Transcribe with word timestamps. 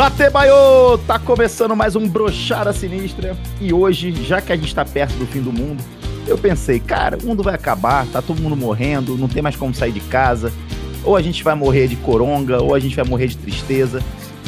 Datebaiô! 0.00 0.96
Tá 1.06 1.18
começando 1.18 1.76
mais 1.76 1.94
um 1.94 2.08
Brochada 2.08 2.72
Sinistra. 2.72 3.36
E 3.60 3.70
hoje, 3.70 4.12
já 4.24 4.40
que 4.40 4.50
a 4.50 4.56
gente 4.56 4.74
tá 4.74 4.82
perto 4.82 5.12
do 5.18 5.26
fim 5.26 5.42
do 5.42 5.52
mundo, 5.52 5.84
eu 6.26 6.38
pensei, 6.38 6.80
cara, 6.80 7.18
o 7.18 7.26
mundo 7.26 7.42
vai 7.42 7.54
acabar, 7.54 8.06
tá 8.06 8.22
todo 8.22 8.40
mundo 8.40 8.56
morrendo, 8.56 9.18
não 9.18 9.28
tem 9.28 9.42
mais 9.42 9.56
como 9.56 9.74
sair 9.74 9.92
de 9.92 10.00
casa. 10.00 10.50
Ou 11.04 11.16
a 11.16 11.20
gente 11.20 11.44
vai 11.44 11.54
morrer 11.54 11.86
de 11.86 11.96
coronga, 11.96 12.62
ou 12.62 12.74
a 12.74 12.78
gente 12.78 12.96
vai 12.96 13.04
morrer 13.04 13.26
de 13.26 13.36
tristeza. 13.36 14.02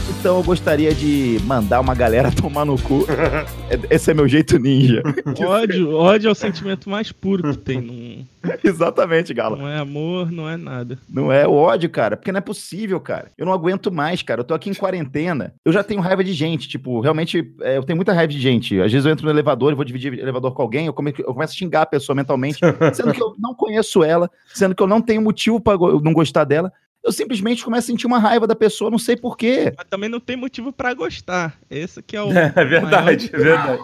Então 0.08 0.38
eu 0.38 0.42
gostaria 0.42 0.94
de 0.94 1.38
mandar 1.44 1.80
uma 1.80 1.94
galera 1.94 2.32
tomar 2.32 2.64
no 2.64 2.80
cu. 2.80 3.04
Esse 3.90 4.10
é 4.10 4.14
meu 4.14 4.26
jeito 4.26 4.58
ninja. 4.58 5.02
ódio, 5.38 5.92
ódio 5.92 6.28
é 6.28 6.32
o 6.32 6.34
sentimento 6.34 6.88
mais 6.88 7.12
puro 7.12 7.52
que 7.52 7.58
tem. 7.58 7.78
Num... 7.78 8.01
Exatamente, 8.64 9.32
Galo. 9.32 9.56
Não 9.56 9.68
é 9.68 9.78
amor, 9.78 10.30
não 10.30 10.48
é 10.48 10.56
nada. 10.56 10.98
Não 11.08 11.32
é 11.32 11.46
ódio, 11.46 11.88
cara, 11.90 12.16
porque 12.16 12.32
não 12.32 12.38
é 12.38 12.42
possível, 12.42 13.00
cara. 13.00 13.30
Eu 13.36 13.46
não 13.46 13.52
aguento 13.52 13.90
mais, 13.90 14.22
cara. 14.22 14.40
Eu 14.40 14.44
tô 14.44 14.54
aqui 14.54 14.70
em 14.70 14.74
quarentena. 14.74 15.54
Eu 15.64 15.72
já 15.72 15.82
tenho 15.82 16.00
raiva 16.00 16.22
de 16.22 16.32
gente, 16.32 16.68
tipo, 16.68 17.00
realmente, 17.00 17.54
é, 17.60 17.76
eu 17.76 17.82
tenho 17.82 17.96
muita 17.96 18.12
raiva 18.12 18.32
de 18.32 18.40
gente. 18.40 18.80
Às 18.80 18.92
vezes 18.92 19.06
eu 19.06 19.12
entro 19.12 19.24
no 19.24 19.30
elevador 19.30 19.72
e 19.72 19.74
vou 19.74 19.84
dividir 19.84 20.18
elevador 20.18 20.52
com 20.52 20.62
alguém, 20.62 20.86
eu, 20.86 20.92
come, 20.92 21.14
eu 21.18 21.34
começo 21.34 21.54
a 21.54 21.56
xingar 21.56 21.82
a 21.82 21.86
pessoa 21.86 22.16
mentalmente, 22.16 22.58
sendo 22.94 23.12
que 23.12 23.22
eu 23.22 23.34
não 23.38 23.54
conheço 23.54 24.02
ela, 24.02 24.30
sendo 24.52 24.74
que 24.74 24.82
eu 24.82 24.86
não 24.86 25.00
tenho 25.00 25.22
motivo 25.22 25.60
para 25.60 25.78
não 25.78 26.12
gostar 26.12 26.44
dela 26.44 26.72
eu 27.04 27.10
simplesmente 27.10 27.64
começo 27.64 27.86
a 27.86 27.92
sentir 27.92 28.06
uma 28.06 28.18
raiva 28.18 28.46
da 28.46 28.54
pessoa, 28.54 28.90
não 28.90 28.98
sei 28.98 29.16
porquê. 29.16 29.72
Mas 29.76 29.86
também 29.88 30.08
não 30.08 30.20
tem 30.20 30.36
motivo 30.36 30.72
para 30.72 30.94
gostar. 30.94 31.58
Esse 31.68 32.02
que 32.02 32.16
é 32.16 32.22
o. 32.22 32.32
É, 32.32 32.52
é 32.54 32.64
verdade, 32.64 33.30
maior... 33.32 33.40
é 33.40 33.48
verdade. 33.48 33.82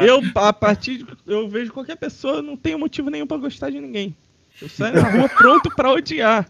eu, 0.06 0.20
a 0.34 0.52
partir 0.52 0.98
de, 0.98 1.06
Eu 1.26 1.48
vejo 1.48 1.72
qualquer 1.72 1.96
pessoa, 1.96 2.40
não 2.40 2.56
tenho 2.56 2.78
motivo 2.78 3.10
nenhum 3.10 3.26
para 3.26 3.36
gostar 3.36 3.70
de 3.70 3.80
ninguém. 3.80 4.16
Eu 4.60 4.68
saio 4.70 4.94
na 4.94 5.10
rua 5.10 5.28
pronto 5.28 5.70
para 5.74 5.92
odiar. 5.92 6.48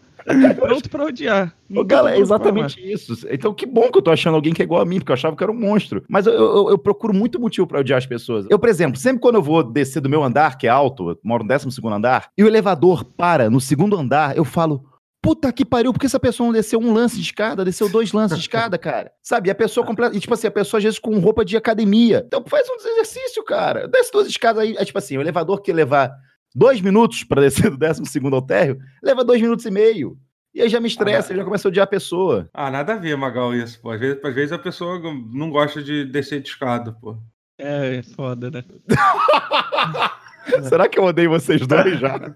Pronto 0.58 0.90
pra 0.90 1.04
odiar. 1.04 1.54
Ô, 1.72 1.84
galera, 1.84 2.16
é 2.16 2.20
exatamente 2.20 2.80
isso. 2.80 3.14
Então, 3.30 3.54
que 3.54 3.64
bom 3.64 3.90
que 3.90 3.98
eu 3.98 4.02
tô 4.02 4.10
achando 4.10 4.34
alguém 4.34 4.52
que 4.52 4.62
é 4.62 4.64
igual 4.64 4.80
a 4.80 4.84
mim, 4.84 4.98
porque 4.98 5.12
eu 5.12 5.14
achava 5.14 5.36
que 5.36 5.42
era 5.42 5.52
um 5.52 5.58
monstro. 5.58 6.04
Mas 6.08 6.26
eu, 6.26 6.32
eu, 6.32 6.70
eu 6.70 6.78
procuro 6.78 7.14
muito 7.14 7.40
motivo 7.40 7.66
para 7.66 7.80
odiar 7.80 7.98
as 7.98 8.06
pessoas. 8.06 8.46
Eu, 8.48 8.58
por 8.58 8.68
exemplo, 8.68 8.98
sempre 8.98 9.20
quando 9.20 9.36
eu 9.36 9.42
vou 9.42 9.62
descer 9.62 10.00
do 10.00 10.08
meu 10.08 10.22
andar, 10.22 10.58
que 10.58 10.66
é 10.66 10.70
alto, 10.70 11.10
eu 11.10 11.18
moro 11.22 11.44
no 11.44 11.48
12 11.48 11.68
andar, 11.86 12.28
e 12.36 12.42
o 12.42 12.46
elevador 12.46 13.04
para 13.04 13.48
no 13.48 13.60
segundo 13.60 13.96
andar, 13.96 14.36
eu 14.36 14.44
falo 14.44 14.84
puta 15.26 15.52
que 15.52 15.64
pariu, 15.64 15.92
porque 15.92 16.06
essa 16.06 16.20
pessoa 16.20 16.46
não 16.46 16.52
desceu 16.52 16.78
um 16.78 16.92
lance 16.92 17.16
de 17.16 17.22
escada, 17.22 17.64
desceu 17.64 17.88
dois 17.88 18.12
lances 18.12 18.38
de 18.38 18.44
escada, 18.44 18.78
cara? 18.78 19.10
Sabe? 19.20 19.48
E 19.48 19.50
a 19.50 19.56
pessoa 19.56 19.84
completa. 19.84 20.16
E, 20.16 20.20
tipo 20.20 20.32
assim, 20.32 20.46
a 20.46 20.52
pessoa 20.52 20.78
às 20.78 20.84
vezes 20.84 21.00
com 21.00 21.18
roupa 21.18 21.44
de 21.44 21.56
academia. 21.56 22.22
Então 22.24 22.44
faz 22.46 22.68
um 22.70 22.76
exercício, 22.76 23.42
cara. 23.42 23.88
Desce 23.88 24.12
duas 24.12 24.28
escadas 24.28 24.62
aí. 24.62 24.76
É 24.78 24.84
tipo 24.84 24.96
assim, 24.96 25.18
o 25.18 25.20
elevador 25.20 25.60
que 25.62 25.72
levar 25.72 26.12
dois 26.54 26.80
minutos 26.80 27.24
para 27.24 27.42
descer 27.42 27.68
do 27.70 27.76
décimo 27.76 28.06
segundo 28.06 28.36
ao 28.36 28.42
térreo, 28.42 28.78
leva 29.02 29.24
dois 29.24 29.42
minutos 29.42 29.66
e 29.66 29.70
meio. 29.70 30.16
E 30.54 30.62
aí 30.62 30.68
já 30.68 30.78
me 30.78 30.86
estressa, 30.86 31.34
ah, 31.34 31.36
já 31.36 31.44
começa 31.44 31.66
a 31.66 31.70
odiar 31.70 31.84
a 31.84 31.88
pessoa. 31.88 32.48
Ah, 32.54 32.70
nada 32.70 32.94
a 32.94 32.96
ver, 32.96 33.16
Magal, 33.16 33.52
isso, 33.52 33.80
pô. 33.82 33.90
Às 33.90 33.98
vezes, 33.98 34.24
às 34.24 34.34
vezes 34.34 34.52
a 34.52 34.58
pessoa 34.58 35.00
não 35.32 35.50
gosta 35.50 35.82
de 35.82 36.04
descer 36.04 36.40
de 36.40 36.48
escada, 36.48 36.92
pô. 36.92 37.18
É, 37.58 37.96
é 37.96 38.02
foda, 38.04 38.48
né? 38.48 38.62
Será 40.68 40.88
que 40.88 40.98
eu 40.98 41.04
odeio 41.04 41.30
vocês 41.30 41.66
dois 41.66 41.98
já? 41.98 42.18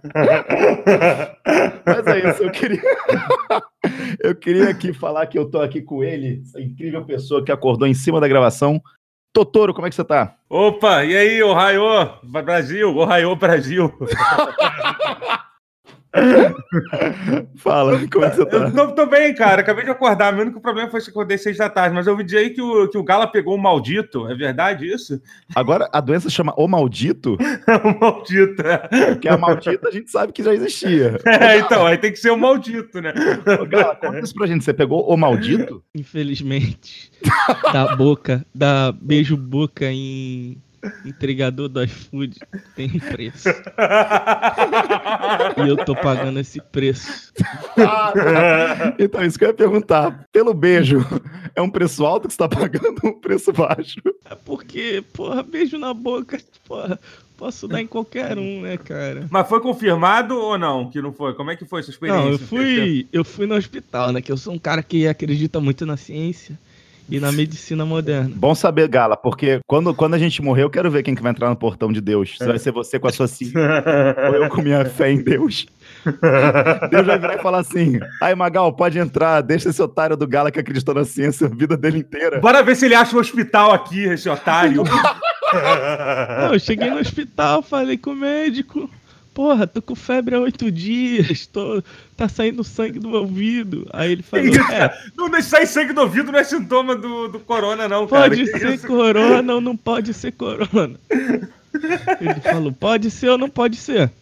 Mas 1.85 2.07
é 2.07 2.31
isso, 2.31 2.43
eu 2.43 2.51
queria. 2.51 2.83
eu 4.21 4.35
queria 4.35 4.71
aqui 4.71 4.93
falar 4.93 5.27
que 5.27 5.39
eu 5.39 5.49
tô 5.49 5.61
aqui 5.61 5.81
com 5.81 6.03
ele, 6.03 6.43
essa 6.45 6.61
incrível 6.61 7.05
pessoa 7.05 7.45
que 7.45 7.53
acordou 7.53 7.87
em 7.87 7.95
cima 7.95 8.21
da 8.21 8.29
gravação. 8.29 8.81
Totoro, 9.33 9.73
como 9.73 9.87
é 9.87 9.91
que 9.91 9.97
você 9.97 10.05
tá? 10.05 10.37
Opa, 10.49 11.05
e 11.05 11.17
aí, 11.17 11.43
Ohio, 11.43 11.85
Brasil, 12.25 12.97
Ohio, 12.97 13.37
Brasil. 13.37 13.93
Fala, 17.57 17.93
como 18.11 18.25
é 18.25 18.31
que 18.31 18.37
você 18.37 18.47
tá? 18.47 18.57
Eu 18.57 18.73
tô, 18.73 18.93
tô, 18.93 19.07
bem, 19.07 19.33
cara. 19.35 19.61
Acabei 19.61 19.85
de 19.85 19.91
acordar. 19.91 20.33
Meu 20.33 20.43
único 20.43 20.61
problema 20.61 20.91
foi 20.91 21.01
que 21.01 21.09
eu 21.09 21.13
acordei 21.13 21.39
seis 21.39 21.57
da 21.57 21.71
tarde, 21.71 21.95
mas 21.95 22.07
eu 22.07 22.13
ouvi 22.13 22.25
dizer 22.25 22.39
aí 22.39 22.51
que 22.51 22.61
o, 22.61 22.89
que 22.89 22.99
o 22.99 23.05
Gala 23.05 23.27
pegou 23.27 23.55
o 23.55 23.59
maldito. 23.59 24.27
É 24.29 24.35
verdade 24.35 24.93
isso? 24.93 25.21
Agora 25.55 25.89
a 25.93 26.01
doença 26.01 26.29
chama 26.29 26.53
o 26.57 26.67
maldito? 26.67 27.37
o 27.85 28.01
maldito, 28.01 28.63
é. 28.63 28.79
Porque 29.13 29.29
a 29.29 29.39
maldita 29.39 29.89
a 29.89 29.93
gente 29.93 30.11
sabe 30.11 30.33
que 30.33 30.43
já 30.43 30.53
existia. 30.53 31.19
É, 31.41 31.59
então, 31.59 31.87
aí 31.87 31.97
tem 31.97 32.13
que 32.13 32.19
ser 32.19 32.31
o 32.31 32.37
maldito, 32.37 33.01
né? 33.01 33.15
Ô, 33.61 33.65
Gala, 33.65 33.95
conta 33.97 34.21
isso 34.21 34.35
pra 34.35 34.47
gente. 34.47 34.65
Você 34.65 34.75
pegou 34.75 35.09
o 35.09 35.17
maldito? 35.17 35.83
Infelizmente. 35.95 37.11
da 37.73 37.97
boca, 37.97 38.45
da 38.55 38.93
beijo 38.93 39.37
boca 39.37 39.87
em 39.87 40.61
entregador 41.05 41.69
do 41.69 41.83
iFood 41.83 42.39
tem 42.75 42.99
preço. 42.99 43.49
e 45.57 45.69
eu 45.69 45.77
tô 45.85 45.95
pagando 45.95 46.41
esse 46.41 46.61
preço. 46.61 47.33
Ah, 47.77 48.95
então, 48.99 49.25
isso 49.25 49.39
que 49.39 49.45
eu 49.45 49.49
ia 49.49 49.55
perguntar. 49.55 50.27
Pelo 50.33 50.55
beijo, 50.55 51.05
é 51.55 51.61
um 51.61 51.71
preço 51.71 52.05
alto 52.05 52.29
que 52.29 52.35
você 52.35 52.39
tá 52.39 52.49
pagando 52.49 53.01
um 53.05 53.13
preço 53.13 53.53
baixo? 53.53 54.01
É 54.25 54.35
porque, 54.35 55.05
porra, 55.13 55.43
beijo 55.43 55.79
na 55.79 55.93
boca, 55.93 56.41
porra, 56.67 56.99
posso 57.37 57.69
dar 57.69 57.81
em 57.81 57.87
qualquer 57.87 58.39
um, 58.39 58.63
né, 58.63 58.77
cara? 58.77 59.27
Mas 59.31 59.49
foi 59.49 59.61
confirmado 59.61 60.37
ou 60.37 60.59
não? 60.59 60.91
Que 60.91 61.03
não 61.03 61.13
foi? 61.13 61.35
Como 61.35 61.51
é 61.51 61.57
que 61.57 61.65
foi 61.65 61.81
essa 61.81 61.91
experiência? 61.91 62.25
Não, 62.25 62.33
eu 62.33 62.39
fui, 62.39 63.07
eu 63.13 63.25
fui 63.25 63.47
no 63.47 63.55
hospital, 63.55 64.13
né? 64.13 64.23
Que 64.23 64.33
eu 64.33 64.37
sou 64.37 64.55
um 64.55 64.59
cara 64.59 64.83
que 64.83 65.07
acredita 65.07 65.61
muito 65.61 65.85
na 65.85 65.97
ciência 65.97 66.59
e 67.11 67.19
na 67.19 67.33
medicina 67.33 67.85
moderna. 67.85 68.31
Bom 68.35 68.55
saber, 68.55 68.89
Gala, 68.89 69.17
porque 69.17 69.61
quando, 69.67 69.93
quando 69.95 70.15
a 70.15 70.19
gente 70.19 70.41
morrer, 70.41 70.63
eu 70.63 70.71
quero 70.71 70.91
ver 70.91 71.03
quem 71.03 71.15
que 71.15 71.23
vai 71.23 71.33
entrar 71.33 71.49
no 71.49 71.57
portão 71.57 71.93
de 71.93 72.01
Deus. 72.01 72.37
Se 72.39 72.47
vai 72.47 72.59
ser 72.59 72.73
você 72.73 72.99
com 72.99 73.09
a 73.09 73.13
sua 73.13 73.27
sim, 73.27 73.53
ou 74.29 74.35
eu 74.35 74.49
com 74.49 74.63
minha 74.63 74.85
fé 74.85 75.11
em 75.11 75.23
Deus. 75.23 75.67
Deus 76.91 77.07
vai 77.07 77.19
virar 77.19 77.37
e 77.37 77.43
falar 77.43 77.59
assim: 77.59 77.99
aí, 78.23 78.35
Magal, 78.35 78.73
pode 78.73 78.99
entrar, 78.99 79.41
deixa 79.41 79.71
esse 79.71 79.83
otário 79.83 80.17
do 80.17 80.27
Gala 80.27 80.51
que 80.51 80.61
acreditou 80.61 80.95
na 80.95 81.05
ciência 81.05 81.47
a 81.47 81.51
vida 81.51 81.77
dele 81.77 81.99
inteira. 81.99 82.41
Bora 82.41 82.63
ver 82.63 82.77
se 82.77 82.87
ele 82.87 82.95
acha 82.95 83.17
um 83.17 83.21
hospital 83.21 83.73
aqui, 83.73 84.05
esse 84.05 84.29
otário. 84.29 84.85
Não, 86.41 86.53
eu 86.53 86.61
cheguei 86.61 86.91
no 86.91 87.01
hospital, 87.01 87.61
falei 87.61 87.99
com 87.99 88.11
o 88.11 88.17
médico 88.17 88.89
porra, 89.41 89.67
tô 89.67 89.81
com 89.81 89.95
febre 89.95 90.35
há 90.35 90.39
oito 90.39 90.71
dias, 90.71 91.47
tô, 91.47 91.83
tá 92.15 92.29
saindo 92.29 92.63
sangue 92.63 92.99
do 92.99 93.09
meu 93.09 93.21
ouvido. 93.21 93.89
Aí 93.91 94.13
ele 94.13 94.23
falou, 94.23 94.45
é, 94.71 94.95
não 95.17 95.41
sai 95.41 95.65
sangue 95.65 95.95
do 95.95 96.03
ouvido 96.03 96.31
não 96.31 96.39
é 96.39 96.45
sintoma 96.45 96.95
do, 96.95 97.27
do 97.29 97.41
corona, 97.41 97.89
não, 97.89 98.07
pode 98.07 98.45
cara. 98.45 98.51
Pode 98.51 98.61
ser 98.61 98.75
isso? 98.75 98.87
corona 98.87 99.55
ou 99.55 99.61
não 99.63 99.75
pode 99.75 100.13
ser 100.13 100.33
corona. 100.33 101.01
Ele 102.21 102.41
falou, 102.43 102.71
pode 102.71 103.11
ser 103.11 103.31
ou 103.31 103.39
não 103.39 103.49
pode 103.49 103.77
ser. 103.77 104.13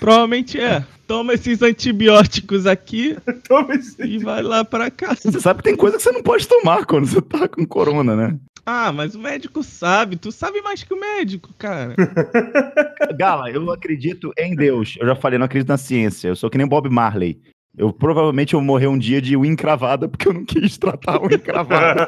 Provavelmente 0.00 0.58
é. 0.58 0.84
Toma 1.06 1.34
esses 1.34 1.62
antibióticos 1.62 2.66
aqui 2.66 3.16
e 4.04 4.18
vai 4.18 4.42
lá 4.42 4.64
pra 4.64 4.90
casa. 4.90 5.30
Você 5.30 5.38
sabe 5.38 5.58
que 5.58 5.68
tem 5.68 5.76
coisa 5.76 5.96
que 5.96 6.02
você 6.02 6.10
não 6.10 6.24
pode 6.24 6.48
tomar 6.48 6.84
quando 6.86 7.06
você 7.06 7.22
tá 7.22 7.46
com 7.46 7.64
corona, 7.64 8.16
né? 8.16 8.36
Ah, 8.66 8.92
mas 8.92 9.14
o 9.14 9.18
médico 9.18 9.62
sabe. 9.62 10.16
Tu 10.16 10.32
sabe 10.32 10.62
mais 10.62 10.82
que 10.82 10.94
o 10.94 11.00
médico, 11.00 11.50
cara. 11.58 11.94
Gala, 13.16 13.50
eu 13.50 13.70
acredito 13.70 14.32
em 14.38 14.56
Deus. 14.56 14.96
Eu 14.98 15.06
já 15.06 15.14
falei, 15.14 15.38
não 15.38 15.46
acredito 15.46 15.68
na 15.68 15.76
ciência. 15.76 16.28
Eu 16.28 16.36
sou 16.36 16.48
que 16.48 16.56
nem 16.56 16.66
Bob 16.66 16.88
Marley. 16.88 17.38
Eu 17.76 17.92
provavelmente 17.92 18.52
vou 18.52 18.62
morrer 18.62 18.86
um 18.86 18.96
dia 18.96 19.20
de 19.20 19.36
unha 19.36 19.52
encravada 19.52 20.08
porque 20.08 20.28
eu 20.28 20.32
não 20.32 20.44
quis 20.44 20.78
tratar 20.78 21.20
unha 21.20 21.34
encravada. 21.34 22.06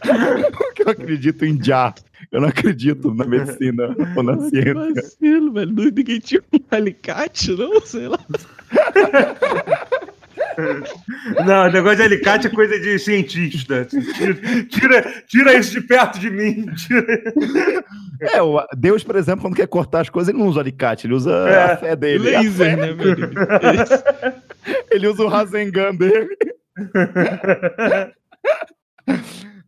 porque 0.56 0.82
eu 0.82 0.90
acredito 0.90 1.44
em 1.44 1.62
já. 1.62 1.92
Eu 2.30 2.40
não 2.40 2.48
acredito 2.48 3.12
na 3.12 3.24
medicina 3.24 3.94
ou 4.16 4.22
na 4.22 4.38
ciência. 4.48 4.94
Vacilo, 4.94 5.52
velho. 5.52 5.72
Ninguém 5.72 6.20
tinha 6.20 6.40
um 6.52 6.58
alicate, 6.70 7.50
não? 7.52 7.80
Sei 7.80 8.06
lá. 8.06 8.20
Não, 11.46 11.68
o 11.68 11.72
negócio 11.72 11.96
de 11.98 12.02
alicate 12.02 12.46
é 12.46 12.50
coisa 12.50 12.78
de 12.78 12.98
cientista. 12.98 13.84
Tira, 13.84 14.64
tira, 14.64 15.22
tira 15.26 15.54
isso 15.54 15.72
de 15.72 15.86
perto 15.86 16.18
de 16.18 16.30
mim. 16.30 16.66
Tira. 16.76 17.84
É, 18.20 18.42
o 18.42 18.64
Deus, 18.76 19.02
por 19.02 19.16
exemplo, 19.16 19.42
quando 19.42 19.56
quer 19.56 19.66
cortar 19.66 20.00
as 20.00 20.10
coisas, 20.10 20.28
ele 20.28 20.38
não 20.38 20.48
usa 20.48 20.60
alicate, 20.60 21.06
ele 21.06 21.14
usa 21.14 21.32
é, 21.48 21.72
a 21.72 21.76
fé 21.76 21.96
dele. 21.96 22.30
Laser, 22.30 22.76
né, 22.76 22.92
meu 22.92 23.14
Deus? 23.16 23.28
Ele 24.90 25.08
usa 25.08 25.22
o 25.22 25.28
Rasengan 25.28 25.94
dele. 25.94 26.36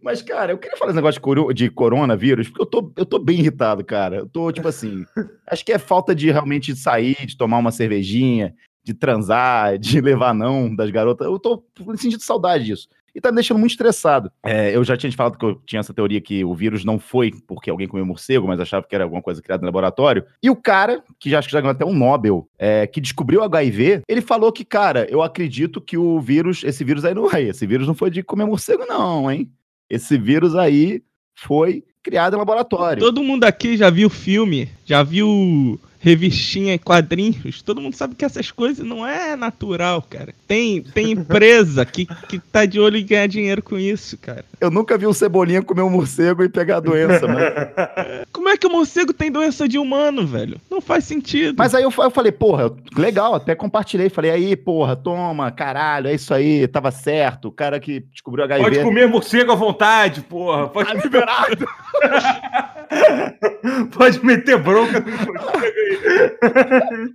Mas, 0.03 0.21
cara, 0.21 0.53
eu 0.53 0.59
queria 0.59 0.77
falar 0.77 0.91
esse 0.91 0.97
negócio 0.97 1.21
de, 1.21 1.55
de 1.55 1.71
coronavírus, 1.71 2.49
porque 2.49 2.61
eu 2.61 2.67
tô, 2.67 2.93
eu 2.97 3.07
tô 3.07 3.19
bem 3.19 3.39
irritado, 3.39 3.83
cara. 3.85 4.17
Eu 4.17 4.29
tô, 4.29 4.53
tipo 4.53 4.69
assim, 4.69 5.05
acho 5.47 5.65
que 5.65 5.73
é 5.73 5.79
falta 5.79 6.15
de 6.15 6.31
realmente 6.31 6.77
sair, 6.77 7.17
de 7.25 7.37
tomar 7.37 7.59
uma 7.59 7.71
cervejinha, 7.71 8.55
de 8.85 8.95
transar, 8.95 9.77
de 9.79 10.01
levar 10.01 10.35
não 10.35 10.75
das 10.75 10.91
garotas. 10.91 11.27
Eu 11.27 11.39
tô 11.39 11.63
sentindo 11.97 12.23
saudade 12.23 12.65
disso. 12.65 12.89
E 13.15 13.21
tá 13.21 13.31
me 13.31 13.37
deixando 13.37 13.59
muito 13.59 13.73
estressado. 13.73 14.33
É, 14.43 14.75
eu 14.75 14.83
já 14.83 14.97
tinha 14.97 15.11
te 15.11 15.17
falado 15.17 15.37
que 15.37 15.45
eu 15.45 15.61
tinha 15.67 15.81
essa 15.81 15.93
teoria 15.93 16.21
que 16.21 16.45
o 16.45 16.55
vírus 16.55 16.83
não 16.85 16.99
foi 16.99 17.31
porque 17.47 17.69
alguém 17.69 17.87
comeu 17.87 18.07
morcego, 18.07 18.49
mas 18.49 18.59
achava 18.59 18.87
que 18.87 18.95
era 18.95 19.05
alguma 19.05 19.21
coisa 19.21 19.43
criada 19.43 19.61
no 19.61 19.67
laboratório. 19.67 20.25
E 20.43 20.49
o 20.49 20.57
cara, 20.57 21.03
que 21.19 21.29
já 21.29 21.39
acho 21.39 21.49
que 21.49 21.53
já 21.53 21.61
ganhou 21.61 21.73
até 21.73 21.85
um 21.85 21.95
Nobel, 21.95 22.49
é, 22.59 22.87
que 22.87 23.01
descobriu 23.01 23.41
o 23.41 23.45
HIV, 23.45 24.03
ele 24.09 24.23
falou 24.23 24.51
que, 24.51 24.65
cara, 24.65 25.07
eu 25.11 25.23
acredito 25.23 25.81
que 25.81 25.99
o 25.99 26.21
vírus, 26.21 26.65
esse 26.65 26.83
vírus 26.85 27.05
aí 27.05 27.15
não 27.15 27.31
é. 27.31 27.43
Esse 27.43 27.67
vírus 27.67 27.87
não 27.87 27.95
foi 27.95 28.11
de 28.11 28.23
comer 28.23 28.47
morcego, 28.47 28.87
não, 28.87 29.31
hein? 29.31 29.51
Esse 29.91 30.17
vírus 30.17 30.57
aí 30.57 31.03
foi 31.35 31.85
criado 32.03 32.35
em 32.35 32.39
laboratório. 32.39 33.03
Todo 33.03 33.23
mundo 33.23 33.45
aqui 33.45 33.77
já 33.77 33.91
viu 33.91 34.09
o 34.09 34.11
filme, 34.11 34.71
já 34.87 35.03
viu 35.03 35.79
revistinha 36.03 36.75
e 36.75 36.79
quadrinhos, 36.81 37.63
todo 37.63 37.81
mundo 37.81 37.95
sabe 37.95 38.17
que 38.17 38.25
essas 38.25 38.51
coisas 38.51 38.85
não 38.85 39.07
é 39.07 39.37
natural, 39.37 40.03
cara. 40.03 40.35
Tem, 40.49 40.83
tem 40.83 41.13
empresa 41.13 41.87
que, 41.87 42.07
que 42.29 42.41
tá 42.41 42.67
de 42.67 42.81
olho 42.81 42.97
em 42.97 43.07
ganhar 43.07 43.29
dinheiro 43.29 43.63
com 43.63 43.79
isso, 43.79 44.19
cara. 44.19 44.45
Eu 44.61 44.69
nunca 44.69 44.99
vi 44.99 45.07
um 45.07 45.13
cebolinha 45.13 45.63
comer 45.63 45.83
um 45.83 45.91
morcego 45.91 46.43
e 46.43 46.49
pegar 46.49 46.79
a 46.79 46.81
doença, 46.81 47.29
mano. 47.29 47.47
Como 48.33 48.49
é 48.49 48.57
que 48.57 48.67
o 48.67 48.71
morcego 48.71 49.13
tem 49.13 49.31
doença 49.31 49.69
de 49.69 49.79
humano, 49.79 50.27
velho? 50.27 50.61
Não 50.69 50.81
faz 50.81 51.05
sentido. 51.05 51.55
Mas 51.57 51.73
aí 51.73 51.85
eu, 51.85 51.93
eu 51.97 52.11
falei, 52.11 52.33
porra, 52.33 52.75
legal, 52.97 53.37
até 53.37 53.55
compartilhei. 53.55 54.09
Falei, 54.09 54.33
aí, 54.33 54.57
porra, 54.57 54.97
toma, 54.97 55.53
caralho, 55.53 56.09
é 56.09 56.15
isso 56.15 56.35
aí, 56.35 56.67
tava 56.67 56.91
certo. 56.91 57.47
O 57.47 57.53
cara 57.53 57.79
que 57.79 58.01
descobriu 58.11 58.45
HIV. 58.45 58.63
Pode 58.65 58.83
comer 58.83 59.07
morcego 59.07 59.53
à 59.53 59.55
vontade, 59.55 60.21
porra. 60.23 60.67
Pode 60.67 60.89
tá 60.89 60.95
liberado. 60.95 61.69
Pode 63.97 64.25
meter 64.25 64.59
bronca 64.59 65.01
no 65.01 65.07
aí. 65.59 67.13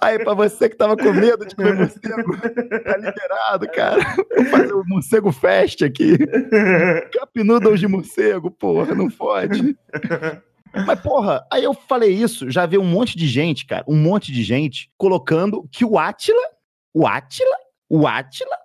Aí, 0.00 0.18
pra 0.18 0.34
você 0.34 0.68
que 0.68 0.76
tava 0.76 0.96
com 0.96 1.12
medo 1.12 1.46
de 1.46 1.54
comer 1.54 1.74
morcego, 1.76 2.36
tá 2.84 2.96
liberado, 2.96 3.68
cara. 3.68 4.16
Vou 4.36 4.44
fazer 4.46 4.72
o 4.72 4.80
um 4.80 4.84
morcego 4.86 5.32
fest 5.32 5.82
aqui. 5.82 6.18
Noodles 7.36 7.80
de 7.80 7.88
morcego, 7.88 8.50
porra, 8.50 8.94
não 8.94 9.10
fode. 9.10 9.76
Mas, 10.86 11.00
porra, 11.00 11.46
aí 11.52 11.64
eu 11.64 11.74
falei 11.74 12.10
isso, 12.10 12.50
já 12.50 12.66
vi 12.66 12.78
um 12.78 12.84
monte 12.84 13.16
de 13.16 13.26
gente, 13.26 13.64
cara, 13.66 13.84
um 13.86 13.96
monte 13.96 14.32
de 14.32 14.42
gente 14.42 14.90
colocando 14.96 15.68
que 15.70 15.84
o 15.84 15.98
Atila, 15.98 16.42
o 16.92 17.06
Atila, 17.06 17.56
o 17.88 18.06
Atila, 18.06 18.56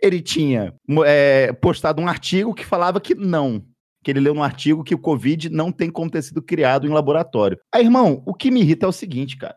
ele 0.00 0.22
tinha 0.22 0.74
é, 1.04 1.52
postado 1.52 2.00
um 2.00 2.08
artigo 2.08 2.54
que 2.54 2.64
falava 2.64 3.00
que 3.00 3.14
não, 3.14 3.62
que 4.02 4.10
ele 4.10 4.20
leu 4.20 4.34
no 4.34 4.42
artigo 4.42 4.84
que 4.84 4.94
o 4.94 4.98
Covid 4.98 5.48
não 5.50 5.70
tem 5.70 5.90
como 5.90 6.10
ter 6.10 6.22
sido 6.22 6.42
criado 6.42 6.86
em 6.86 6.90
laboratório. 6.90 7.58
Aí, 7.72 7.84
irmão, 7.84 8.22
o 8.26 8.34
que 8.34 8.50
me 8.50 8.60
irrita 8.60 8.86
é 8.86 8.88
o 8.88 8.92
seguinte, 8.92 9.36
cara. 9.36 9.56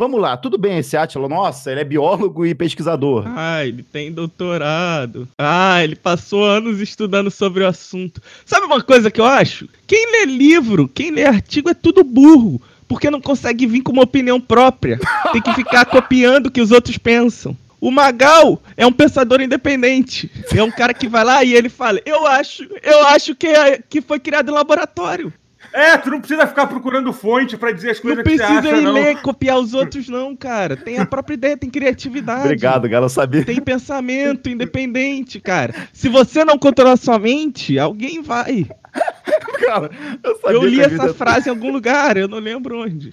Vamos 0.00 0.20
lá, 0.20 0.36
tudo 0.36 0.56
bem 0.56 0.78
esse 0.78 0.96
Atila, 0.96 1.28
nossa, 1.28 1.72
ele 1.72 1.80
é 1.80 1.84
biólogo 1.84 2.46
e 2.46 2.54
pesquisador. 2.54 3.24
Ah, 3.26 3.66
ele 3.66 3.82
tem 3.82 4.12
doutorado. 4.12 5.26
Ah, 5.36 5.82
ele 5.82 5.96
passou 5.96 6.44
anos 6.44 6.78
estudando 6.78 7.32
sobre 7.32 7.64
o 7.64 7.66
assunto. 7.66 8.22
Sabe 8.46 8.66
uma 8.66 8.80
coisa 8.80 9.10
que 9.10 9.20
eu 9.20 9.24
acho? 9.24 9.68
Quem 9.88 10.12
lê 10.12 10.26
livro, 10.26 10.86
quem 10.86 11.10
lê 11.10 11.24
artigo 11.24 11.68
é 11.68 11.74
tudo 11.74 12.04
burro, 12.04 12.62
porque 12.86 13.10
não 13.10 13.20
consegue 13.20 13.66
vir 13.66 13.82
com 13.82 13.90
uma 13.90 14.04
opinião 14.04 14.40
própria. 14.40 15.00
Tem 15.32 15.42
que 15.42 15.52
ficar 15.54 15.84
copiando 15.90 16.46
o 16.46 16.50
que 16.52 16.60
os 16.60 16.70
outros 16.70 16.96
pensam. 16.96 17.56
O 17.80 17.90
Magal 17.90 18.60
é 18.76 18.86
um 18.86 18.92
pensador 18.92 19.40
independente. 19.40 20.30
É 20.54 20.62
um 20.62 20.70
cara 20.70 20.92
que 20.92 21.08
vai 21.08 21.24
lá 21.24 21.44
e 21.44 21.54
ele 21.54 21.68
fala: 21.68 22.00
Eu 22.04 22.26
acho, 22.26 22.64
eu 22.82 23.06
acho 23.06 23.34
que, 23.34 23.46
é, 23.46 23.78
que 23.78 24.00
foi 24.00 24.18
criado 24.18 24.50
em 24.50 24.54
laboratório. 24.54 25.32
É, 25.72 25.98
tu 25.98 26.10
não 26.10 26.18
precisa 26.18 26.46
ficar 26.46 26.66
procurando 26.66 27.12
fonte 27.12 27.56
para 27.56 27.72
dizer 27.72 27.90
as 27.90 28.00
coisas 28.00 28.24
que 28.24 28.36
você 28.36 28.42
acha, 28.42 28.54
não. 28.54 28.62
precisa 28.62 28.90
ler, 28.90 29.20
copiar 29.20 29.58
os 29.58 29.74
outros, 29.74 30.08
não, 30.08 30.34
cara. 30.34 30.76
Tem 30.76 30.98
a 30.98 31.04
própria 31.04 31.34
ideia, 31.34 31.56
tem 31.56 31.68
criatividade. 31.68 32.44
Obrigado, 32.44 32.88
Galo, 32.88 33.08
sabia. 33.08 33.44
Tem 33.44 33.60
pensamento 33.60 34.48
independente, 34.48 35.40
cara. 35.40 35.74
Se 35.92 36.08
você 36.08 36.44
não 36.44 36.58
controlar 36.58 36.96
sua 36.96 37.18
mente, 37.18 37.78
alguém 37.78 38.22
vai. 38.22 38.66
Cara, 39.60 39.90
eu, 40.22 40.40
eu 40.52 40.64
li 40.64 40.80
essa 40.80 40.90
vida... 40.90 41.14
frase 41.14 41.48
em 41.48 41.50
algum 41.50 41.70
lugar, 41.70 42.16
eu 42.16 42.28
não 42.28 42.38
lembro 42.38 42.80
onde. 42.80 43.12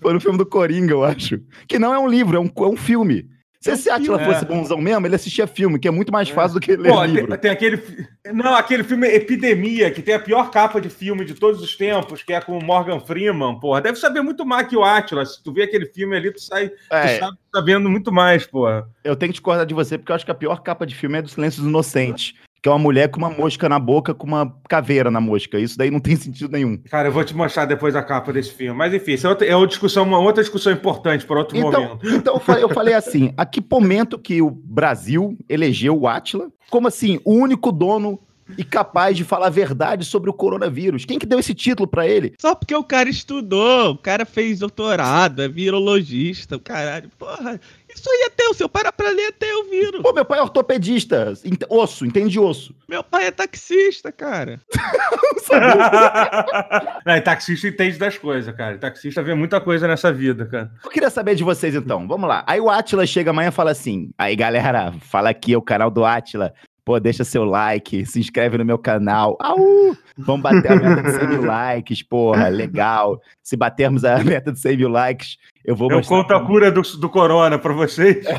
Foi 0.00 0.12
no 0.12 0.20
filme 0.20 0.38
do 0.38 0.46
Coringa, 0.46 0.92
eu 0.92 1.04
acho. 1.04 1.40
Que 1.68 1.78
não 1.78 1.94
é 1.94 1.98
um 1.98 2.08
livro, 2.08 2.36
é 2.36 2.40
um, 2.40 2.50
é 2.56 2.68
um 2.68 2.76
filme. 2.76 3.28
Se 3.64 3.70
esse 3.70 3.88
Atila 3.88 4.20
é. 4.20 4.24
fosse 4.26 4.44
bonzão 4.44 4.76
mesmo, 4.78 5.06
ele 5.06 5.14
assistia 5.14 5.46
filme, 5.46 5.78
que 5.78 5.88
é 5.88 5.90
muito 5.90 6.12
mais 6.12 6.28
é. 6.28 6.32
fácil 6.34 6.54
do 6.54 6.60
que 6.60 6.76
ler 6.76 6.92
Pô, 6.92 7.02
livro. 7.02 7.28
Tem, 7.28 7.38
tem, 7.38 7.50
aquele... 7.50 8.06
Não, 8.30 8.54
aquele 8.54 8.84
filme 8.84 9.08
Epidemia, 9.08 9.90
que 9.90 10.02
tem 10.02 10.14
a 10.14 10.18
pior 10.18 10.50
capa 10.50 10.78
de 10.78 10.90
filme 10.90 11.24
de 11.24 11.32
todos 11.32 11.62
os 11.62 11.74
tempos, 11.74 12.22
que 12.22 12.34
é 12.34 12.42
com 12.42 12.58
o 12.58 12.62
Morgan 12.62 13.00
Freeman, 13.00 13.58
porra. 13.58 13.80
Deve 13.80 13.98
saber 13.98 14.20
muito 14.20 14.44
mais 14.44 14.68
que 14.68 14.76
o 14.76 14.84
Atila. 14.84 15.24
Se 15.24 15.42
tu 15.42 15.50
vê 15.50 15.62
aquele 15.62 15.86
filme 15.86 16.14
ali, 16.14 16.30
tu 16.30 16.42
sai 16.42 16.70
é. 16.90 17.14
tu 17.14 17.20
sabe, 17.20 17.38
sabendo 17.54 17.88
muito 17.88 18.12
mais, 18.12 18.46
porra. 18.46 18.86
Eu 19.02 19.16
tenho 19.16 19.30
que 19.30 19.38
discordar 19.38 19.64
de 19.64 19.72
você, 19.72 19.96
porque 19.96 20.12
eu 20.12 20.16
acho 20.16 20.26
que 20.26 20.30
a 20.30 20.34
pior 20.34 20.60
capa 20.62 20.86
de 20.86 20.94
filme 20.94 21.16
é 21.16 21.22
do 21.22 21.30
Silêncio 21.30 21.66
Inocentes 21.66 22.34
que 22.64 22.68
é 22.70 22.72
uma 22.72 22.78
mulher 22.78 23.08
com 23.10 23.18
uma 23.18 23.28
mosca 23.28 23.68
na 23.68 23.78
boca, 23.78 24.14
com 24.14 24.26
uma 24.26 24.56
caveira 24.66 25.10
na 25.10 25.20
mosca. 25.20 25.58
Isso 25.58 25.76
daí 25.76 25.90
não 25.90 26.00
tem 26.00 26.16
sentido 26.16 26.50
nenhum. 26.50 26.78
Cara, 26.88 27.08
eu 27.08 27.12
vou 27.12 27.22
te 27.22 27.36
mostrar 27.36 27.66
depois 27.66 27.94
a 27.94 28.02
capa 28.02 28.32
desse 28.32 28.54
filme. 28.54 28.74
Mas 28.74 28.94
enfim, 28.94 29.12
isso 29.12 29.26
é 29.26 29.30
outra, 29.30 29.46
é 29.46 29.54
uma 29.54 29.66
discussão, 29.66 30.02
uma 30.02 30.18
outra 30.18 30.42
discussão 30.42 30.72
importante 30.72 31.26
para 31.26 31.40
outro 31.40 31.58
então, 31.58 31.70
momento. 31.70 32.08
Então 32.08 32.34
eu 32.36 32.40
falei, 32.40 32.64
eu 32.64 32.68
falei 32.70 32.94
assim: 32.94 33.34
a 33.36 33.44
que 33.44 33.62
momento 33.70 34.18
que 34.18 34.40
o 34.40 34.48
Brasil 34.50 35.36
elegeu 35.46 35.94
o 36.00 36.08
Atila 36.08 36.50
como 36.70 36.88
assim, 36.88 37.20
o 37.22 37.34
único 37.34 37.70
dono 37.70 38.18
e 38.56 38.64
capaz 38.64 39.16
de 39.16 39.24
falar 39.24 39.46
a 39.46 39.50
verdade 39.50 40.04
sobre 40.04 40.30
o 40.30 40.34
coronavírus. 40.34 41.04
Quem 41.04 41.18
que 41.18 41.26
deu 41.26 41.38
esse 41.38 41.54
título 41.54 41.88
para 41.88 42.06
ele? 42.06 42.34
Só 42.40 42.54
porque 42.54 42.74
o 42.74 42.84
cara 42.84 43.08
estudou, 43.08 43.92
o 43.92 43.98
cara 43.98 44.24
fez 44.24 44.60
doutorado, 44.60 45.42
é 45.42 45.48
virologista, 45.48 46.56
o 46.56 46.60
caralho. 46.60 47.10
Porra, 47.18 47.60
isso 47.94 48.10
aí 48.10 48.26
é 48.26 48.30
teu, 48.30 48.52
seu 48.54 48.68
pai 48.68 48.82
era 48.82 48.92
pra 48.92 49.10
ler 49.10 49.28
até 49.28 49.50
eu 49.50 49.70
viro. 49.70 50.02
Pô, 50.02 50.12
meu 50.12 50.24
pai 50.24 50.40
é 50.40 50.42
ortopedista, 50.42 51.32
osso, 51.68 52.04
entende 52.04 52.38
osso. 52.38 52.74
Meu 52.88 53.04
pai 53.04 53.26
é 53.26 53.30
taxista, 53.30 54.10
cara. 54.10 54.60
Não, 57.06 57.20
taxista 57.20 57.68
entende 57.68 57.98
das 57.98 58.18
coisas, 58.18 58.54
cara. 58.54 58.78
Taxista 58.78 59.22
vê 59.22 59.34
muita 59.34 59.60
coisa 59.60 59.86
nessa 59.86 60.12
vida, 60.12 60.46
cara. 60.46 60.70
Eu 60.82 60.90
queria 60.90 61.10
saber 61.10 61.34
de 61.34 61.44
vocês, 61.44 61.74
então. 61.74 62.06
Vamos 62.08 62.28
lá. 62.28 62.44
Aí 62.46 62.60
o 62.60 62.68
Atila 62.68 63.06
chega 63.06 63.30
amanhã 63.30 63.48
e 63.48 63.52
fala 63.52 63.70
assim: 63.70 64.10
aí, 64.18 64.34
galera, 64.34 64.92
fala 65.00 65.30
aqui, 65.30 65.54
é 65.54 65.56
o 65.56 65.62
canal 65.62 65.90
do 65.90 66.04
Atila. 66.04 66.52
Pô, 66.84 67.00
deixa 67.00 67.24
seu 67.24 67.44
like, 67.44 68.04
se 68.04 68.20
inscreve 68.20 68.58
no 68.58 68.64
meu 68.64 68.78
canal. 68.78 69.38
Au! 69.40 69.96
Vamos 70.18 70.42
bater 70.42 70.72
a 70.72 70.76
meta 70.76 71.02
de 71.02 71.12
100 71.12 71.28
mil 71.28 71.44
likes, 71.46 72.02
porra, 72.02 72.48
legal. 72.48 73.22
Se 73.42 73.56
batermos 73.56 74.04
a 74.04 74.18
meta 74.24 74.52
de 74.52 74.58
100 74.60 74.76
mil 74.76 74.90
likes, 74.90 75.38
eu 75.64 75.74
vou 75.74 75.90
eu 75.90 75.96
mostrar. 75.96 76.16
Eu 76.16 76.22
conto 76.22 76.34
a 76.34 76.44
cura 76.46 76.70
do, 76.70 76.82
do 76.82 77.08
corona 77.08 77.58
pra 77.58 77.72
vocês. 77.72 78.24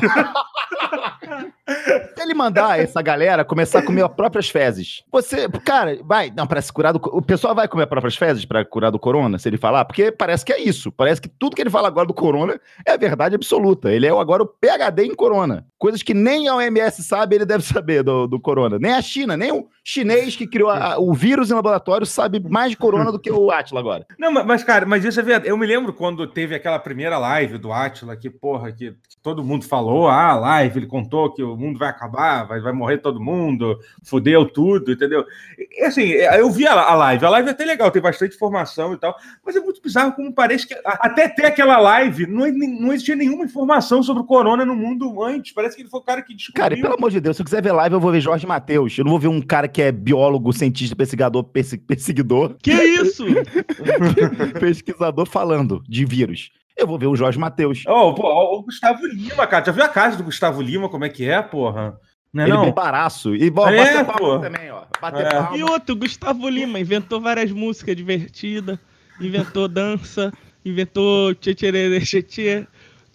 Ele 2.26 2.34
mandar 2.34 2.80
essa 2.80 3.00
galera 3.00 3.44
começar 3.44 3.78
a 3.78 3.82
comer 3.82 4.02
as 4.02 4.12
próprias 4.12 4.48
fezes, 4.48 5.04
você, 5.12 5.48
cara, 5.64 5.96
vai, 6.02 6.32
não, 6.36 6.44
para 6.44 6.60
se 6.60 6.72
curar 6.72 6.92
do. 6.92 7.00
O 7.12 7.22
pessoal 7.22 7.54
vai 7.54 7.68
comer 7.68 7.84
as 7.84 7.88
próprias 7.88 8.16
fezes 8.16 8.44
para 8.44 8.64
curar 8.64 8.90
do 8.90 8.98
corona, 8.98 9.38
se 9.38 9.48
ele 9.48 9.56
falar? 9.56 9.84
Porque 9.84 10.10
parece 10.10 10.44
que 10.44 10.52
é 10.52 10.60
isso. 10.60 10.90
Parece 10.90 11.20
que 11.20 11.28
tudo 11.28 11.54
que 11.54 11.62
ele 11.62 11.70
fala 11.70 11.86
agora 11.86 12.06
do 12.06 12.12
corona 12.12 12.60
é 12.84 12.98
verdade 12.98 13.36
absoluta. 13.36 13.92
Ele 13.92 14.06
é 14.06 14.10
agora 14.10 14.42
o 14.42 14.46
PHD 14.46 15.04
em 15.04 15.14
corona. 15.14 15.64
Coisas 15.78 16.02
que 16.02 16.14
nem 16.14 16.48
a 16.48 16.56
OMS 16.56 17.02
sabe, 17.04 17.36
ele 17.36 17.44
deve 17.44 17.62
saber 17.62 18.02
do, 18.02 18.26
do 18.26 18.40
corona. 18.40 18.76
Nem 18.78 18.92
a 18.92 19.02
China, 19.02 19.36
nem 19.36 19.52
o 19.52 19.68
chinês 19.84 20.34
que 20.34 20.48
criou 20.48 20.70
a, 20.70 20.98
o 20.98 21.14
vírus 21.14 21.50
em 21.50 21.54
laboratório 21.54 22.06
sabe 22.06 22.40
mais 22.40 22.70
de 22.70 22.76
corona 22.76 23.12
do 23.12 23.20
que 23.20 23.30
o 23.30 23.52
Atila 23.52 23.78
agora. 23.78 24.06
Não, 24.18 24.32
mas, 24.32 24.64
cara, 24.64 24.84
mas 24.84 25.04
isso 25.04 25.20
é 25.20 25.22
verdade. 25.22 25.48
Eu 25.48 25.56
me 25.56 25.66
lembro 25.66 25.92
quando 25.92 26.26
teve 26.26 26.56
aquela 26.56 26.78
primeira 26.78 27.18
live 27.18 27.58
do 27.58 27.72
Atila, 27.72 28.16
que, 28.16 28.28
porra, 28.28 28.72
que 28.72 28.96
todo 29.26 29.42
mundo 29.42 29.64
falou, 29.64 30.06
ah, 30.06 30.36
live, 30.36 30.78
ele 30.78 30.86
contou 30.86 31.32
que 31.32 31.42
o 31.42 31.56
mundo 31.56 31.80
vai 31.80 31.88
acabar, 31.88 32.44
vai, 32.44 32.60
vai 32.60 32.72
morrer 32.72 32.98
todo 32.98 33.20
mundo, 33.20 33.76
fodeu 34.04 34.44
tudo, 34.48 34.92
entendeu? 34.92 35.24
E, 35.58 35.82
assim, 35.82 36.10
eu 36.10 36.48
vi 36.48 36.64
a, 36.64 36.74
a, 36.74 36.94
live, 36.94 37.24
a 37.24 37.30
live 37.30 37.48
é 37.48 37.50
até 37.50 37.64
legal, 37.64 37.90
tem 37.90 38.00
bastante 38.00 38.36
informação 38.36 38.94
e 38.94 38.96
tal, 38.96 39.16
mas 39.44 39.56
é 39.56 39.60
muito 39.60 39.82
bizarro 39.82 40.12
como 40.12 40.32
parece 40.32 40.68
que 40.68 40.80
até 40.84 41.28
ter 41.28 41.44
aquela 41.44 41.76
live 41.78 42.24
não, 42.28 42.46
não 42.46 42.92
existia 42.92 43.16
nenhuma 43.16 43.44
informação 43.44 44.00
sobre 44.00 44.22
o 44.22 44.26
corona 44.26 44.64
no 44.64 44.76
mundo 44.76 45.20
antes, 45.24 45.50
parece 45.50 45.74
que 45.74 45.82
ele 45.82 45.88
foi 45.88 45.98
o 45.98 46.04
cara 46.04 46.22
que 46.22 46.32
descobriu. 46.32 46.62
Cara, 46.62 46.78
e 46.78 46.80
pelo 46.80 46.94
amor 46.94 47.10
de 47.10 47.20
Deus, 47.20 47.36
se 47.36 47.42
eu 47.42 47.44
quiser 47.44 47.60
ver 47.60 47.72
live, 47.72 47.94
eu 47.94 48.00
vou 48.00 48.12
ver 48.12 48.20
Jorge 48.20 48.46
Matheus, 48.46 48.96
eu 48.96 49.02
não 49.02 49.10
vou 49.10 49.18
ver 49.18 49.26
um 49.26 49.42
cara 49.42 49.66
que 49.66 49.82
é 49.82 49.90
biólogo, 49.90 50.52
cientista, 50.52 50.94
pesquisador, 50.94 51.42
perseguidor. 51.42 52.54
Que 52.62 52.72
isso? 52.72 53.24
Pesquisador 54.60 55.26
falando 55.26 55.82
de 55.88 56.04
vírus 56.04 56.52
eu 56.76 56.86
vou 56.86 56.98
ver 56.98 57.06
o 57.06 57.16
Jorge 57.16 57.38
Matheus. 57.38 57.84
Oh, 57.86 58.14
pô, 58.14 58.28
o 58.58 58.62
Gustavo 58.62 59.06
Lima, 59.06 59.46
cara. 59.46 59.64
Já 59.64 59.72
viu 59.72 59.84
a 59.84 59.88
casa 59.88 60.16
do 60.16 60.24
Gustavo 60.24 60.60
Lima, 60.60 60.88
como 60.88 61.04
é 61.04 61.08
que 61.08 61.28
é, 61.28 61.40
porra? 61.40 61.98
Não 62.32 62.44
é 62.44 62.46
Ele 62.48 62.56
não? 62.56 62.72
baraço. 62.72 63.34
E 63.34 63.48
bom, 63.48 63.66
é, 63.68 64.04
pô. 64.04 64.38
também, 64.38 64.70
ó. 64.70 64.82
Bater 65.00 65.26
é. 65.26 65.56
E 65.56 65.62
outro, 65.62 65.96
Gustavo 65.96 66.48
Lima, 66.48 66.78
inventou 66.78 67.20
várias 67.20 67.50
músicas 67.50 67.96
divertidas, 67.96 68.78
inventou 69.20 69.68
dança, 69.68 70.32
inventou 70.64 71.34
tchê 71.34 71.54
tchê 71.54 72.00
tchê 72.00 72.22
tchê 72.22 72.66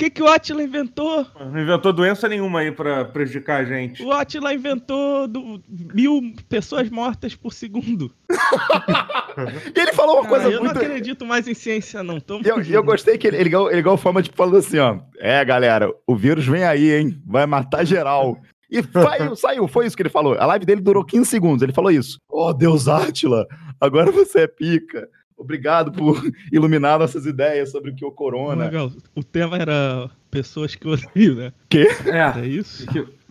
que, 0.02 0.10
que 0.10 0.24
o 0.24 0.28
Atila 0.28 0.64
inventou? 0.64 1.28
Não 1.40 1.62
inventou 1.62 1.94
doença 1.94 2.28
nenhuma 2.28 2.62
aí 2.62 2.72
para 2.72 3.06
prejudicar 3.06 3.62
a 3.62 3.66
gente. 3.66 4.02
O 4.02 4.12
Atila 4.12 4.52
inventou 4.52 5.28
do, 5.28 5.62
mil 5.94 6.34
pessoas 6.50 6.90
mortas 6.90 7.36
por 7.36 7.54
segundo. 7.54 8.12
e 9.76 9.80
ele 9.80 9.94
falou 9.94 10.16
uma 10.16 10.26
ah, 10.26 10.30
coisa 10.30 10.46
eu 10.50 10.60
muito... 10.60 10.76
Eu 10.76 10.82
não 10.82 10.90
acredito 10.90 11.24
mais 11.24 11.48
em 11.48 11.54
ciência, 11.54 12.02
não. 12.02 12.20
Tô 12.20 12.42
eu, 12.44 12.64
eu 12.64 12.84
gostei 12.84 13.16
que 13.16 13.28
ele, 13.28 13.38
ele, 13.38 13.50
igual, 13.50 13.70
ele 13.70 13.80
igual 13.80 13.96
forma 13.96 14.24
de 14.24 14.32
falando 14.34 14.58
assim, 14.58 14.80
ó. 14.80 14.98
É, 15.20 15.46
galera, 15.46 15.94
o 16.08 16.16
vírus 16.16 16.48
vem 16.48 16.64
aí, 16.64 16.92
hein? 16.94 17.22
Vai 17.24 17.46
matar 17.46 17.86
geral. 17.86 18.40
E 18.72 18.82
saiu, 18.82 19.36
saiu, 19.38 19.68
foi 19.68 19.86
isso 19.86 19.96
que 19.96 20.02
ele 20.02 20.10
falou. 20.10 20.34
A 20.34 20.48
live 20.48 20.66
dele 20.66 20.82
durou 20.82 21.06
15 21.06 21.30
segundos, 21.30 21.62
ele 21.62 21.74
falou 21.74 21.92
isso. 21.92 22.18
Oh, 22.28 22.52
Deus 22.52 22.88
Átila, 22.88 23.46
agora 23.80 24.12
você 24.12 24.42
é 24.42 24.48
pica. 24.48 25.08
Obrigado 25.42 25.92
por 25.92 26.22
iluminar 26.54 27.00
nossas 27.00 27.26
ideias 27.26 27.72
sobre 27.72 27.90
o 27.90 27.96
que 27.96 28.06
é 28.06 28.08
o 28.08 28.12
corona. 28.12 28.66
Legal. 28.66 28.92
O 29.16 29.24
tema 29.24 29.58
era 29.58 30.10
pessoas 30.30 30.76
que 30.76 30.88
odeiam, 30.88 31.36
né? 31.36 31.54
Quê? 31.68 31.88
É. 32.06 32.40
é 32.40 32.46
isso? 32.46 32.86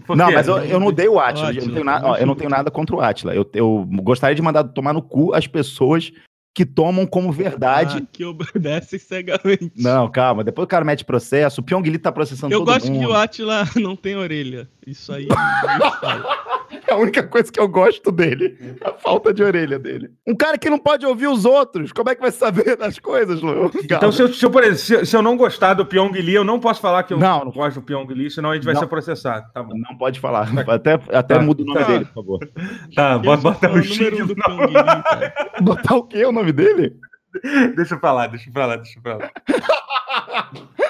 Não, 0.09 0.33
mas 0.33 0.49
eu, 0.49 0.59
eu 0.59 0.81
não 0.81 0.89
odeio 0.89 1.15
o 1.15 1.21
Atila. 1.21 1.55
Eu 1.55 1.67
não 1.67 1.73
tenho, 1.73 1.85
nada, 1.85 2.07
ó, 2.07 2.17
eu 2.17 2.27
não 2.27 2.35
tenho 2.35 2.51
nada 2.51 2.71
contra 2.71 2.97
o 2.97 3.01
Atila. 3.01 3.35
Eu, 3.35 3.49
eu 3.55 3.87
gostaria 4.03 4.35
de 4.35 4.43
mandar 4.43 4.65
tomar 4.65 4.93
no 4.93 5.01
cu 5.01 5.33
as 5.33 5.47
pessoas 5.47 6.13
que 6.53 6.67
tomam 6.67 7.07
como 7.07 7.31
verdade. 7.31 7.99
Ah, 8.03 8.07
que 8.13 8.25
obedecem 8.25 8.99
cegamente. 8.99 9.73
Não, 9.77 10.11
calma. 10.11 10.43
Depois 10.43 10.65
o 10.65 10.69
cara 10.69 10.85
mete 10.85 11.05
processo. 11.05 11.61
O 11.61 11.65
Pyong 11.65 11.89
Lee 11.89 11.99
tá 11.99 12.11
processando 12.11 12.53
eu 12.53 12.65
todo 12.65 12.69
mundo. 12.69 12.85
Eu 12.85 12.91
gosto 12.91 13.01
que 13.01 13.07
o 13.07 13.15
Atila 13.15 13.65
não 13.81 13.95
tem 13.95 14.17
orelha. 14.17 14.69
Isso 14.87 15.13
aí. 15.13 15.29
é 16.87 16.93
a 16.93 16.97
única 16.97 17.23
coisa 17.23 17.51
que 17.51 17.61
eu 17.61 17.69
gosto 17.69 18.11
dele. 18.11 18.77
A 18.83 18.93
falta 18.93 19.33
de 19.33 19.43
orelha 19.43 19.79
dele. 19.79 20.11
Um 20.27 20.35
cara 20.35 20.57
que 20.59 20.71
não 20.71 20.79
pode 20.79 21.05
ouvir 21.07 21.27
os 21.27 21.45
outros. 21.45 21.93
Como 21.93 22.09
é 22.09 22.15
que 22.15 22.21
vai 22.21 22.31
saber 22.31 22.77
das 22.77 22.99
coisas, 22.99 23.41
Lu? 23.41 23.71
Então, 23.83 24.11
se 24.11 24.23
eu, 24.23 24.33
se, 24.33 24.45
eu, 24.45 24.51
por 24.51 24.63
exemplo, 24.63 24.79
se, 24.79 25.07
se, 25.07 25.17
eu 25.17 25.23
não 25.23 25.37
gostar 25.37 25.75
do 25.75 25.85
Pyong 25.85 26.13
Lee, 26.13 26.35
eu 26.35 26.45
não 26.45 26.59
posso 26.59 26.81
falar 26.81 27.03
que 27.03 27.13
eu 27.13 27.19
não, 27.19 27.45
não 27.45 27.53
gosto 27.53 27.81
do 27.81 27.83
Pyong 27.83 28.07
Lee, 28.13 28.31
senão 28.31 28.51
a 28.51 28.55
gente 28.55 28.65
vai 28.65 28.75
não, 28.75 28.81
ser 28.81 28.87
processado. 28.87 29.47
Tá 29.53 29.63
bom. 29.63 29.75
Não 29.77 29.97
pode 29.97 30.19
falar. 30.19 30.49
Até, 30.69 30.95
até 30.95 31.35
tá, 31.35 31.41
muda 31.41 31.63
o 31.63 31.67
nome 31.67 31.81
tá. 31.81 31.87
dele, 31.87 32.05
por 32.07 32.15
favor. 32.15 32.51
Tá, 32.95 33.19
bota, 33.19 33.43
bota 33.43 33.71
o 33.71 33.83
X 33.83 34.27
do 34.27 34.35
Pyong 34.35 34.67
Lee. 34.67 35.63
Botar 35.63 35.95
o 35.95 36.05
quê? 36.05 36.25
O 36.25 36.33
nome 36.33 36.53
dele? 36.53 36.97
deixa 37.77 37.97
pra 37.97 38.13
lá, 38.13 38.27
deixa 38.27 38.51
pra 38.51 38.67
lá, 38.67 38.77
deixa 38.77 39.01
pra 39.01 39.17
lá. 39.17 39.31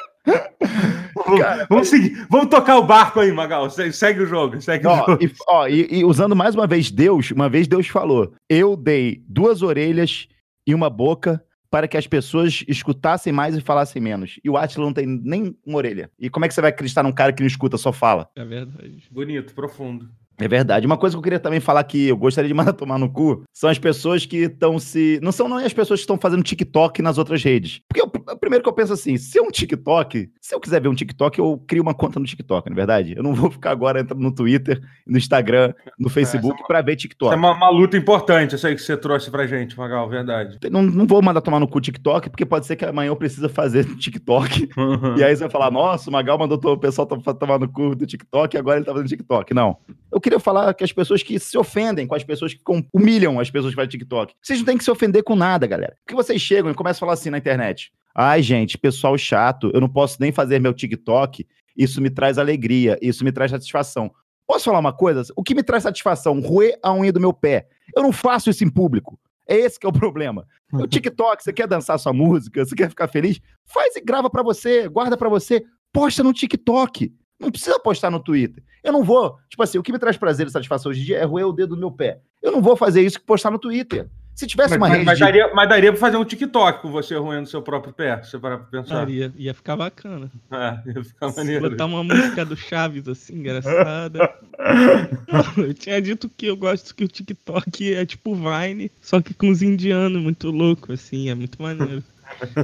vamos, 1.15 1.41
Cara, 1.41 1.67
vamos 1.69 1.89
seguir, 1.89 2.27
vamos 2.29 2.49
tocar 2.49 2.79
o 2.79 2.87
barco 2.87 3.21
aí, 3.21 3.33
Magal. 3.33 3.69
Segue 3.71 4.23
o 4.23 4.27
jogo, 4.27 4.61
segue 4.61 4.87
ó, 4.87 4.93
o 4.93 4.97
jogo. 4.97 5.25
E, 5.25 5.33
ó, 5.49 5.69
e, 5.69 5.99
e, 5.99 6.05
usando 6.05 6.37
mais 6.37 6.55
uma 6.55 6.67
vez 6.67 6.91
Deus, 6.91 7.31
uma 7.31 7.49
vez 7.49 7.67
Deus 7.67 7.89
falou: 7.89 8.33
Eu 8.49 8.77
dei 8.77 9.23
duas 9.29 9.63
orelhas 9.63 10.29
e 10.67 10.75
uma 10.75 10.91
boca 10.91 11.43
para 11.71 11.87
que 11.87 11.97
as 11.97 12.07
pessoas 12.07 12.65
escutassem 12.67 13.33
mais 13.33 13.57
e 13.57 13.61
falassem 13.61 14.03
menos. 14.03 14.41
E 14.43 14.51
o 14.51 14.57
Atila 14.57 14.87
não 14.87 14.93
tem 14.93 15.07
nem 15.07 15.57
uma 15.65 15.79
orelha. 15.79 16.11
E 16.19 16.29
como 16.29 16.45
é 16.45 16.49
que 16.49 16.55
você 16.55 16.61
vai 16.61 16.71
acreditar 16.71 17.03
num 17.03 17.13
cara 17.13 17.33
que 17.33 17.43
não 17.43 17.47
escuta, 17.47 17.79
só 17.79 17.93
fala? 17.93 18.29
É 18.35 18.45
verdade. 18.45 19.05
Bonito, 19.11 19.55
profundo. 19.55 20.09
É 20.41 20.49
verdade. 20.49 20.87
Uma 20.87 20.97
coisa 20.97 21.15
que 21.15 21.19
eu 21.19 21.23
queria 21.23 21.39
também 21.39 21.61
falar 21.61 21.85
que 21.85 22.09
eu 22.09 22.17
gostaria 22.17 22.49
de 22.49 22.55
mandar 22.55 22.73
tomar 22.75 22.99
no 22.99 23.11
cu 23.11 23.45
são 23.53 23.69
as 23.69 23.79
pessoas 23.79 24.25
que 24.25 24.39
estão 24.39 24.79
se. 24.79 25.21
Não 25.23 25.33
são 25.33 25.49
nem 25.49 25.67
as 25.67 25.73
pessoas 25.73 26.01
que 26.01 26.05
estão 26.05 26.19
fazendo 26.19 26.43
TikTok 26.43 27.03
nas 27.03 27.19
outras 27.19 27.43
redes. 27.43 27.81
Porque 27.89 28.01
eu, 28.01 28.37
primeiro 28.37 28.63
que 28.63 28.69
eu 28.69 28.73
penso 28.73 28.93
assim, 28.93 29.17
se 29.17 29.39
é 29.39 29.43
um 29.43 29.51
TikTok, 29.51 30.31
se 30.41 30.55
eu 30.55 30.61
quiser 30.61 30.81
ver 30.81 30.89
um 30.89 30.95
TikTok, 30.95 31.39
eu 31.39 31.63
crio 31.67 31.83
uma 31.83 31.95
conta 31.95 32.19
no 32.19 32.27
TikTok, 32.27 32.69
não 32.69 32.75
é 32.75 32.77
verdade? 32.77 33.15
Eu 33.17 33.23
não 33.23 33.35
vou 33.35 33.51
ficar 33.51 33.71
agora 33.71 34.01
entrando 34.01 34.21
no 34.21 34.35
Twitter, 34.35 34.81
no 35.07 35.19
Instagram, 35.19 35.75
no 35.99 36.09
é, 36.09 36.11
Facebook 36.11 36.61
é, 36.63 36.67
para 36.67 36.81
ver 36.83 36.97
TikTok. 36.97 37.33
é 37.33 37.37
uma, 37.37 37.53
uma, 37.53 37.71
luta 37.71 37.97
importante, 37.97 38.55
essa 38.55 38.69
aí 38.69 38.75
que 38.75 38.83
você 38.83 38.97
trouxe 38.97 39.31
pra 39.31 39.47
gente, 39.47 39.77
Magal, 39.77 40.09
verdade. 40.09 40.59
Não, 40.71 40.83
não 40.83 41.07
vou 41.07 41.23
mandar 41.23 41.41
tomar 41.41 41.61
no 41.61 41.69
cu 41.69 41.81
TikTok, 41.81 42.31
porque 42.31 42.47
pode 42.47 42.67
ser 42.67 42.77
que 42.77 42.85
amanhã 42.85 43.09
eu 43.09 43.17
precisa 43.17 43.49
fazer 43.49 43.85
TikTok. 43.97 44.71
Uhum. 44.77 45.17
E 45.17 45.25
aí 45.25 45.35
você 45.35 45.43
vai 45.43 45.51
falar, 45.51 45.71
nossa, 45.71 46.09
o 46.09 46.13
Magal 46.13 46.39
mandou 46.39 46.59
o 46.63 46.79
pessoal 46.79 47.07
tomar 47.07 47.59
no 47.59 47.69
cu 47.69 47.95
do 47.95 48.07
TikTok 48.07 48.55
e 48.55 48.59
agora 48.59 48.79
ele 48.79 48.87
tá 48.87 48.93
fazendo 48.93 49.09
TikTok. 49.09 49.55
Não. 49.55 49.77
Eu 50.13 50.21
queria 50.31 50.41
falar 50.41 50.73
que 50.75 50.85
as 50.85 50.93
pessoas 50.93 51.23
que 51.23 51.39
se 51.41 51.59
ofendem 51.59 52.07
com 52.07 52.15
as 52.15 52.23
pessoas 52.23 52.55
que 52.55 52.61
humilham 52.95 53.41
as 53.41 53.51
pessoas 53.51 53.73
que 53.73 53.77
fazem 53.77 53.91
TikTok. 53.91 54.35
Vocês 54.41 54.61
não 54.61 54.67
têm 54.67 54.79
que 54.79 54.85
se 54.85 54.91
ofender 54.91 55.25
com 55.25 55.35
nada, 55.35 55.67
galera. 55.67 55.97
Porque 56.05 56.15
vocês 56.15 56.41
chegam 56.41 56.71
e 56.71 56.75
começam 56.75 56.99
a 56.99 57.01
falar 57.01 57.15
assim 57.15 57.31
na 57.31 57.39
internet. 57.39 57.93
Ai, 58.15 58.43
gente, 58.43 58.79
pessoal 58.79 59.19
chato, 59.19 59.71
eu 59.75 59.81
não 59.81 59.89
posso 59.89 60.19
nem 60.21 60.31
fazer 60.31 60.61
meu 60.61 60.73
TikTok. 60.73 61.47
Isso 61.77 62.01
me 62.01 62.11
traz 62.11 62.39
alegria, 62.39 62.97
isso 63.03 63.25
me 63.25 63.33
traz 63.33 63.51
satisfação. 63.51 64.11
Posso 64.47 64.65
falar 64.65 64.79
uma 64.79 64.93
coisa? 64.93 65.23
O 65.37 65.43
que 65.43 65.55
me 65.55 65.63
traz 65.63 65.83
satisfação? 65.83 66.41
Roer 66.41 66.79
a 66.83 66.93
unha 66.93 67.13
do 67.13 67.21
meu 67.21 67.33
pé. 67.33 67.69
Eu 67.95 68.03
não 68.03 68.13
faço 68.13 68.51
isso 68.51 68.65
em 68.65 68.71
público. 68.71 69.19
É 69.49 69.57
esse 69.57 69.81
que 69.81 69.87
é 69.87 69.89
o 69.89 69.93
problema. 69.93 70.47
O 70.73 70.87
TikTok, 70.89 71.43
você 71.43 71.53
quer 71.53 71.67
dançar 71.67 71.99
sua 71.99 72.13
música, 72.13 72.65
você 72.65 72.75
quer 72.75 72.89
ficar 72.89 73.09
feliz? 73.09 73.41
Faz 73.65 73.97
e 73.97 74.01
grava 74.01 74.31
para 74.31 74.43
você, 74.43 74.89
guarda 74.89 75.17
para 75.17 75.29
você, 75.29 75.65
posta 75.93 76.23
no 76.23 76.33
TikTok. 76.33 77.13
Não 77.41 77.51
precisa 77.51 77.79
postar 77.81 78.11
no 78.11 78.21
Twitter. 78.21 78.63
Eu 78.85 78.93
não 78.93 79.03
vou. 79.03 79.39
Tipo 79.49 79.63
assim, 79.63 79.79
o 79.79 79.83
que 79.83 79.93
me 79.93 79.99
traz 79.99 80.17
prazer 80.17 80.47
e 80.47 80.51
satisfação 80.51 80.91
hoje 80.91 81.01
em 81.01 81.05
dia 81.05 81.19
é 81.19 81.25
roer 81.25 81.47
o 81.47 81.53
dedo 81.53 81.75
do 81.75 81.81
meu 81.81 81.91
pé. 81.91 82.21
Eu 82.43 82.53
não 82.53 82.61
vou 82.61 82.77
fazer 82.77 83.03
isso 83.03 83.19
que 83.19 83.25
postar 83.25 83.51
no 83.51 83.59
Twitter. 83.59 84.09
Se 84.35 84.47
tivesse 84.47 84.79
mas, 84.79 84.79
uma 84.79 84.89
mas, 84.89 84.93
rede. 84.93 85.07
Mas, 85.07 85.19
de... 85.19 85.25
daria, 85.25 85.55
mas 85.55 85.69
daria 85.69 85.93
pra 85.93 86.01
fazer 86.01 86.17
um 86.17 86.25
TikTok 86.25 86.81
com 86.81 86.91
você 86.91 87.15
roendo 87.15 87.49
seu 87.49 87.61
próprio 87.61 87.93
pé, 87.93 88.23
se 88.23 88.31
você 88.31 88.39
parar 88.39 88.59
pra 88.59 88.81
pensar. 88.81 88.95
Daria, 88.95 89.33
ia 89.37 89.53
ficar 89.53 89.77
bacana. 89.77 90.31
É, 90.51 90.91
ia 90.91 91.05
ficar 91.05 91.35
maneiro. 91.35 91.69
Botar 91.69 91.85
uma 91.85 92.03
música 92.03 92.45
do 92.45 92.57
Chaves 92.57 93.07
assim, 93.07 93.35
engraçada. 93.35 94.33
eu 95.59 95.75
tinha 95.75 96.01
dito 96.01 96.29
que 96.29 96.47
eu 96.47 96.57
gosto 96.57 96.95
que 96.95 97.05
o 97.05 97.09
TikTok 97.09 97.95
é 97.95 98.07
tipo 98.07 98.35
Vine, 98.35 98.91
só 99.03 99.21
que 99.21 99.35
com 99.35 99.51
os 99.51 99.61
indianos 99.61 100.23
muito 100.23 100.51
louco, 100.51 100.93
assim, 100.93 101.29
é 101.29 101.35
muito 101.35 101.61
maneiro. 101.61 102.03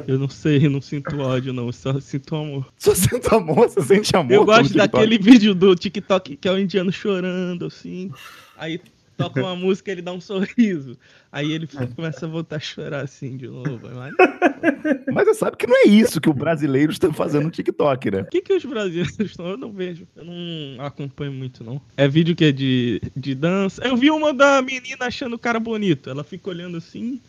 Eu 0.06 0.18
não 0.18 0.28
sei, 0.28 0.66
eu 0.66 0.70
não 0.70 0.80
sinto 0.80 1.18
ódio, 1.18 1.52
não. 1.52 1.66
Eu 1.66 1.72
só 1.72 1.98
sinto 2.00 2.34
amor. 2.34 2.66
Só 2.78 2.94
sinto 2.94 3.34
amor? 3.34 3.68
Você 3.68 3.82
sente 3.82 4.16
amor? 4.16 4.32
Eu 4.32 4.44
gosto 4.44 4.76
daquele 4.76 5.18
vídeo 5.18 5.54
do 5.54 5.74
TikTok 5.74 6.36
que 6.36 6.48
é 6.48 6.52
o 6.52 6.58
indiano 6.58 6.92
chorando, 6.92 7.66
assim. 7.66 8.10
Aí 8.56 8.80
toca 9.16 9.40
uma 9.40 9.56
música 9.56 9.90
ele 9.90 10.02
dá 10.02 10.12
um 10.12 10.20
sorriso. 10.20 10.96
Aí 11.32 11.52
ele 11.52 11.68
começa 11.94 12.26
a 12.26 12.28
voltar 12.28 12.56
a 12.56 12.60
chorar 12.60 13.04
assim 13.04 13.36
de 13.36 13.48
novo. 13.48 13.88
Mas, 13.94 14.14
mas 15.12 15.28
você 15.28 15.34
sabe 15.34 15.56
que 15.56 15.66
não 15.66 15.76
é 15.76 15.88
isso 15.88 16.20
que 16.20 16.28
os 16.28 16.36
brasileiros 16.36 16.96
estão 16.96 17.12
fazendo 17.12 17.44
no 17.44 17.50
TikTok, 17.50 18.10
né? 18.10 18.20
O 18.20 18.26
que, 18.26 18.40
que 18.40 18.52
os 18.52 18.64
brasileiros 18.64 19.18
estão? 19.18 19.46
Eu 19.48 19.56
não 19.56 19.72
vejo. 19.72 20.06
Eu 20.16 20.24
não 20.24 20.84
acompanho 20.84 21.32
muito, 21.32 21.64
não. 21.64 21.80
É 21.96 22.06
vídeo 22.06 22.36
que 22.36 22.44
é 22.44 22.52
de, 22.52 23.00
de 23.16 23.34
dança. 23.34 23.82
Eu 23.84 23.96
vi 23.96 24.10
uma 24.10 24.32
da 24.32 24.60
menina 24.62 25.06
achando 25.06 25.34
o 25.34 25.38
cara 25.38 25.58
bonito. 25.58 26.10
Ela 26.10 26.24
fica 26.24 26.50
olhando 26.50 26.76
assim. 26.76 27.20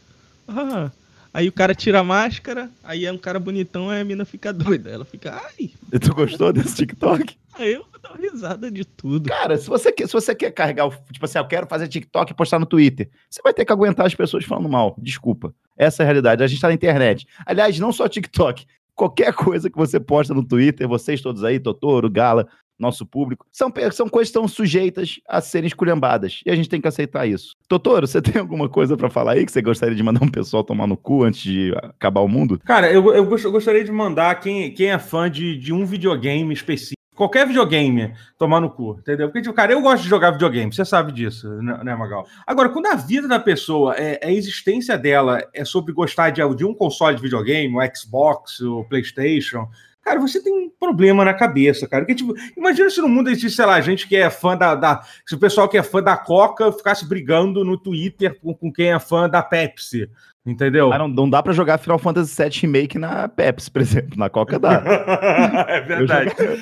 Ah, 0.48 0.92
Aí 1.38 1.48
o 1.48 1.52
cara 1.52 1.76
tira 1.76 2.00
a 2.00 2.04
máscara, 2.04 2.68
aí 2.84 3.06
é 3.06 3.12
um 3.12 3.18
cara 3.18 3.40
bonitão, 3.40 3.92
aí 3.92 4.02
a 4.02 4.04
mina 4.04 4.26
fica 4.26 4.50
doida. 4.52 4.90
Ela 4.90 5.06
fica, 5.06 5.40
ai. 5.40 5.70
E 5.94 6.00
tu 6.00 6.12
gostou 6.16 6.52
desse 6.52 6.78
TikTok? 6.78 7.38
Aí 7.54 7.74
eu 7.74 7.86
dou 8.02 8.16
risada 8.16 8.72
de 8.72 8.84
tudo. 8.84 9.30
Cara, 9.30 9.56
se 9.56 9.68
você 9.68 9.92
quer, 9.92 10.08
se 10.08 10.14
você 10.14 10.34
quer 10.34 10.50
carregar, 10.50 10.90
tipo 11.12 11.24
assim, 11.24 11.38
eu 11.38 11.46
quero 11.46 11.68
fazer 11.68 11.88
TikTok 11.90 12.32
e 12.32 12.36
postar 12.36 12.58
no 12.58 12.66
Twitter, 12.66 13.08
você 13.30 13.40
vai 13.44 13.54
ter 13.54 13.66
que 13.66 13.72
aguentar 13.72 14.08
as 14.08 14.16
pessoas 14.16 14.46
falando 14.46 14.68
mal. 14.68 14.96
Desculpa. 14.98 15.54
Essa 15.78 16.02
é 16.02 16.06
a 16.06 16.08
realidade. 16.08 16.42
A 16.42 16.48
gente 16.48 16.60
tá 16.60 16.70
na 16.70 16.74
internet. 16.74 17.28
Aliás, 17.46 17.78
não 17.78 17.92
só 17.92 18.08
TikTok. 18.08 18.66
Qualquer 18.96 19.32
coisa 19.32 19.70
que 19.70 19.78
você 19.78 20.00
posta 20.00 20.34
no 20.34 20.44
Twitter, 20.44 20.88
vocês 20.88 21.22
todos 21.22 21.44
aí, 21.44 21.60
Totoro, 21.60 22.10
Gala, 22.10 22.48
nosso 22.80 23.06
público, 23.06 23.46
são, 23.52 23.72
são 23.92 24.08
coisas 24.08 24.30
que 24.30 24.38
estão 24.38 24.48
sujeitas 24.48 25.20
a 25.28 25.42
serem 25.42 25.68
esculhambadas. 25.68 26.42
E 26.46 26.52
a 26.52 26.56
gente 26.56 26.70
tem 26.70 26.82
que 26.82 26.88
aceitar 26.88 27.26
isso. 27.26 27.56
Totoro, 27.68 28.08
você 28.08 28.22
tem 28.22 28.40
alguma 28.40 28.70
coisa 28.70 28.96
para 28.96 29.10
falar 29.10 29.34
aí 29.34 29.46
que 29.46 29.52
você 29.52 29.62
gostaria 29.62 29.96
de 29.96 30.04
mandar 30.04 30.24
um 30.24 30.30
pessoal 30.30 30.64
tomar 30.64 30.88
no 30.88 30.98
cu 30.98 31.24
antes 31.24 31.42
de 31.42 31.74
acabar 31.84 32.22
o 32.22 32.28
mundo? 32.28 32.60
Cara, 32.66 32.92
eu, 32.92 33.14
eu 33.14 33.26
gostaria 33.26 33.84
de 33.84 33.92
mandar 33.92 34.40
quem, 34.40 34.72
quem 34.74 34.92
é 34.92 35.00
fã 35.00 35.30
de, 35.30 35.58
de 35.58 35.74
um 35.74 35.86
videogame 35.86 36.54
específico 36.54 36.98
qualquer 37.18 37.48
videogame 37.48 38.14
tomar 38.38 38.62
no 38.62 38.70
cu, 38.70 38.96
entendeu? 39.00 39.28
Porque, 39.28 39.42
tipo, 39.42 39.54
cara, 39.54 39.74
eu 39.74 39.82
gosto 39.82 40.04
de 40.04 40.10
jogar 40.10 40.32
videogame, 40.32 40.72
você 40.72 40.86
sabe 40.86 41.12
disso, 41.12 41.50
né, 41.64 41.80
né 41.84 41.96
Magal? 41.96 42.28
Agora, 42.46 42.70
quando 42.70 42.86
a 42.86 42.96
vida 42.96 43.28
da 43.28 43.40
pessoa, 43.40 43.96
é, 43.96 44.20
a 44.24 44.32
existência 44.32 44.96
dela 44.98 45.42
é 45.52 45.66
sobre 45.66 45.92
gostar 45.92 46.30
de, 46.30 46.42
de 46.56 46.64
um 46.64 46.76
console 46.76 47.16
de 47.16 47.22
videogame, 47.24 47.76
o 47.76 47.82
Xbox, 47.96 48.62
o 48.62 48.86
PlayStation, 48.86 49.68
Cara, 50.08 50.22
você 50.22 50.42
tem 50.42 50.54
um 50.54 50.70
problema 50.70 51.26
na 51.26 51.34
cabeça, 51.34 51.86
cara. 51.86 52.06
Porque, 52.06 52.16
tipo, 52.16 52.34
imagina 52.56 52.90
se 52.90 53.02
no 53.02 53.10
mundo 53.10 53.30
existe, 53.30 53.58
sei 53.58 53.66
lá, 53.66 53.82
gente 53.82 54.08
que 54.08 54.16
é 54.16 54.30
fã 54.30 54.56
da, 54.56 54.74
da. 54.74 55.04
Se 55.26 55.36
o 55.36 55.38
pessoal 55.38 55.68
que 55.68 55.78
é 55.78 55.84
fã 55.84 56.02
da 56.02 56.16
Coca 56.16 56.72
ficasse 56.72 57.06
brigando 57.06 57.62
no 57.66 57.78
Twitter 57.78 58.40
com, 58.40 58.54
com 58.54 58.72
quem 58.72 58.94
é 58.94 59.00
fã 59.00 59.28
da 59.28 59.44
Pepsi. 59.44 60.10
Entendeu? 60.48 60.94
Ah, 60.94 60.98
não, 60.98 61.10
não 61.10 61.30
dá 61.30 61.44
pra 61.44 61.52
jogar 61.52 61.78
Final 61.78 62.00
Fantasy 62.00 62.42
VII 62.42 62.62
Remake 62.62 62.98
na 62.98 63.28
Pepsi, 63.28 63.70
por 63.70 63.82
exemplo. 63.82 64.18
Na 64.18 64.30
Coca 64.30 64.58
dá. 64.58 64.82
é 65.68 65.82
verdade. 65.82 66.34
Eu, 66.40 66.56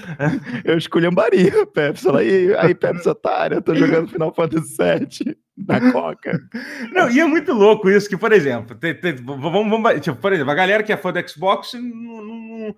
eu 0.74 0.78
esculhambaria 0.78 1.62
a 1.62 1.68
Pepsi. 1.68 2.10
Aí, 2.10 2.56
aí, 2.56 2.74
Pepsi 2.74 3.08
otária, 3.08 3.56
eu 3.56 3.62
tô 3.62 3.76
jogando 3.76 4.08
Final 4.08 4.34
Fantasy 4.34 4.76
VII 4.76 5.38
na 5.56 5.92
Coca. 5.92 6.40
Não, 6.92 7.10
e 7.12 7.20
é 7.20 7.26
muito 7.26 7.54
louco 7.54 7.90
isso, 7.90 8.10
que, 8.10 8.18
por 8.18 8.32
exemplo, 8.32 8.76
tem, 8.76 8.94
tem, 8.96 9.16
vamos, 9.16 9.70
vamos, 9.70 10.02
tipo, 10.02 10.18
por 10.18 10.34
exemplo, 10.34 10.52
a 10.52 10.56
galera 10.56 10.84
que 10.84 10.92
é 10.92 10.98
fã 10.98 11.14
do 11.14 11.30
Xbox 11.30 11.74
não, 11.74 12.22
não, 12.22 12.76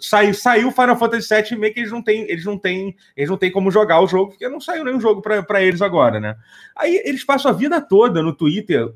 saiu, 0.00 0.34
saiu 0.34 0.70
Final 0.70 0.98
Fantasy 0.98 1.34
VII 1.34 1.50
Remake, 1.50 1.80
eles 1.80 1.92
não 1.92 2.02
têm, 2.02 2.22
eles 2.28 2.44
não 2.44 2.58
têm, 2.58 2.96
eles 3.16 3.30
não 3.30 3.38
têm 3.38 3.50
como 3.50 3.70
jogar 3.70 4.00
o 4.00 4.06
jogo, 4.06 4.30
porque 4.30 4.48
não 4.48 4.60
saiu 4.60 4.84
nenhum 4.84 5.00
jogo 5.00 5.22
para 5.22 5.62
eles 5.62 5.80
agora, 5.80 6.20
né? 6.20 6.36
Aí 6.76 7.00
eles 7.04 7.24
passam 7.24 7.50
a 7.50 7.54
vida 7.54 7.80
toda 7.80 8.22
no 8.22 8.34
Twitter 8.34 8.92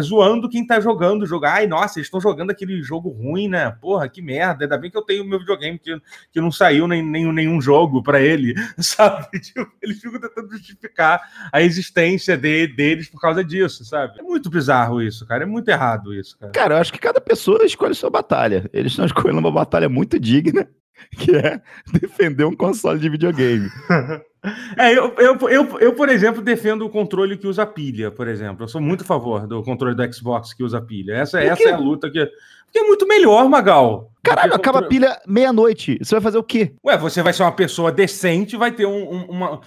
zoando 0.00 0.48
quem 0.48 0.66
tá 0.66 0.80
jogando 0.80 0.93
o 0.94 1.26
jogo. 1.26 1.46
Ai, 1.46 1.66
nossa, 1.66 1.98
eles 1.98 2.06
estão 2.06 2.20
jogando 2.20 2.50
aquele 2.50 2.82
jogo 2.82 3.08
ruim, 3.08 3.48
né? 3.48 3.70
Porra, 3.80 4.08
que 4.08 4.22
merda. 4.22 4.64
Ainda 4.64 4.78
bem 4.78 4.90
que 4.90 4.96
eu 4.96 5.02
tenho 5.02 5.24
meu 5.24 5.38
videogame 5.38 5.78
que, 5.78 5.96
que 6.32 6.40
não 6.40 6.50
saiu 6.50 6.86
nem, 6.86 7.02
nem, 7.02 7.32
nenhum 7.32 7.60
jogo 7.60 8.02
para 8.02 8.20
ele, 8.20 8.54
sabe? 8.78 9.40
Tipo, 9.40 9.70
eles 9.82 10.00
ficam 10.00 10.20
tentando 10.20 10.50
justificar 10.50 11.20
a 11.52 11.62
existência 11.62 12.36
de, 12.36 12.66
deles 12.68 13.08
por 13.08 13.20
causa 13.20 13.44
disso, 13.44 13.84
sabe? 13.84 14.18
É 14.18 14.22
muito 14.22 14.50
bizarro 14.50 15.02
isso, 15.02 15.26
cara. 15.26 15.44
É 15.44 15.46
muito 15.46 15.68
errado 15.68 16.14
isso, 16.14 16.38
cara. 16.38 16.52
Cara, 16.52 16.74
eu 16.74 16.78
acho 16.78 16.92
que 16.92 16.98
cada 16.98 17.20
pessoa 17.20 17.64
escolhe 17.64 17.94
sua 17.94 18.10
batalha. 18.10 18.68
Eles 18.72 18.92
estão 18.92 19.04
escolhendo 19.06 19.40
uma 19.40 19.52
batalha 19.52 19.88
muito 19.88 20.18
digna, 20.18 20.68
que 21.18 21.34
é 21.34 21.60
defender 21.92 22.44
um 22.44 22.54
console 22.54 22.98
de 22.98 23.08
videogame. 23.08 23.68
É, 24.76 24.92
eu, 24.92 25.14
eu, 25.16 25.38
eu, 25.48 25.78
eu, 25.78 25.94
por 25.94 26.08
exemplo, 26.10 26.42
defendo 26.42 26.84
o 26.84 26.90
controle 26.90 27.38
que 27.38 27.46
usa 27.46 27.64
pilha, 27.64 28.10
por 28.10 28.28
exemplo. 28.28 28.64
Eu 28.64 28.68
sou 28.68 28.78
muito 28.78 29.02
a 29.02 29.06
favor 29.06 29.46
do 29.46 29.62
controle 29.62 29.94
do 29.94 30.14
Xbox 30.14 30.52
que 30.52 30.62
usa 30.62 30.82
pilha. 30.82 31.14
Essa, 31.14 31.40
essa 31.40 31.70
é 31.70 31.72
a 31.72 31.78
luta 31.78 32.10
que. 32.10 32.30
Porque 32.66 32.78
é 32.78 32.82
muito 32.82 33.06
melhor, 33.06 33.48
Magal. 33.48 34.10
Caralho, 34.22 34.50
Porque 34.50 34.68
acaba 34.68 34.84
a 34.84 34.88
pilha 34.88 35.18
meia-noite. 35.26 35.96
Você 36.02 36.14
vai 36.14 36.20
fazer 36.20 36.38
o 36.38 36.42
quê? 36.42 36.74
Ué, 36.84 36.98
você 36.98 37.22
vai 37.22 37.32
ser 37.32 37.42
uma 37.42 37.52
pessoa 37.52 37.92
decente, 37.92 38.56
vai 38.56 38.72
ter 38.72 38.84
um, 38.84 39.14
um, 39.14 39.24
uma, 39.30 39.60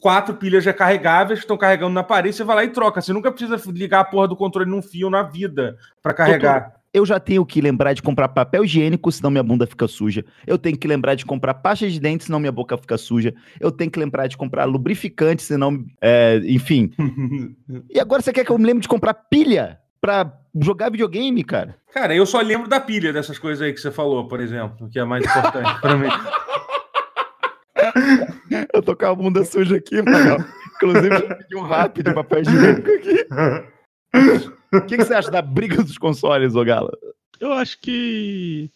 quatro 0.00 0.34
pilhas 0.34 0.64
recarregáveis 0.64 1.38
que 1.38 1.44
estão 1.44 1.56
carregando 1.56 1.92
na 1.92 2.02
parede, 2.02 2.34
você 2.34 2.42
vai 2.42 2.56
lá 2.56 2.64
e 2.64 2.70
troca. 2.70 3.00
Você 3.00 3.12
nunca 3.12 3.30
precisa 3.30 3.60
ligar 3.70 4.00
a 4.00 4.04
porra 4.04 4.26
do 4.26 4.36
controle 4.36 4.68
num 4.68 4.82
fio 4.82 5.10
na 5.10 5.22
vida 5.22 5.76
para 6.02 6.14
carregar. 6.14 6.60
Doutor, 6.60 6.83
eu 6.94 7.04
já 7.04 7.18
tenho 7.18 7.44
que 7.44 7.60
lembrar 7.60 7.92
de 7.92 8.00
comprar 8.00 8.28
papel 8.28 8.64
higiênico, 8.64 9.10
senão 9.10 9.28
minha 9.28 9.42
bunda 9.42 9.66
fica 9.66 9.88
suja. 9.88 10.24
Eu 10.46 10.56
tenho 10.56 10.78
que 10.78 10.86
lembrar 10.86 11.16
de 11.16 11.26
comprar 11.26 11.54
pasta 11.54 11.90
de 11.90 11.98
dente, 11.98 12.22
senão 12.22 12.38
minha 12.38 12.52
boca 12.52 12.78
fica 12.78 12.96
suja. 12.96 13.34
Eu 13.58 13.72
tenho 13.72 13.90
que 13.90 13.98
lembrar 13.98 14.28
de 14.28 14.36
comprar 14.36 14.64
lubrificante, 14.64 15.42
senão. 15.42 15.84
É, 16.00 16.40
enfim. 16.44 16.92
e 17.92 17.98
agora 17.98 18.22
você 18.22 18.32
quer 18.32 18.44
que 18.44 18.52
eu 18.52 18.58
me 18.58 18.64
lembre 18.64 18.82
de 18.82 18.88
comprar 18.88 19.12
pilha 19.12 19.80
pra 20.00 20.32
jogar 20.60 20.88
videogame, 20.88 21.42
cara? 21.42 21.74
Cara, 21.92 22.14
eu 22.14 22.24
só 22.24 22.40
lembro 22.40 22.68
da 22.68 22.78
pilha 22.78 23.12
dessas 23.12 23.40
coisas 23.40 23.60
aí 23.60 23.72
que 23.72 23.80
você 23.80 23.90
falou, 23.90 24.28
por 24.28 24.40
exemplo, 24.40 24.88
que 24.88 25.00
é 25.00 25.04
mais 25.04 25.24
importante 25.24 25.80
pra 25.80 25.96
mim. 25.96 26.06
eu 28.72 28.82
tô 28.82 28.94
com 28.94 29.06
a 29.06 29.14
bunda 29.16 29.44
suja 29.44 29.76
aqui, 29.76 30.00
mano. 30.00 30.44
Inclusive, 30.76 31.12
eu 31.12 31.36
pedi 31.38 31.56
um 31.56 31.62
rap 31.62 32.00
de 32.00 32.14
papel 32.14 32.42
higiênico 32.42 32.88
aqui. 32.88 33.26
O 34.82 34.86
que, 34.86 34.96
que, 34.96 35.04
você 35.04 35.14
acha 35.14 35.30
da 35.30 35.42
briga 35.42 35.82
dos 35.82 35.98
consoles, 35.98 36.54
Ogala? 36.54 36.90
Eu 37.38 37.52
acho 37.52 37.78
que 37.80 38.70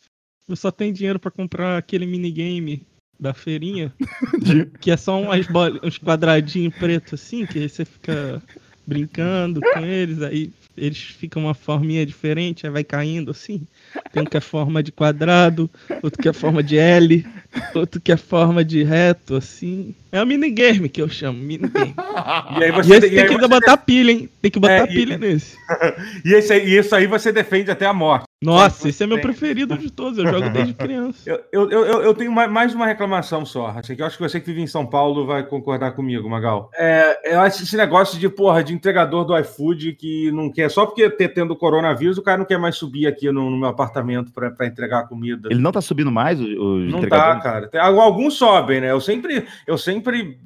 eu 0.48 0.56
só 0.56 0.70
tenho 0.70 0.94
dinheiro 0.94 1.18
para 1.18 1.30
comprar 1.30 1.78
aquele 1.78 2.06
minigame 2.06 2.86
da 3.18 3.34
feirinha, 3.34 3.92
que 4.80 4.90
é 4.90 4.96
só 4.96 5.20
umas 5.20 5.46
uns 5.82 5.98
quadradinhos 5.98 6.74
pretos 6.76 7.14
assim, 7.14 7.44
que 7.44 7.58
aí 7.58 7.68
você 7.68 7.84
fica 7.84 8.40
brincando 8.86 9.60
com 9.60 9.84
eles, 9.84 10.22
aí 10.22 10.52
eles 10.78 10.98
ficam 10.98 11.44
uma 11.44 11.54
forminha 11.54 12.04
diferente, 12.04 12.66
aí 12.66 12.72
vai 12.72 12.84
caindo 12.84 13.30
assim. 13.30 13.62
Tem 14.12 14.22
um 14.22 14.26
que 14.26 14.36
é 14.36 14.40
forma 14.40 14.82
de 14.82 14.92
quadrado, 14.92 15.70
outro 16.02 16.22
que 16.22 16.28
é 16.28 16.32
forma 16.32 16.62
de 16.62 16.78
L, 16.78 17.26
outro 17.74 18.00
que 18.00 18.12
é 18.12 18.16
forma 18.16 18.64
de 18.64 18.82
reto, 18.82 19.36
assim. 19.36 19.94
É 20.10 20.22
o 20.22 20.26
minigame 20.26 20.88
que 20.88 21.02
eu 21.02 21.08
chamo, 21.08 21.38
minigame. 21.38 21.94
E 22.58 22.64
aí 22.64 22.72
você, 22.72 22.92
e 22.92 22.96
esse 22.96 23.10
tem 23.10 23.18
aí 23.20 23.28
que 23.28 23.34
você 23.34 23.48
botar 23.48 23.76
pilha, 23.76 24.10
hein? 24.10 24.28
Tem 24.40 24.50
que 24.50 24.58
botar 24.58 24.74
é, 24.74 24.86
pilha 24.86 25.14
e... 25.14 25.18
nesse. 25.18 25.56
E, 26.24 26.34
esse, 26.34 26.54
e 26.58 26.76
isso 26.78 26.94
aí 26.94 27.06
você 27.06 27.30
defende 27.30 27.70
até 27.70 27.86
a 27.86 27.92
morte. 27.92 28.27
Nossa, 28.40 28.88
esse 28.88 29.02
é 29.02 29.06
meu 29.06 29.20
preferido 29.20 29.76
de 29.76 29.90
todos, 29.90 30.16
eu 30.16 30.26
jogo 30.26 30.48
desde 30.50 30.72
criança. 30.74 31.28
Eu, 31.28 31.42
eu, 31.50 31.70
eu, 31.70 32.02
eu 32.02 32.14
tenho 32.14 32.30
mais 32.30 32.72
uma 32.72 32.86
reclamação 32.86 33.44
só, 33.44 33.68
assim, 33.68 33.96
que 33.96 34.02
eu 34.02 34.06
acho 34.06 34.16
que 34.16 34.22
você 34.22 34.38
que 34.38 34.46
vive 34.46 34.62
em 34.62 34.66
São 34.66 34.86
Paulo 34.86 35.26
vai 35.26 35.44
concordar 35.44 35.92
comigo, 35.92 36.30
Magal. 36.30 36.70
É, 36.76 37.34
eu 37.34 37.40
acho 37.40 37.64
esse 37.64 37.76
negócio 37.76 38.18
de, 38.18 38.28
porra, 38.28 38.62
de 38.62 38.72
entregador 38.72 39.24
do 39.24 39.36
iFood 39.38 39.94
que 39.94 40.30
não 40.30 40.52
quer, 40.52 40.70
só 40.70 40.86
porque 40.86 41.10
ter, 41.10 41.30
tendo 41.30 41.56
coronavírus, 41.56 42.16
o 42.16 42.22
cara 42.22 42.38
não 42.38 42.44
quer 42.44 42.58
mais 42.58 42.76
subir 42.76 43.08
aqui 43.08 43.30
no, 43.32 43.50
no 43.50 43.58
meu 43.58 43.68
apartamento 43.68 44.32
para 44.32 44.66
entregar 44.66 45.08
comida. 45.08 45.48
Ele 45.50 45.60
não 45.60 45.72
tá 45.72 45.80
subindo 45.80 46.12
mais 46.12 46.40
os 46.40 46.92
Não 46.92 47.00
tá, 47.08 47.40
cara. 47.40 47.68
Tem, 47.68 47.80
alguns 47.80 48.34
sobem, 48.34 48.80
né? 48.80 48.92
Eu 48.92 49.00
sempre, 49.00 49.46
eu 49.66 49.76
sempre 49.76 50.38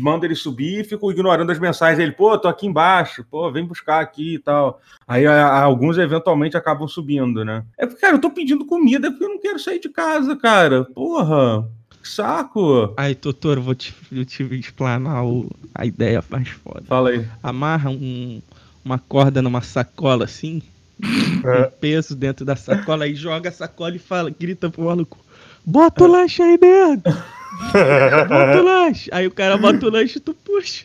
manda 0.00 0.26
ele 0.26 0.34
subir 0.34 0.80
e 0.80 0.84
fico 0.84 1.10
ignorando 1.10 1.50
as 1.50 1.58
mensagens 1.58 1.98
dele, 1.98 2.12
pô, 2.12 2.36
tô 2.38 2.48
aqui 2.48 2.66
embaixo, 2.66 3.24
pô, 3.30 3.50
vem 3.50 3.64
buscar 3.64 4.00
aqui 4.00 4.34
e 4.34 4.38
tal. 4.38 4.80
Aí 5.06 5.26
a, 5.26 5.46
a, 5.46 5.62
alguns 5.62 5.98
eventualmente 5.98 6.56
acabam 6.56 6.86
subindo, 6.86 7.44
né? 7.44 7.64
É 7.78 7.86
porque, 7.86 8.00
cara, 8.00 8.16
eu 8.16 8.20
tô 8.20 8.30
pedindo 8.30 8.66
comida 8.66 9.08
é 9.08 9.10
porque 9.10 9.24
eu 9.24 9.30
não 9.30 9.40
quero 9.40 9.58
sair 9.58 9.80
de 9.80 9.88
casa, 9.88 10.36
cara. 10.36 10.84
Porra, 10.84 11.66
que 12.02 12.08
saco. 12.08 12.92
Aí, 12.96 13.14
doutor, 13.14 13.58
vou 13.60 13.74
te, 13.74 13.94
eu 14.12 14.24
te 14.24 14.42
explanar 14.54 15.24
o, 15.24 15.50
a 15.74 15.84
ideia 15.86 16.22
mais 16.28 16.48
foda. 16.48 16.82
Fala 16.86 17.10
aí. 17.10 17.26
Amarra 17.42 17.90
um, 17.90 18.40
uma 18.84 18.98
corda 18.98 19.42
numa 19.42 19.62
sacola 19.62 20.24
assim, 20.24 20.62
é. 21.44 21.66
um 21.66 21.70
peso 21.80 22.14
dentro 22.14 22.44
da 22.44 22.56
sacola, 22.56 23.04
aí 23.04 23.14
joga 23.14 23.48
a 23.48 23.52
sacola 23.52 23.96
e 23.96 23.98
fala, 23.98 24.30
grita 24.30 24.70
pro 24.70 24.84
maluco, 24.84 25.18
bota 25.64 26.04
o 26.04 26.06
é. 26.06 26.10
lanche 26.10 26.42
aí 26.42 26.58
dentro. 26.58 27.12
bota 28.28 28.60
o 28.60 28.64
lanche. 28.64 29.10
Aí 29.12 29.26
o 29.26 29.30
cara 29.30 29.56
bota 29.56 29.86
o 29.86 29.90
lanche 29.90 30.18
e 30.18 30.20
tu 30.20 30.34
puxa. 30.34 30.84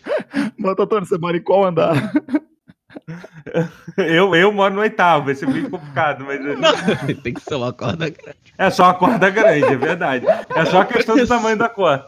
Bota, 0.57 0.83
Antônio, 0.83 1.05
você 1.05 1.17
mora 1.17 1.37
em 1.37 1.41
qual 1.41 1.65
andar? 1.65 2.11
Eu, 3.97 4.33
eu 4.35 4.51
moro 4.51 4.73
no 4.73 4.81
oitavo, 4.81 5.29
esse 5.29 5.45
é 5.45 5.47
bem 5.47 5.69
complicado, 5.69 6.25
mas. 6.25 6.39
Não, 6.41 7.15
tem 7.21 7.33
que 7.33 7.41
ser 7.41 7.55
uma 7.55 7.71
corda 7.71 8.09
grande. 8.09 8.37
É 8.57 8.69
só 8.69 8.85
uma 8.85 8.93
corda 8.93 9.29
grande, 9.29 9.65
é 9.65 9.75
verdade. 9.75 10.25
É 10.27 10.65
só 10.65 10.81
a 10.81 10.85
questão 10.85 11.15
do 11.15 11.27
tamanho 11.27 11.57
da 11.57 11.69
corda. 11.69 12.07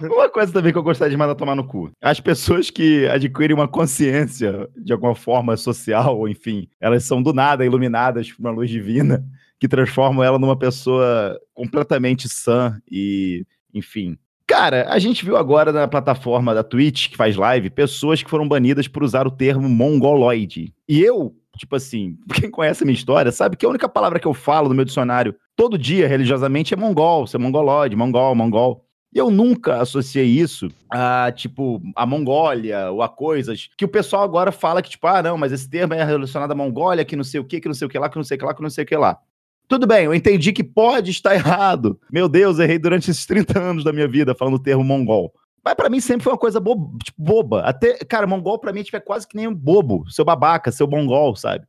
Uma 0.00 0.28
coisa 0.28 0.52
também 0.52 0.72
que 0.72 0.78
eu 0.78 0.82
gostaria 0.82 1.10
de 1.10 1.16
mandar 1.16 1.34
tomar 1.34 1.54
no 1.54 1.66
cu. 1.66 1.90
As 2.00 2.20
pessoas 2.20 2.70
que 2.70 3.06
adquirem 3.08 3.54
uma 3.54 3.68
consciência 3.68 4.68
de 4.76 4.92
alguma 4.92 5.14
forma 5.14 5.56
social, 5.56 6.18
ou 6.18 6.28
enfim, 6.28 6.68
elas 6.80 7.04
são 7.04 7.22
do 7.22 7.32
nada 7.32 7.64
iluminadas 7.64 8.32
por 8.32 8.40
uma 8.40 8.50
luz 8.50 8.70
divina 8.70 9.24
que 9.58 9.68
transformam 9.68 10.22
ela 10.22 10.38
numa 10.38 10.56
pessoa 10.56 11.38
completamente 11.54 12.28
sã 12.28 12.80
e, 12.90 13.44
enfim. 13.72 14.18
Cara, 14.46 14.86
a 14.88 14.98
gente 14.98 15.24
viu 15.24 15.36
agora 15.36 15.72
na 15.72 15.88
plataforma 15.88 16.54
da 16.54 16.62
Twitch, 16.62 17.10
que 17.10 17.16
faz 17.16 17.34
live, 17.34 17.68
pessoas 17.68 18.22
que 18.22 18.30
foram 18.30 18.46
banidas 18.46 18.86
por 18.86 19.02
usar 19.02 19.26
o 19.26 19.30
termo 19.30 19.68
mongoloide. 19.68 20.72
E 20.88 21.02
eu, 21.02 21.34
tipo 21.56 21.74
assim, 21.74 22.16
quem 22.32 22.50
conhece 22.50 22.84
a 22.84 22.86
minha 22.86 22.94
história, 22.94 23.32
sabe 23.32 23.56
que 23.56 23.66
a 23.66 23.68
única 23.68 23.88
palavra 23.88 24.20
que 24.20 24.26
eu 24.26 24.34
falo 24.34 24.68
no 24.68 24.74
meu 24.74 24.84
dicionário 24.84 25.34
todo 25.56 25.76
dia, 25.76 26.06
religiosamente, 26.06 26.74
é 26.74 26.76
mongol, 26.76 27.26
ser 27.26 27.38
mongoloide, 27.38 27.96
mongol, 27.96 28.34
mongol. 28.36 28.86
E 29.12 29.18
eu 29.18 29.30
nunca 29.30 29.80
associei 29.80 30.26
isso 30.26 30.68
a, 30.90 31.32
tipo, 31.32 31.80
a 31.94 32.04
Mongólia 32.04 32.90
ou 32.90 33.02
a 33.02 33.08
coisas 33.08 33.70
que 33.76 33.84
o 33.84 33.88
pessoal 33.88 34.22
agora 34.22 34.52
fala 34.52 34.82
que, 34.82 34.90
tipo, 34.90 35.06
ah, 35.06 35.22
não, 35.22 35.38
mas 35.38 35.52
esse 35.52 35.70
termo 35.70 35.94
é 35.94 36.04
relacionado 36.04 36.52
à 36.52 36.54
Mongólia, 36.54 37.04
que 37.04 37.16
não 37.16 37.24
sei 37.24 37.40
o 37.40 37.44
que, 37.44 37.60
que 37.60 37.66
não 37.66 37.74
sei 37.74 37.86
o 37.86 37.88
que 37.88 37.98
lá, 37.98 38.10
que 38.10 38.16
não 38.16 38.24
sei 38.24 38.36
o 38.36 38.38
que 38.38 38.44
lá, 38.44 38.54
que 38.54 38.62
não 38.62 38.68
sei 38.68 38.84
o 38.84 38.86
que 38.86 38.96
lá. 38.96 39.18
Tudo 39.68 39.86
bem, 39.86 40.04
eu 40.04 40.14
entendi 40.14 40.52
que 40.52 40.62
pode 40.62 41.10
estar 41.10 41.34
errado. 41.34 41.98
Meu 42.10 42.28
Deus, 42.28 42.58
errei 42.58 42.78
durante 42.78 43.10
esses 43.10 43.26
30 43.26 43.58
anos 43.58 43.84
da 43.84 43.92
minha 43.92 44.06
vida 44.06 44.34
falando 44.34 44.54
o 44.54 44.62
termo 44.62 44.84
mongol. 44.84 45.32
Mas 45.64 45.74
para 45.74 45.90
mim 45.90 45.98
sempre 45.98 46.22
foi 46.22 46.32
uma 46.32 46.38
coisa 46.38 46.60
boba, 46.60 46.96
tipo, 47.02 47.20
boba. 47.20 47.62
Até, 47.62 47.98
cara, 48.04 48.26
mongol 48.26 48.58
para 48.58 48.72
mim 48.72 48.84
tipo, 48.84 48.96
é 48.96 49.00
quase 49.00 49.26
que 49.26 49.36
nem 49.36 49.48
um 49.48 49.54
bobo, 49.54 50.08
seu 50.08 50.24
babaca, 50.24 50.70
seu 50.70 50.86
mongol, 50.86 51.34
sabe? 51.34 51.66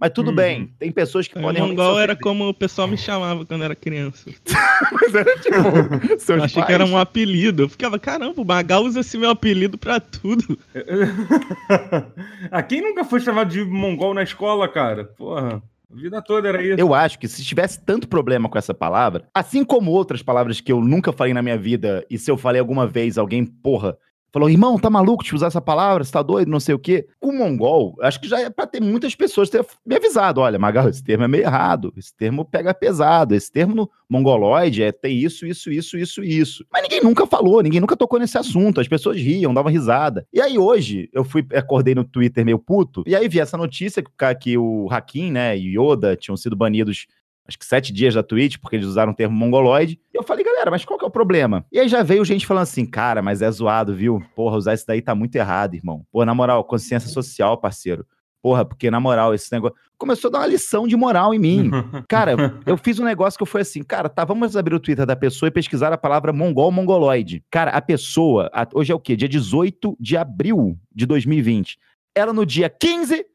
Mas 0.00 0.12
tudo 0.12 0.28
uhum. 0.28 0.34
bem, 0.36 0.74
tem 0.78 0.90
pessoas 0.90 1.28
que 1.28 1.38
podem. 1.38 1.60
Mongol 1.60 2.00
era 2.00 2.16
como 2.16 2.48
o 2.48 2.54
pessoal 2.54 2.88
me 2.88 2.96
chamava 2.96 3.44
quando 3.44 3.62
era 3.64 3.74
criança. 3.74 4.30
Mas 4.92 5.14
era 5.14 5.36
tipo. 5.38 5.58
Seus 6.18 6.38
eu 6.38 6.42
achei 6.42 6.54
pais. 6.54 6.66
que 6.66 6.72
era 6.72 6.86
um 6.86 6.96
apelido. 6.96 7.64
Eu 7.64 7.68
ficava, 7.68 7.98
caramba, 7.98 8.40
o 8.40 8.44
Magal 8.44 8.82
usa 8.82 9.00
esse 9.00 9.18
meu 9.18 9.28
apelido 9.28 9.76
pra 9.76 10.00
tudo. 10.00 10.58
ah, 12.50 12.62
quem 12.62 12.80
nunca 12.80 13.04
foi 13.04 13.20
chamado 13.20 13.50
de 13.50 13.62
mongol 13.62 14.14
na 14.14 14.22
escola, 14.22 14.66
cara? 14.66 15.04
Porra. 15.04 15.62
A 15.90 15.96
vida 15.96 16.22
toda 16.22 16.48
era 16.48 16.62
isso. 16.62 16.80
Eu 16.80 16.94
acho 16.94 17.18
que 17.18 17.26
se 17.26 17.44
tivesse 17.44 17.84
tanto 17.84 18.06
problema 18.06 18.48
com 18.48 18.56
essa 18.56 18.72
palavra, 18.72 19.28
assim 19.34 19.64
como 19.64 19.90
outras 19.90 20.22
palavras 20.22 20.60
que 20.60 20.70
eu 20.70 20.80
nunca 20.80 21.12
falei 21.12 21.34
na 21.34 21.42
minha 21.42 21.58
vida, 21.58 22.06
e 22.08 22.16
se 22.16 22.30
eu 22.30 22.36
falei 22.36 22.60
alguma 22.60 22.86
vez, 22.86 23.18
alguém, 23.18 23.44
porra, 23.44 23.98
Falou, 24.32 24.48
irmão, 24.48 24.78
tá 24.78 24.88
maluco 24.88 25.24
de 25.24 25.34
usar 25.34 25.48
essa 25.48 25.60
palavra? 25.60 26.04
Você 26.04 26.12
tá 26.12 26.22
doido? 26.22 26.50
Não 26.50 26.60
sei 26.60 26.74
o 26.74 26.78
quê. 26.78 27.06
Com 27.18 27.30
o 27.30 27.38
mongol, 27.38 27.96
acho 28.00 28.20
que 28.20 28.28
já 28.28 28.40
é 28.40 28.48
pra 28.48 28.66
ter 28.66 28.80
muitas 28.80 29.14
pessoas 29.14 29.50
ter 29.50 29.64
me 29.84 29.96
avisado. 29.96 30.40
Olha, 30.40 30.58
Magal, 30.58 30.88
esse 30.88 31.02
termo 31.02 31.24
é 31.24 31.28
meio 31.28 31.44
errado. 31.44 31.92
Esse 31.96 32.14
termo 32.14 32.44
pega 32.44 32.72
pesado. 32.72 33.34
Esse 33.34 33.50
termo 33.50 33.74
no 33.74 33.90
mongoloide 34.08 34.82
é 34.82 34.92
ter 34.92 35.10
isso, 35.10 35.46
isso, 35.46 35.70
isso, 35.70 35.98
isso, 35.98 36.22
isso. 36.22 36.64
Mas 36.72 36.82
ninguém 36.82 37.02
nunca 37.02 37.26
falou, 37.26 37.60
ninguém 37.60 37.80
nunca 37.80 37.96
tocou 37.96 38.18
nesse 38.18 38.38
assunto. 38.38 38.80
As 38.80 38.88
pessoas 38.88 39.16
riam, 39.16 39.52
davam 39.52 39.70
risada. 39.70 40.26
E 40.32 40.40
aí 40.40 40.58
hoje, 40.58 41.08
eu 41.12 41.24
fui, 41.24 41.44
acordei 41.54 41.94
no 41.94 42.04
Twitter 42.04 42.44
meio 42.44 42.58
puto, 42.58 43.02
e 43.06 43.16
aí 43.16 43.28
vi 43.28 43.40
essa 43.40 43.56
notícia 43.56 44.02
que, 44.38 44.58
o 44.58 44.88
Hakim, 44.90 45.30
né, 45.30 45.56
e 45.56 45.78
Yoda 45.78 46.16
tinham 46.16 46.36
sido 46.36 46.56
banidos 46.56 47.06
acho 47.50 47.58
que 47.58 47.66
sete 47.66 47.92
dias 47.92 48.14
da 48.14 48.22
Twitch, 48.22 48.58
porque 48.58 48.76
eles 48.76 48.86
usaram 48.86 49.12
o 49.12 49.14
termo 49.14 49.36
mongoloide. 49.36 50.00
E 50.14 50.16
eu 50.16 50.22
falei, 50.22 50.44
galera, 50.44 50.70
mas 50.70 50.84
qual 50.84 50.98
que 50.98 51.04
é 51.04 51.08
o 51.08 51.10
problema? 51.10 51.66
E 51.72 51.80
aí 51.80 51.88
já 51.88 52.02
veio 52.02 52.24
gente 52.24 52.46
falando 52.46 52.62
assim, 52.62 52.86
cara, 52.86 53.20
mas 53.20 53.42
é 53.42 53.50
zoado, 53.50 53.94
viu? 53.94 54.22
Porra, 54.36 54.56
usar 54.56 54.74
isso 54.74 54.86
daí 54.86 55.02
tá 55.02 55.14
muito 55.14 55.34
errado, 55.34 55.74
irmão. 55.74 56.06
Pô, 56.12 56.24
na 56.24 56.34
moral, 56.34 56.62
consciência 56.64 57.08
social, 57.08 57.58
parceiro. 57.58 58.06
Porra, 58.42 58.64
porque 58.64 58.90
na 58.90 59.00
moral, 59.00 59.34
esse 59.34 59.52
negócio. 59.52 59.76
Começou 59.98 60.28
a 60.28 60.32
dar 60.32 60.38
uma 60.38 60.46
lição 60.46 60.88
de 60.88 60.96
moral 60.96 61.34
em 61.34 61.38
mim. 61.38 61.70
cara, 62.08 62.34
eu 62.64 62.76
fiz 62.78 62.98
um 62.98 63.04
negócio 63.04 63.36
que 63.36 63.42
eu 63.42 63.46
fui 63.46 63.60
assim, 63.60 63.82
cara, 63.82 64.08
tá, 64.08 64.24
vamos 64.24 64.56
abrir 64.56 64.74
o 64.74 64.80
Twitter 64.80 65.04
da 65.04 65.16
pessoa 65.16 65.48
e 65.48 65.52
pesquisar 65.52 65.92
a 65.92 65.98
palavra 65.98 66.32
mongol 66.32 66.72
mongoloide. 66.72 67.44
Cara, 67.50 67.72
a 67.72 67.82
pessoa, 67.82 68.48
a, 68.54 68.66
hoje 68.72 68.92
é 68.92 68.94
o 68.94 69.00
quê? 69.00 69.14
Dia 69.14 69.28
18 69.28 69.96
de 70.00 70.16
abril 70.16 70.78
de 70.94 71.04
2020. 71.04 71.78
Ela 72.14 72.32
no 72.32 72.46
dia 72.46 72.70
15 72.70 73.26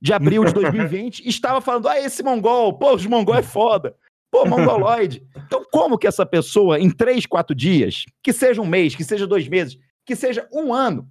de 0.00 0.12
abril 0.12 0.44
de 0.44 0.52
2020, 0.52 1.26
estava 1.28 1.60
falando: 1.60 1.88
ah, 1.88 2.00
esse 2.00 2.22
mongol, 2.22 2.74
pô, 2.74 2.94
os 2.94 3.06
mongol 3.06 3.36
é 3.36 3.42
foda. 3.42 3.94
Pô, 4.30 4.46
mongoloide. 4.46 5.26
Então, 5.46 5.64
como 5.72 5.98
que 5.98 6.06
essa 6.06 6.24
pessoa, 6.24 6.78
em 6.78 6.88
três, 6.88 7.26
quatro 7.26 7.54
dias, 7.54 8.04
que 8.22 8.32
seja 8.32 8.62
um 8.62 8.66
mês, 8.66 8.94
que 8.94 9.02
seja 9.02 9.26
dois 9.26 9.48
meses, 9.48 9.76
que 10.06 10.14
seja 10.14 10.48
um 10.52 10.72
ano, 10.72 11.10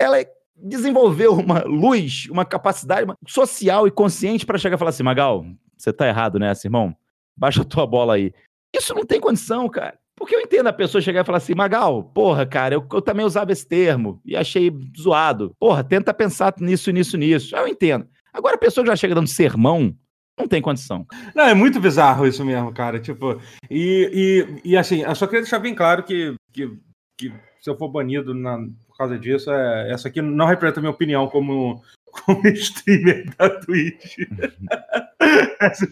ela 0.00 0.16
desenvolveu 0.56 1.34
uma 1.34 1.62
luz, 1.64 2.26
uma 2.30 2.46
capacidade 2.46 3.12
social 3.26 3.86
e 3.86 3.90
consciente 3.90 4.46
para 4.46 4.58
chegar 4.58 4.76
e 4.76 4.78
falar 4.78 4.90
assim: 4.90 5.02
Magal, 5.02 5.44
você 5.76 5.92
tá 5.92 6.08
errado 6.08 6.38
nessa, 6.38 6.66
irmão? 6.66 6.96
Baixa 7.36 7.62
a 7.62 7.64
tua 7.64 7.86
bola 7.86 8.14
aí. 8.14 8.32
Isso 8.74 8.94
não 8.94 9.04
tem 9.04 9.20
condição, 9.20 9.68
cara. 9.68 9.98
Porque 10.18 10.34
eu 10.34 10.40
entendo 10.40 10.66
a 10.66 10.72
pessoa 10.72 11.00
chegar 11.00 11.22
e 11.22 11.24
falar 11.24 11.38
assim, 11.38 11.54
Magal, 11.54 12.02
porra, 12.02 12.44
cara, 12.44 12.74
eu, 12.74 12.86
eu 12.92 13.00
também 13.00 13.24
usava 13.24 13.52
esse 13.52 13.66
termo 13.66 14.20
e 14.24 14.36
achei 14.36 14.70
zoado. 14.98 15.54
Porra, 15.58 15.84
tenta 15.84 16.12
pensar 16.12 16.54
nisso, 16.58 16.90
nisso, 16.90 17.16
nisso. 17.16 17.54
Eu 17.54 17.68
entendo. 17.68 18.06
Agora 18.32 18.56
a 18.56 18.58
pessoa 18.58 18.84
já 18.84 18.96
chega 18.96 19.14
dando 19.14 19.28
sermão, 19.28 19.94
não 20.38 20.48
tem 20.48 20.60
condição. 20.60 21.06
Não, 21.34 21.44
é 21.44 21.54
muito 21.54 21.80
bizarro 21.80 22.26
isso 22.26 22.44
mesmo, 22.44 22.72
cara. 22.72 22.98
Tipo, 22.98 23.40
e, 23.70 24.56
e, 24.64 24.70
e 24.72 24.76
assim, 24.76 25.02
eu 25.02 25.14
só 25.14 25.26
queria 25.26 25.42
deixar 25.42 25.60
bem 25.60 25.74
claro 25.74 26.02
que, 26.02 26.34
que, 26.52 26.68
que 27.16 27.32
se 27.60 27.70
eu 27.70 27.76
for 27.76 27.88
banido 27.88 28.34
na, 28.34 28.58
por 28.86 28.96
causa 28.96 29.18
disso, 29.18 29.50
é, 29.50 29.92
essa 29.92 30.08
aqui 30.08 30.20
não 30.20 30.46
representa 30.46 30.80
a 30.80 30.82
minha 30.82 30.92
opinião 30.92 31.28
como, 31.28 31.82
como 32.12 32.46
streamer 32.48 33.26
da 33.38 33.50
Twitch. 33.50 34.16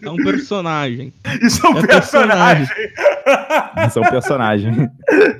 É 0.03 0.09
um 0.09 0.17
personagem. 0.17 1.13
Isso 1.41 1.65
é 1.65 1.69
um 1.69 1.77
é 1.77 1.87
personagem. 1.87 2.67
Isso 3.87 3.99
é 3.99 4.01
um 4.01 4.09
personagem. 4.09 4.89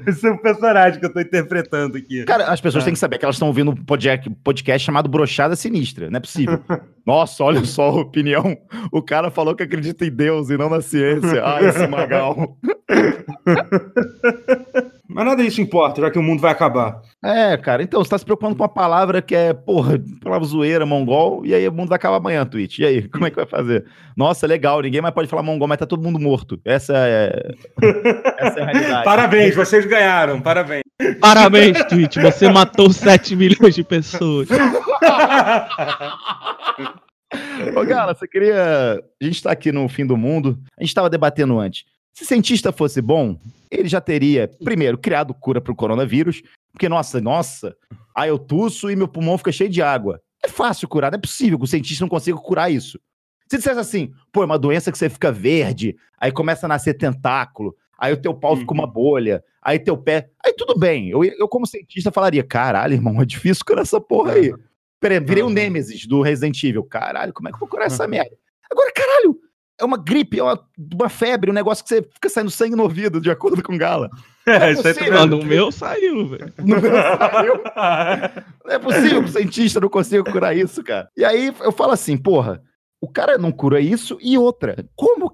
Isso 0.08 0.28
é 0.28 0.32
um 0.32 0.38
personagem 0.38 1.00
que 1.00 1.06
eu 1.06 1.14
tô 1.14 1.20
interpretando 1.20 1.98
aqui. 1.98 2.24
Cara, 2.26 2.48
as 2.48 2.62
pessoas 2.62 2.84
é. 2.84 2.86
têm 2.86 2.94
que 2.94 3.00
saber 3.00 3.18
que 3.18 3.26
elas 3.26 3.36
estão 3.36 3.48
ouvindo 3.48 3.72
um 3.72 3.76
podcast, 3.76 4.30
podcast 4.44 4.86
chamado 4.86 5.10
Brochada 5.10 5.56
Sinistra. 5.56 6.10
Não 6.10 6.18
é 6.18 6.22
possível. 6.22 6.62
Nossa, 7.06 7.44
olha 7.44 7.64
só 7.64 7.90
a 7.90 8.02
opinião. 8.02 8.58
O 8.92 9.02
cara 9.02 9.32
falou 9.32 9.56
que 9.56 9.64
acredita 9.64 10.06
em 10.06 10.12
Deus 10.12 10.50
e 10.50 10.58
não 10.58 10.70
na 10.70 10.82
ciência. 10.82 11.42
Ah, 11.46 11.62
esse 11.62 11.88
magal. 11.88 12.58
Mas 15.10 15.26
nada 15.26 15.42
disso 15.42 15.62
importa, 15.62 16.02
já 16.02 16.12
que 16.12 16.20
o 16.20 16.24
mundo 16.24 16.42
vai 16.42 16.52
acabar. 16.52 17.02
É, 17.24 17.56
cara, 17.56 17.82
então 17.82 18.04
você 18.04 18.10
tá 18.10 18.18
se 18.18 18.26
preocupando 18.26 18.56
com 18.56 18.64
uma 18.64 18.70
palavra 18.70 19.22
que 19.22 19.34
é, 19.34 19.54
porra, 19.54 20.00
palavra 20.22 20.46
zoeira, 20.46 20.86
mongol, 20.86 21.46
e 21.46 21.54
aí 21.54 21.68
o 21.68 21.72
mundo 21.72 21.90
vai 21.90 21.96
acabar 21.96 22.18
amanhã, 22.18 22.46
Twitch. 22.46 22.80
E 22.80 22.86
aí, 22.86 23.08
como 23.10 23.26
é 23.26 23.30
que 23.30 23.36
vai 23.38 23.46
fazer? 23.46 23.86
Nossa, 24.16 24.46
legal, 24.46 24.82
ninguém 24.82 25.02
mais 25.02 25.14
pode 25.14 25.30
falar 25.30 25.44
mongol, 25.44 25.68
mas 25.68 25.78
tá 25.78 25.86
todo 25.86 26.04
mundo 26.04 26.20
morto. 26.20 26.60
Essa 26.66 26.94
é, 26.96 27.54
essa 28.38 28.60
é 28.60 28.64
a 28.64 28.66
realidade. 28.66 29.04
Parabéns, 29.06 29.56
vocês 29.56 29.86
ganharam, 29.86 30.42
parabéns. 30.42 30.84
Parabéns, 31.22 31.84
Twitch, 31.86 32.18
você 32.18 32.50
matou 32.52 32.92
7 32.92 33.36
milhões 33.36 33.76
de 33.76 33.84
pessoas. 33.84 34.50
Ô, 37.76 37.86
Gala, 37.86 38.14
você 38.14 38.28
queria. 38.28 39.02
A 39.22 39.26
gente 39.26 39.44
tá 39.44 39.52
aqui 39.52 39.72
no 39.72 39.88
fim 39.88 40.06
do 40.06 40.18
mundo, 40.18 40.58
a 40.78 40.84
gente 40.84 40.94
tava 40.94 41.10
debatendo 41.10 41.60
antes. 41.60 41.86
Se 42.18 42.26
cientista 42.26 42.72
fosse 42.72 43.00
bom, 43.00 43.40
ele 43.70 43.88
já 43.88 44.02
teria, 44.02 44.48
primeiro, 44.64 44.98
criado 44.98 45.36
cura 45.36 45.62
para 45.62 45.72
o 45.72 45.76
coronavírus, 45.76 46.42
porque, 46.72 46.90
nossa, 46.90 47.22
nossa, 47.22 47.78
aí 48.16 48.28
eu 48.28 48.40
tuço 48.40 48.90
e 48.90 48.96
meu 48.96 49.08
pulmão 49.08 49.38
fica 49.38 49.52
cheio 49.52 49.70
de 49.70 49.84
água. 49.84 50.20
É 50.44 50.48
fácil 50.48 50.88
curar, 50.88 51.12
não 51.12 51.20
é 51.20 51.22
possível 51.22 51.60
que 51.60 51.66
o 51.66 51.68
cientista 51.68 52.04
não 52.04 52.10
consiga 52.10 52.36
curar 52.40 52.72
isso. 52.72 53.00
Se 53.48 53.58
dissesse 53.58 53.80
assim, 53.80 54.12
pô, 54.32 54.42
é 54.42 54.48
uma 54.48 54.58
doença 54.58 54.92
que 54.92 54.98
você 54.98 55.12
fica 55.12 55.32
verde, 55.32 55.96
aí 56.20 56.32
começa 56.32 56.66
a 56.66 56.68
nascer 56.68 56.96
tentáculo, 56.96 57.76
aí 58.00 58.12
o 58.14 58.18
teu 58.18 58.34
pau 58.34 58.58
fica 58.58 58.74
uma 58.74 58.88
bolha, 58.88 59.44
aí 59.62 59.78
teu 59.78 59.96
pé. 59.96 60.32
Aí 60.44 60.54
tudo 60.54 60.76
bem. 60.76 61.10
Eu, 61.10 61.24
eu 61.24 61.48
como 61.48 61.68
cientista, 61.68 62.12
falaria: 62.12 62.42
caralho, 62.42 62.96
irmão, 62.96 63.22
é 63.22 63.26
difícil 63.26 63.64
curar 63.64 63.84
essa 63.84 64.02
porra 64.02 64.34
aí. 64.34 64.52
Peraí, 65.00 65.20
virei 65.20 65.44
o 65.44 65.48
um 65.48 65.52
Nemesis 65.52 66.08
do 66.08 66.24
Resident 66.24 66.64
Evil. 66.64 66.84
Caralho, 66.84 67.32
como 67.32 67.48
é 67.48 67.52
que 67.52 67.58
eu 67.58 67.60
vou 67.60 67.70
curar 67.70 67.86
essa 67.86 68.08
merda? 68.08 68.36
Agora, 68.72 68.92
caralho, 68.92 69.40
é 69.80 69.86
uma 69.86 69.98
gripe, 69.98 70.40
é 70.40 70.44
uma, 70.44 70.60
uma 70.94 71.10
febre, 71.10 71.52
um 71.52 71.54
negócio 71.54 71.84
que 71.84 71.90
você 71.90 72.02
fica 72.02 72.30
saindo 72.30 72.50
sangue 72.50 72.76
no 72.76 72.84
ouvido, 72.84 73.22
de 73.22 73.30
acordo 73.30 73.62
com 73.62 73.78
Gala. 73.78 74.10
É, 74.46 74.70
é 74.70 74.72
isso 74.72 74.88
aí 74.88 74.94
tá 74.94 75.26
no 75.28 75.44
meu 75.44 75.72
saiu, 75.72 76.28
velho. 76.28 76.54
No 76.58 76.82
meu 76.82 76.92
saiu. 76.92 77.62
Não 78.66 78.72
é 78.72 78.80
possível 78.80 79.24
que 79.24 79.30
o 79.30 79.32
cientista 79.32 79.80
não 79.80 79.90
consiga 79.90 80.24
curar 80.24 80.56
isso, 80.56 80.84
cara. 80.84 81.10
E 81.16 81.24
aí 81.24 81.54
eu 81.62 81.72
falo 81.72 81.92
assim, 81.92 82.18
porra, 82.18 82.62
o 83.00 83.08
cara 83.08 83.38
não 83.38 83.52
cura 83.52 83.80
isso 83.80 84.18
e 84.22 84.38
outra. 84.38 84.86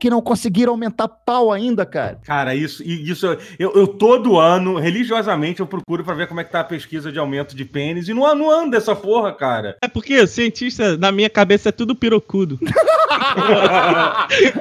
Que 0.04 0.10
não 0.10 0.22
conseguiram 0.22 0.74
aumentar 0.74 1.08
pau 1.08 1.50
ainda, 1.50 1.86
cara? 1.86 2.20
Cara, 2.26 2.54
isso, 2.54 2.84
isso 2.84 3.26
eu, 3.58 3.72
eu 3.72 3.88
todo 3.88 4.38
ano, 4.38 4.78
religiosamente, 4.78 5.62
eu 5.62 5.66
procuro 5.66 6.04
para 6.04 6.14
ver 6.14 6.28
como 6.28 6.42
é 6.42 6.44
que 6.44 6.52
tá 6.52 6.60
a 6.60 6.66
pesquisa 6.66 7.10
de 7.10 7.20
aumento 7.20 7.56
de 7.56 7.64
pênis 7.64 8.10
e 8.10 8.14
não, 8.14 8.36
não 8.36 8.52
anda 8.52 8.76
essa 8.76 8.94
porra, 8.94 9.32
cara. 9.32 9.78
É 9.82 9.88
porque 9.88 10.28
cientista, 10.28 10.98
na 10.98 11.10
minha 11.10 11.30
cabeça, 11.30 11.70
é 11.70 11.72
tudo 11.72 11.96
pirocudo. 11.96 12.60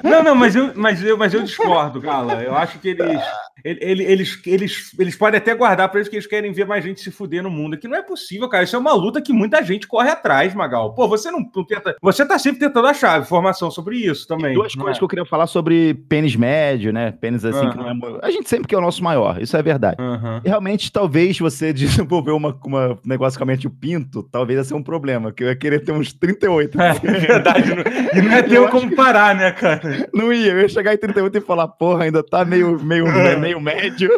não, 0.02 0.22
não, 0.22 0.34
mas 0.34 0.54
eu, 0.54 0.72
mas, 0.74 1.02
eu, 1.02 1.16
mas 1.16 1.34
eu 1.34 1.42
discordo, 1.42 2.00
Gala. 2.00 2.42
Eu 2.42 2.54
acho 2.54 2.78
que 2.78 2.90
eles, 2.90 3.22
eles, 3.64 4.06
eles, 4.06 4.40
eles, 4.46 4.94
eles 4.98 5.16
podem 5.16 5.38
até 5.38 5.54
guardar 5.54 5.88
para 5.88 6.00
eles 6.00 6.08
que 6.08 6.16
eles 6.16 6.26
querem 6.26 6.52
ver 6.52 6.66
mais 6.66 6.84
gente 6.84 7.00
se 7.00 7.10
fuder 7.10 7.42
no 7.42 7.50
mundo. 7.50 7.76
Que 7.76 7.88
não 7.88 7.96
é 7.96 8.02
possível, 8.02 8.48
cara. 8.48 8.64
Isso 8.64 8.76
é 8.76 8.78
uma 8.78 8.92
luta 8.92 9.22
que 9.22 9.32
muita 9.32 9.62
gente 9.62 9.86
corre 9.86 10.10
atrás, 10.10 10.54
Magal. 10.54 10.94
Pô, 10.94 11.08
você 11.08 11.30
não, 11.30 11.40
não 11.54 11.64
tenta. 11.64 11.96
Você 12.00 12.26
tá 12.26 12.38
sempre 12.38 12.60
tentando 12.60 12.86
achar 12.86 13.20
informação 13.20 13.70
sobre 13.70 13.96
isso 13.96 14.26
também. 14.26 14.52
E 14.52 14.54
duas 14.54 14.74
coisas 14.74 14.96
é? 14.96 14.98
que 14.98 15.04
eu 15.04 15.08
queria 15.08 15.24
falar 15.32 15.46
sobre 15.46 15.94
pênis 15.94 16.36
médio, 16.36 16.92
né? 16.92 17.10
Pênis 17.10 17.42
assim, 17.42 17.70
que 17.70 17.76
não 17.78 17.88
é. 17.88 17.94
A 18.20 18.30
gente 18.30 18.50
sempre 18.50 18.68
quer 18.68 18.76
o 18.76 18.82
nosso 18.82 19.02
maior, 19.02 19.40
isso 19.40 19.56
é 19.56 19.62
verdade. 19.62 19.96
E 20.44 20.48
realmente, 20.48 20.92
talvez 20.92 21.38
você 21.38 21.72
desenvolver 21.72 22.32
uma, 22.32 22.54
uma 22.66 22.98
negócio 23.02 23.38
com 23.38 23.44
a 23.44 23.46
mente 23.46 23.66
o 23.66 23.70
pinto, 23.70 24.22
talvez 24.30 24.58
ia 24.58 24.64
ser 24.64 24.74
um 24.74 24.82
problema, 24.82 25.32
que 25.32 25.42
eu 25.42 25.48
ia 25.48 25.56
querer 25.56 25.80
ter 25.80 25.92
uns 25.92 26.12
38. 26.12 26.78
É, 26.78 26.88
é 26.88 26.92
verdade. 26.92 27.72
e 28.14 28.20
não 28.20 28.30
é 28.30 28.42
ter 28.42 28.60
como 28.68 28.94
parar, 28.94 29.34
né, 29.34 29.50
cara? 29.52 30.06
Não 30.12 30.30
ia, 30.30 30.52
eu 30.52 30.60
ia 30.60 30.68
chegar 30.68 30.92
em 30.92 30.98
38 30.98 31.38
e 31.38 31.40
falar, 31.40 31.66
porra, 31.66 32.04
ainda 32.04 32.22
tá 32.22 32.44
meio, 32.44 32.78
meio, 32.84 33.06
meio 33.40 33.58
médio. 33.58 34.10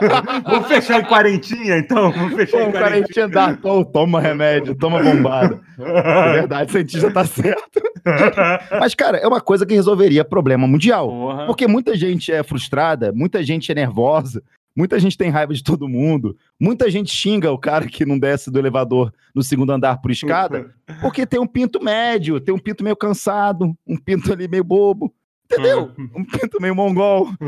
Vamos 0.44 0.68
fechar 0.68 1.00
em 1.00 1.04
quarentinha, 1.04 1.78
então? 1.78 2.10
Vamos 2.12 2.34
fechar 2.34 2.58
Pô, 2.58 2.68
em 2.68 2.72
quarentinha. 2.72 3.28
dá. 3.28 3.56
toma 3.92 4.20
remédio, 4.20 4.74
toma 4.74 5.02
bombada. 5.02 5.60
É 5.78 6.32
verdade, 6.32 6.70
o 6.70 6.72
cientista 6.72 7.10
tá 7.10 7.22
certo. 7.26 7.82
Mas, 8.80 8.94
cara, 8.94 9.18
é 9.18 9.26
uma 9.26 9.42
coisa 9.42 9.66
que 9.66 9.74
resolveria 9.74 10.24
problema 10.24 10.66
mundial. 10.66 11.08
Porra. 11.08 11.46
Porque 11.46 11.66
muita 11.66 11.94
gente 11.94 12.32
é 12.32 12.42
frustrada, 12.42 13.12
muita 13.12 13.42
gente 13.42 13.70
é 13.70 13.74
nervosa, 13.74 14.42
muita 14.74 14.98
gente 14.98 15.18
tem 15.18 15.28
raiva 15.28 15.52
de 15.52 15.62
todo 15.62 15.86
mundo, 15.88 16.36
muita 16.58 16.90
gente 16.90 17.10
xinga 17.10 17.52
o 17.52 17.58
cara 17.58 17.86
que 17.86 18.06
não 18.06 18.18
desce 18.18 18.50
do 18.50 18.58
elevador 18.58 19.12
no 19.34 19.42
segundo 19.42 19.72
andar 19.72 20.00
por 20.00 20.10
escada, 20.10 20.70
porque 21.00 21.26
tem 21.26 21.40
um 21.40 21.46
pinto 21.46 21.82
médio, 21.82 22.40
tem 22.40 22.54
um 22.54 22.58
pinto 22.58 22.82
meio 22.82 22.96
cansado, 22.96 23.74
um 23.86 23.96
pinto 23.96 24.32
ali 24.32 24.48
meio 24.48 24.64
bobo. 24.64 25.12
Entendeu? 25.50 25.92
Hum. 25.98 26.10
Um 26.16 26.24
pinto 26.24 26.60
meio 26.60 26.74
mongol. 26.74 27.30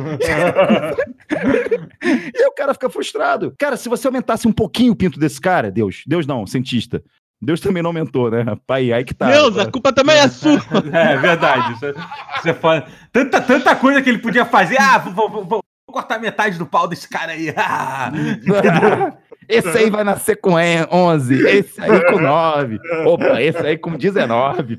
e 2.02 2.38
aí 2.38 2.46
o 2.46 2.54
cara 2.54 2.72
fica 2.72 2.88
frustrado. 2.88 3.52
Cara, 3.58 3.76
se 3.76 3.88
você 3.88 4.06
aumentasse 4.06 4.46
um 4.46 4.52
pouquinho 4.52 4.92
o 4.92 4.96
pinto 4.96 5.18
desse 5.18 5.40
cara, 5.40 5.70
Deus, 5.70 6.04
Deus 6.06 6.26
não, 6.26 6.46
cientista. 6.46 7.02
Deus 7.40 7.60
também 7.60 7.82
não 7.82 7.90
aumentou, 7.90 8.30
né? 8.30 8.44
Pai, 8.66 8.92
aí 8.92 9.04
que 9.04 9.14
tá. 9.14 9.30
Deus, 9.30 9.56
a 9.58 9.70
culpa 9.70 9.92
também 9.92 10.16
é 10.16 10.28
sua. 10.28 10.60
É, 10.92 11.12
é 11.14 11.16
verdade. 11.16 11.78
Você, 11.78 11.94
você 12.40 12.54
fala, 12.54 12.86
tanta, 13.12 13.40
tanta 13.40 13.76
coisa 13.76 14.02
que 14.02 14.08
ele 14.08 14.18
podia 14.18 14.44
fazer. 14.44 14.80
Ah, 14.80 14.98
vou, 14.98 15.28
vou, 15.28 15.44
vou 15.44 15.60
cortar 15.86 16.18
metade 16.18 16.58
do 16.58 16.66
pau 16.66 16.88
desse 16.88 17.08
cara 17.08 17.32
aí. 17.32 17.52
Ah. 17.56 18.12
Esse 19.48 19.68
aí 19.68 19.88
vai 19.88 20.04
nascer 20.04 20.36
com 20.36 20.56
11, 20.92 21.48
esse 21.48 21.80
aí 21.80 22.04
com 22.04 22.20
9. 22.20 22.78
Opa, 23.06 23.40
esse 23.40 23.66
aí 23.66 23.78
com 23.78 23.96
19. 23.96 24.78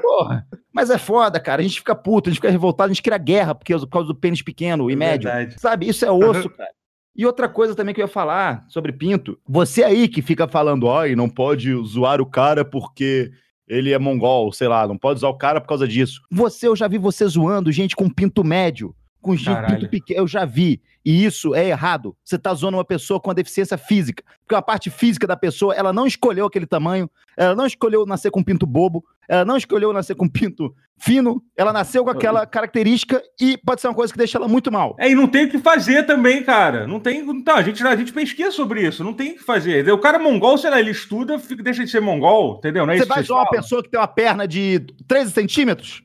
Porra. 0.00 0.46
Mas 0.80 0.88
é 0.88 0.96
foda, 0.96 1.38
cara. 1.38 1.60
A 1.60 1.62
gente 1.62 1.78
fica 1.78 1.94
puto, 1.94 2.28
a 2.28 2.32
gente 2.32 2.38
fica 2.38 2.50
revoltado, 2.50 2.90
a 2.90 2.94
gente 2.94 3.02
cria 3.02 3.18
guerra 3.18 3.54
porque, 3.54 3.76
por 3.76 3.86
causa 3.86 4.08
do 4.08 4.14
pênis 4.14 4.40
pequeno 4.40 4.90
e 4.90 4.94
é 4.94 4.96
médio. 4.96 5.30
Verdade. 5.30 5.60
Sabe? 5.60 5.86
Isso 5.86 6.06
é 6.06 6.10
osso, 6.10 6.48
cara. 6.48 6.70
E 7.14 7.26
outra 7.26 7.50
coisa 7.50 7.74
também 7.74 7.94
que 7.94 8.00
eu 8.00 8.06
ia 8.06 8.08
falar 8.08 8.64
sobre 8.66 8.90
pinto. 8.90 9.38
Você 9.46 9.84
aí 9.84 10.08
que 10.08 10.22
fica 10.22 10.48
falando, 10.48 10.90
ai, 10.90 11.14
não 11.14 11.28
pode 11.28 11.70
zoar 11.84 12.18
o 12.18 12.24
cara 12.24 12.64
porque 12.64 13.30
ele 13.68 13.92
é 13.92 13.98
mongol, 13.98 14.50
sei 14.52 14.68
lá, 14.68 14.88
não 14.88 14.96
pode 14.96 15.18
usar 15.18 15.28
o 15.28 15.36
cara 15.36 15.60
por 15.60 15.68
causa 15.68 15.86
disso. 15.86 16.22
Você, 16.30 16.66
eu 16.66 16.74
já 16.74 16.88
vi 16.88 16.96
você 16.96 17.26
zoando 17.26 17.70
gente 17.70 17.94
com 17.94 18.08
pinto 18.08 18.42
médio 18.42 18.94
com 19.20 19.36
pinto 19.36 19.88
pequeno, 19.88 20.20
eu 20.20 20.26
já 20.26 20.44
vi. 20.44 20.80
E 21.04 21.24
isso 21.24 21.54
é 21.54 21.68
errado. 21.68 22.14
Você 22.22 22.36
está 22.36 22.52
zoando 22.52 22.76
uma 22.76 22.84
pessoa 22.84 23.18
com 23.18 23.30
a 23.30 23.34
deficiência 23.34 23.78
física. 23.78 24.22
Porque 24.40 24.54
a 24.54 24.62
parte 24.62 24.90
física 24.90 25.26
da 25.26 25.36
pessoa, 25.36 25.74
ela 25.74 25.92
não 25.92 26.06
escolheu 26.06 26.46
aquele 26.46 26.66
tamanho, 26.66 27.08
ela 27.36 27.54
não 27.54 27.66
escolheu 27.66 28.04
nascer 28.04 28.30
com 28.30 28.42
pinto 28.42 28.66
bobo, 28.66 29.04
ela 29.28 29.44
não 29.44 29.56
escolheu 29.56 29.92
nascer 29.92 30.14
com 30.14 30.28
pinto 30.28 30.74
fino, 30.98 31.42
ela 31.56 31.72
nasceu 31.72 32.04
com 32.04 32.10
aquela 32.10 32.44
característica 32.44 33.22
e 33.40 33.56
pode 33.56 33.80
ser 33.80 33.88
uma 33.88 33.94
coisa 33.94 34.12
que 34.12 34.18
deixa 34.18 34.36
ela 34.36 34.46
muito 34.46 34.70
mal. 34.70 34.94
É, 34.98 35.10
e 35.10 35.14
não 35.14 35.26
tem 35.26 35.46
o 35.46 35.50
que 35.50 35.58
fazer 35.58 36.04
também, 36.04 36.42
cara. 36.42 36.86
Não 36.86 37.00
tem. 37.00 37.20
Então, 37.20 37.56
a 37.56 37.62
gente, 37.62 37.82
a 37.86 37.96
gente 37.96 38.12
pesquisa 38.12 38.50
sobre 38.50 38.86
isso, 38.86 39.02
não 39.02 39.14
tem 39.14 39.32
o 39.32 39.36
que 39.36 39.42
fazer. 39.42 39.90
O 39.90 39.98
cara 39.98 40.18
mongol, 40.18 40.58
sei 40.58 40.68
lá, 40.68 40.78
ele 40.78 40.90
estuda, 40.90 41.38
fica, 41.38 41.62
deixa 41.62 41.84
de 41.84 41.90
ser 41.90 42.00
mongol, 42.00 42.56
entendeu? 42.58 42.84
Não 42.84 42.92
é 42.92 42.98
você 42.98 43.06
vai 43.06 43.22
zoar 43.22 43.44
uma 43.44 43.50
pessoa 43.50 43.82
que 43.82 43.88
tem 43.88 43.98
uma 43.98 44.06
perna 44.06 44.46
de 44.46 44.80
13 45.08 45.30
centímetros? 45.30 46.02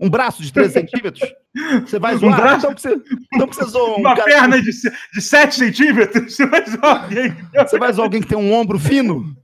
Um 0.00 0.08
braço 0.08 0.42
de 0.42 0.52
13 0.52 0.72
centímetros? 0.74 1.34
Você 1.84 1.98
vai 1.98 2.16
zoar? 2.16 2.32
Um 2.32 2.36
braço... 2.36 2.66
Então 2.66 2.76
você, 2.76 3.02
então 3.34 3.46
você 3.48 3.64
zoa 3.64 3.96
um 3.96 4.00
Uma 4.00 4.14
cara... 4.14 4.26
perna 4.26 4.62
de, 4.62 4.70
de 4.70 5.20
7 5.20 5.54
centímetros? 5.54 6.34
Você 6.36 6.46
vai 6.46 6.64
zoar 6.64 7.04
alguém? 7.04 7.36
Você 7.54 7.78
vai 7.78 7.92
zoar 7.92 8.06
alguém 8.06 8.20
que 8.20 8.28
tem 8.28 8.38
um 8.38 8.52
ombro 8.52 8.78
fino? 8.78 9.36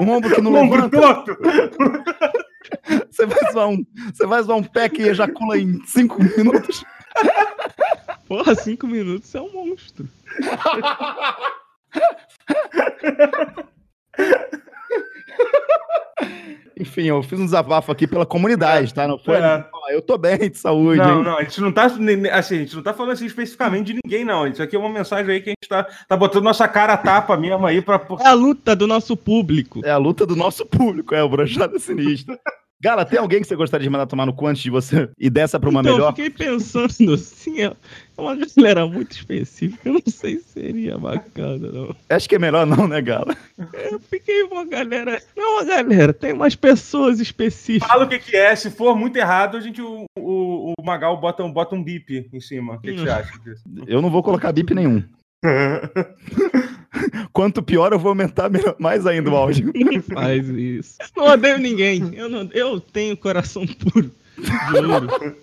Um 0.00 0.10
ombro 0.10 0.34
que 0.34 0.40
não 0.40 0.52
um 0.52 0.70
levanta? 0.70 0.98
Ombro 0.98 1.38
Você 3.10 3.26
vai, 3.26 3.52
zoar 3.52 3.68
um, 3.68 3.84
você 4.12 4.26
vai 4.26 4.42
zoar 4.42 4.58
um 4.58 4.62
pé 4.62 4.88
que 4.88 5.02
ejacula 5.02 5.58
em 5.58 5.84
5 5.86 6.22
minutos? 6.36 6.84
Porra, 8.26 8.54
5 8.54 8.86
minutos 8.86 9.34
é 9.34 9.40
um 9.40 9.52
monstro. 9.52 10.08
Enfim, 16.80 17.02
eu 17.02 17.22
fiz 17.22 17.38
um 17.38 17.44
desabafo 17.44 17.92
aqui 17.92 18.06
pela 18.06 18.24
comunidade, 18.24 18.94
tá? 18.94 19.06
Não 19.06 19.18
foi. 19.18 19.36
É. 19.36 19.64
Eu 19.90 20.00
tô 20.00 20.16
bem 20.16 20.48
de 20.50 20.56
saúde. 20.56 20.98
Não, 20.98 21.18
hein? 21.18 21.24
não, 21.24 21.36
a 21.36 21.42
gente 21.42 21.60
não 21.60 21.70
tá. 21.70 21.84
Assim, 22.32 22.56
a 22.56 22.58
gente 22.60 22.74
não 22.74 22.82
tá 22.82 22.94
falando 22.94 23.12
assim 23.12 23.26
especificamente 23.26 23.88
de 23.88 24.00
ninguém, 24.02 24.24
não. 24.24 24.46
Isso 24.46 24.62
aqui 24.62 24.76
é 24.76 24.78
uma 24.78 24.88
mensagem 24.88 25.30
aí 25.30 25.40
que 25.42 25.50
a 25.50 25.52
gente 25.52 25.68
tá, 25.68 25.86
tá 26.08 26.16
botando 26.16 26.44
nossa 26.44 26.66
cara 26.66 26.94
a 26.94 26.96
tapa 26.96 27.36
mesmo 27.36 27.66
aí 27.66 27.82
pra. 27.82 28.00
É 28.20 28.28
a 28.28 28.32
luta 28.32 28.74
do 28.74 28.86
nosso 28.86 29.14
público. 29.14 29.82
É 29.84 29.90
a 29.90 29.98
luta 29.98 30.24
do 30.24 30.34
nosso 30.34 30.64
público, 30.64 31.14
é 31.14 31.22
o 31.22 31.28
brochada 31.28 31.78
sinistra. 31.78 32.38
Gala, 32.82 33.04
tem 33.04 33.18
alguém 33.18 33.42
que 33.42 33.46
você 33.46 33.54
gostaria 33.54 33.84
de 33.84 33.90
mandar 33.90 34.06
tomar 34.06 34.24
no 34.24 34.32
cu 34.32 34.46
antes 34.46 34.62
de 34.62 34.70
você 34.70 35.10
ir 35.20 35.28
dessa 35.28 35.60
pra 35.60 35.68
uma 35.68 35.80
então, 35.80 35.92
melhor? 35.92 36.08
Eu 36.08 36.16
fiquei 36.16 36.30
pensando 36.30 37.12
assim, 37.14 37.62
é 37.62 37.72
uma 38.16 38.34
galera 38.34 38.86
muito 38.86 39.12
específica, 39.12 39.86
eu 39.86 39.94
não 39.94 40.02
sei 40.06 40.38
se 40.38 40.52
seria 40.52 40.96
bacana, 40.96 41.70
não. 41.70 41.94
Acho 42.08 42.28
que 42.28 42.36
é 42.36 42.38
melhor 42.38 42.64
não, 42.66 42.88
né, 42.88 43.02
Gala? 43.02 43.36
Eu 43.90 44.00
fiquei 44.00 44.44
uma 44.44 44.64
galera. 44.64 45.22
Não, 45.36 45.56
uma 45.56 45.64
galera, 45.64 46.14
tem 46.14 46.32
umas 46.32 46.54
pessoas 46.56 47.20
específicas. 47.20 47.86
Fala 47.86 48.04
o 48.04 48.08
que, 48.08 48.18
que 48.18 48.34
é, 48.34 48.56
se 48.56 48.70
for 48.70 48.96
muito 48.96 49.16
errado, 49.16 49.58
a 49.58 49.60
gente, 49.60 49.82
o, 49.82 50.04
o, 50.18 50.74
o 50.78 50.82
Magal 50.82 51.20
bota 51.20 51.44
um, 51.44 51.52
bota 51.52 51.74
um 51.74 51.84
bip 51.84 52.28
em 52.32 52.40
cima. 52.40 52.74
O 52.74 52.80
que, 52.80 52.94
que 52.94 53.00
você 53.00 53.10
acha 53.10 53.38
disso? 53.40 53.62
Eu 53.86 54.00
não 54.00 54.10
vou 54.10 54.22
colocar 54.22 54.52
bip 54.52 54.74
nenhum. 54.74 55.02
Quanto 57.32 57.62
pior, 57.62 57.92
eu 57.92 57.98
vou 57.98 58.10
aumentar 58.10 58.50
mais 58.78 59.06
ainda 59.06 59.30
o 59.30 59.36
áudio. 59.36 59.72
Não 59.76 60.02
faz 60.02 60.48
isso. 60.48 60.96
Eu 61.00 61.22
não 61.22 61.32
odeio 61.32 61.58
ninguém. 61.58 62.14
Eu, 62.14 62.28
não, 62.28 62.48
eu 62.52 62.80
tenho 62.80 63.16
coração 63.16 63.66
puro 63.66 64.10
de 64.36 64.78
ouro. 64.78 65.36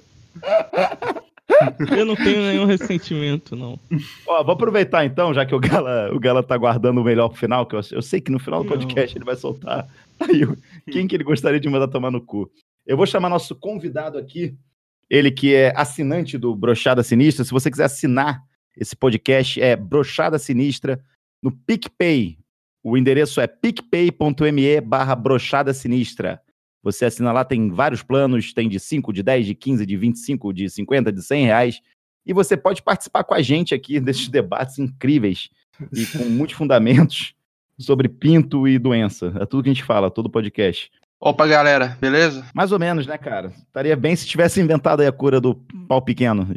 Eu 1.97 2.05
não 2.05 2.15
tenho 2.15 2.41
nenhum 2.41 2.65
ressentimento, 2.65 3.55
não. 3.55 3.79
Ó, 4.27 4.43
vou 4.43 4.53
aproveitar 4.53 5.05
então, 5.05 5.33
já 5.33 5.45
que 5.45 5.55
o 5.55 5.59
Gala, 5.59 6.13
o 6.13 6.19
Gala 6.19 6.43
tá 6.43 6.57
guardando 6.57 6.99
o 6.99 7.03
melhor 7.03 7.29
pro 7.29 7.37
final, 7.37 7.65
que 7.65 7.75
eu, 7.75 7.81
eu 7.91 8.01
sei 8.01 8.19
que 8.19 8.31
no 8.31 8.39
final 8.39 8.63
do 8.63 8.69
podcast 8.69 9.15
não. 9.15 9.19
ele 9.19 9.25
vai 9.25 9.35
soltar 9.35 9.87
aí 10.19 10.47
quem 10.91 11.07
que 11.07 11.15
ele 11.15 11.23
gostaria 11.23 11.59
de 11.59 11.69
mandar 11.69 11.87
tomar 11.87 12.11
no 12.11 12.21
cu. 12.21 12.51
Eu 12.85 12.97
vou 12.97 13.05
chamar 13.05 13.29
nosso 13.29 13.55
convidado 13.55 14.17
aqui, 14.17 14.55
ele 15.09 15.31
que 15.31 15.53
é 15.53 15.73
assinante 15.75 16.37
do 16.37 16.55
Brochada 16.55 17.01
Sinistra. 17.01 17.45
Se 17.45 17.51
você 17.51 17.71
quiser 17.71 17.85
assinar 17.85 18.41
esse 18.75 18.95
podcast, 18.95 19.59
é 19.61 19.75
Brochada 19.75 20.37
Sinistra 20.37 20.99
no 21.41 21.51
PicPay. 21.51 22.37
O 22.83 22.97
endereço 22.97 23.41
é 23.41 23.47
picpay.me 23.47 24.81
barra 24.81 25.15
brochada 25.15 25.73
sinistra. 25.73 26.41
Você 26.83 27.05
assina 27.05 27.31
lá, 27.31 27.43
tem 27.43 27.69
vários 27.69 28.01
planos, 28.01 28.53
tem 28.53 28.69
de 28.69 28.79
5, 28.79 29.11
de 29.11 29.21
10, 29.21 29.45
de 29.45 29.55
15, 29.55 29.85
de 29.85 29.97
25, 29.97 30.53
de 30.53 30.69
50, 30.69 31.11
de 31.11 31.21
100 31.21 31.45
reais. 31.45 31.81
E 32.25 32.33
você 32.33 32.55
pode 32.55 32.81
participar 32.81 33.23
com 33.23 33.33
a 33.33 33.41
gente 33.41 33.75
aqui 33.75 33.99
desses 34.01 34.29
debates 34.29 34.79
incríveis 34.79 35.49
e 35.91 36.05
com 36.05 36.23
muitos 36.29 36.55
fundamentos 36.55 37.33
sobre 37.79 38.07
pinto 38.07 38.67
e 38.67 38.79
doença. 38.79 39.33
É 39.39 39.45
tudo 39.45 39.63
que 39.63 39.69
a 39.69 39.73
gente 39.73 39.83
fala, 39.83 40.09
todo 40.09 40.29
podcast. 40.29 40.91
Opa, 41.19 41.47
galera, 41.47 41.97
beleza? 41.99 42.45
Mais 42.53 42.71
ou 42.71 42.77
menos, 42.77 43.07
né, 43.07 43.17
cara? 43.17 43.47
Estaria 43.47 43.95
bem 43.95 44.15
se 44.15 44.27
tivesse 44.27 44.61
inventado 44.61 45.01
a 45.01 45.11
cura 45.11 45.41
do 45.41 45.55
pau 45.87 46.01
pequeno. 46.01 46.47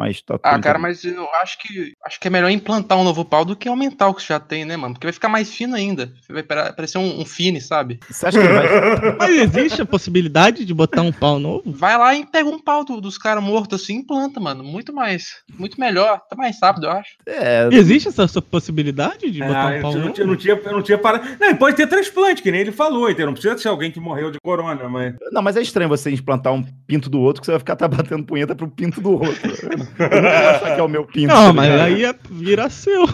Mas 0.00 0.22
tá 0.22 0.40
Ah, 0.42 0.58
cara, 0.58 0.78
mas 0.78 1.04
eu 1.04 1.28
acho 1.42 1.58
que 1.58 1.92
acho 2.02 2.18
que 2.18 2.26
é 2.26 2.30
melhor 2.30 2.48
implantar 2.48 2.96
um 2.96 3.04
novo 3.04 3.22
pau 3.22 3.44
do 3.44 3.54
que 3.54 3.68
aumentar 3.68 4.08
o 4.08 4.14
que 4.14 4.26
já 4.26 4.40
tem, 4.40 4.64
né, 4.64 4.74
mano? 4.74 4.94
Porque 4.94 5.06
vai 5.06 5.12
ficar 5.12 5.28
mais 5.28 5.52
fino 5.52 5.76
ainda. 5.76 6.10
Vai 6.26 6.42
parecer 6.42 6.96
um, 6.96 7.20
um 7.20 7.26
fine, 7.26 7.60
sabe? 7.60 8.00
Você 8.08 8.26
acha 8.26 8.40
que 8.40 8.48
vai. 8.48 8.66
mas 9.18 9.30
existe 9.30 9.82
a 9.82 9.84
possibilidade 9.84 10.64
de 10.64 10.72
botar 10.72 11.02
um 11.02 11.12
pau 11.12 11.38
novo? 11.38 11.64
Vai 11.66 11.98
lá 11.98 12.14
e 12.14 12.24
pega 12.24 12.48
um 12.48 12.58
pau 12.58 12.82
do, 12.82 12.98
dos 12.98 13.18
caras 13.18 13.44
mortos 13.44 13.82
assim 13.82 13.96
e 13.96 13.96
implanta, 13.98 14.40
mano. 14.40 14.64
Muito 14.64 14.90
mais. 14.90 15.42
Muito 15.58 15.78
melhor. 15.78 16.22
Tá 16.30 16.34
mais 16.34 16.56
rápido, 16.62 16.86
eu 16.86 16.92
acho. 16.92 17.16
É... 17.26 17.68
Existe 17.70 18.08
essa 18.08 18.40
possibilidade 18.40 19.30
de 19.30 19.40
botar 19.40 19.66
um 19.66 19.82
pau 19.82 19.92
eu 19.92 19.98
novo? 19.98 20.12
Tinha, 20.14 20.24
eu 20.24 20.28
não 20.28 20.36
tinha, 20.36 20.54
eu 20.54 20.72
não 20.72 20.82
tinha 20.82 20.96
parado. 20.96 21.28
Não, 21.38 21.54
pode 21.56 21.76
ter 21.76 21.86
transplante, 21.86 22.42
que 22.42 22.50
nem 22.50 22.62
ele 22.62 22.72
falou, 22.72 23.10
então 23.10 23.26
não 23.26 23.34
precisa 23.34 23.58
ser 23.58 23.68
alguém 23.68 23.90
que 23.90 24.00
morreu 24.00 24.30
de 24.30 24.38
corona, 24.42 24.88
mas. 24.88 25.14
Não, 25.30 25.42
mas 25.42 25.58
é 25.58 25.60
estranho 25.60 25.90
você 25.90 26.10
implantar 26.10 26.54
um 26.54 26.64
pinto 26.86 27.10
do 27.10 27.20
outro 27.20 27.42
que 27.42 27.46
você 27.46 27.52
vai 27.52 27.58
ficar 27.58 27.76
tá 27.76 27.86
batendo 27.86 28.24
punheta 28.24 28.54
pro 28.54 28.66
pinto 28.66 28.98
do 29.00 29.12
outro. 29.12 29.50
Eu 29.98 30.22
não 30.22 30.28
achar 30.28 30.74
que 30.74 30.80
é 30.80 30.82
o 30.82 30.88
meu 30.88 31.04
pinto. 31.04 31.28
Não, 31.28 31.46
tá 31.46 31.52
mas 31.52 31.80
aí 31.80 32.04
é, 32.04 32.14
vira 32.30 32.68
seu. 32.70 33.06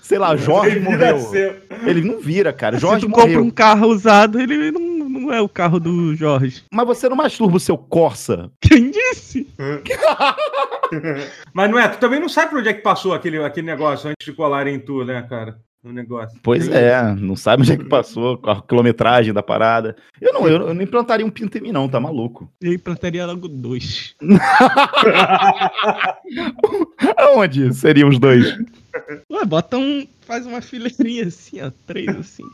Sei 0.00 0.18
lá, 0.18 0.36
Jorge 0.36 0.76
ele 0.76 0.80
morreu. 0.80 1.18
Seu. 1.18 1.56
Ele 1.86 2.02
não 2.02 2.20
vira, 2.20 2.52
cara. 2.52 2.78
Jorge 2.78 3.02
Se 3.02 3.06
tu 3.06 3.10
morreu. 3.10 3.26
compra 3.26 3.42
um 3.42 3.50
carro 3.50 3.86
usado, 3.88 4.40
ele 4.40 4.70
não, 4.70 5.08
não 5.08 5.32
é 5.32 5.40
o 5.40 5.48
carro 5.48 5.78
do 5.80 6.14
Jorge. 6.14 6.64
Mas 6.70 6.86
você 6.86 7.08
não 7.08 7.16
masturba 7.16 7.56
o 7.56 7.60
seu 7.60 7.78
Corsa. 7.78 8.50
Quem 8.60 8.90
disse? 8.90 9.48
mas 11.54 11.70
não 11.70 11.78
é, 11.78 11.88
tu 11.88 11.98
também 11.98 12.20
não 12.20 12.28
sabe 12.28 12.50
por 12.50 12.58
onde 12.58 12.68
é 12.68 12.74
que 12.74 12.82
passou 12.82 13.14
aquele, 13.14 13.42
aquele 13.42 13.66
negócio 13.66 14.10
antes 14.10 14.26
de 14.26 14.32
colarem 14.32 14.74
em 14.74 14.80
tu, 14.80 15.04
né, 15.04 15.22
cara? 15.22 15.56
No 15.82 15.92
negócio. 15.92 16.38
Pois 16.42 16.68
é, 16.68 17.12
não 17.14 17.34
sabe 17.34 17.62
onde 17.62 17.72
é 17.72 17.76
que 17.76 17.84
passou, 17.84 18.40
a 18.44 18.62
quilometragem 18.62 19.34
da 19.34 19.42
parada. 19.42 19.96
Eu 20.20 20.32
não, 20.32 20.46
eu, 20.46 20.68
eu 20.68 20.74
não 20.74 20.82
implantaria 20.82 21.26
um 21.26 21.30
pinto 21.30 21.58
em 21.58 21.60
mim, 21.60 21.72
não, 21.72 21.88
tá 21.88 21.98
maluco. 21.98 22.50
Eu 22.62 22.72
implantaria 22.72 23.26
logo 23.26 23.48
dois. 23.48 24.14
Aonde 27.16 27.74
seriam 27.74 28.08
os 28.08 28.18
dois? 28.18 28.56
Ué, 29.30 29.44
bota 29.44 29.76
um. 29.76 30.06
Faz 30.20 30.46
uma 30.46 30.60
fileirinha 30.60 31.26
assim, 31.26 31.60
ó. 31.60 31.70
Três 31.86 32.08
assim. 32.08 32.44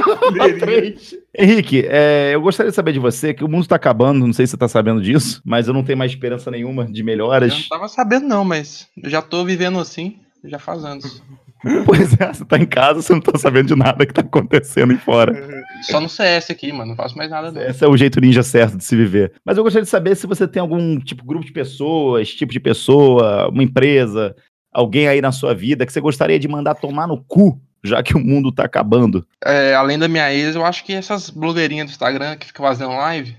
três. 0.58 1.14
Henrique, 1.36 1.84
é, 1.86 2.30
eu 2.34 2.40
gostaria 2.40 2.70
de 2.70 2.76
saber 2.76 2.92
de 2.92 2.98
você 2.98 3.34
que 3.34 3.44
o 3.44 3.48
mundo 3.48 3.66
tá 3.68 3.76
acabando, 3.76 4.26
não 4.26 4.32
sei 4.32 4.46
se 4.46 4.52
você 4.52 4.56
tá 4.56 4.68
sabendo 4.68 5.02
disso, 5.02 5.42
mas 5.44 5.68
eu 5.68 5.74
não 5.74 5.84
tenho 5.84 5.98
mais 5.98 6.12
esperança 6.12 6.50
nenhuma 6.50 6.86
de 6.86 7.02
melhoras. 7.02 7.52
Eu 7.52 7.58
não 7.58 7.68
tava 7.68 7.88
sabendo, 7.88 8.26
não, 8.26 8.44
mas 8.44 8.88
eu 9.02 9.10
já 9.10 9.20
tô 9.20 9.44
vivendo 9.44 9.78
assim, 9.78 10.18
já 10.44 10.58
faz 10.58 10.84
anos. 10.84 11.22
Pois 11.84 12.18
é, 12.18 12.32
você 12.32 12.44
tá 12.44 12.56
em 12.56 12.66
casa, 12.66 13.02
você 13.02 13.12
não 13.12 13.20
tá 13.20 13.38
sabendo 13.38 13.68
de 13.68 13.76
nada 13.76 14.06
que 14.06 14.12
tá 14.12 14.22
acontecendo 14.22 14.92
aí 14.92 14.98
fora. 14.98 15.34
Só 15.82 16.00
no 16.00 16.08
CS 16.08 16.50
aqui, 16.50 16.72
mano, 16.72 16.90
não 16.90 16.96
faço 16.96 17.16
mais 17.16 17.30
nada 17.30 17.52
não. 17.52 17.60
Esse 17.60 17.84
é 17.84 17.88
o 17.88 17.96
jeito 17.96 18.20
ninja 18.20 18.42
certo 18.42 18.76
de 18.76 18.84
se 18.84 18.96
viver. 18.96 19.32
Mas 19.44 19.56
eu 19.56 19.62
gostaria 19.62 19.84
de 19.84 19.90
saber 19.90 20.16
se 20.16 20.26
você 20.26 20.48
tem 20.48 20.60
algum 20.60 20.98
tipo 20.98 21.24
grupo 21.24 21.44
de 21.44 21.52
pessoas, 21.52 22.30
tipo 22.30 22.52
de 22.52 22.60
pessoa, 22.60 23.48
uma 23.48 23.62
empresa, 23.62 24.34
alguém 24.72 25.08
aí 25.08 25.20
na 25.20 25.32
sua 25.32 25.54
vida 25.54 25.84
que 25.84 25.92
você 25.92 26.00
gostaria 26.00 26.38
de 26.38 26.48
mandar 26.48 26.74
tomar 26.74 27.06
no 27.06 27.22
cu, 27.22 27.60
já 27.84 28.02
que 28.02 28.14
o 28.14 28.20
mundo 28.20 28.52
tá 28.52 28.64
acabando. 28.64 29.26
É, 29.44 29.74
além 29.74 29.98
da 29.98 30.08
minha 30.08 30.32
ex, 30.32 30.54
eu 30.54 30.64
acho 30.64 30.84
que 30.84 30.92
essas 30.92 31.30
blogueirinhas 31.30 31.86
do 31.86 31.90
Instagram 31.90 32.36
que 32.36 32.46
ficam 32.46 32.64
fazendo 32.64 32.92
live, 32.92 33.36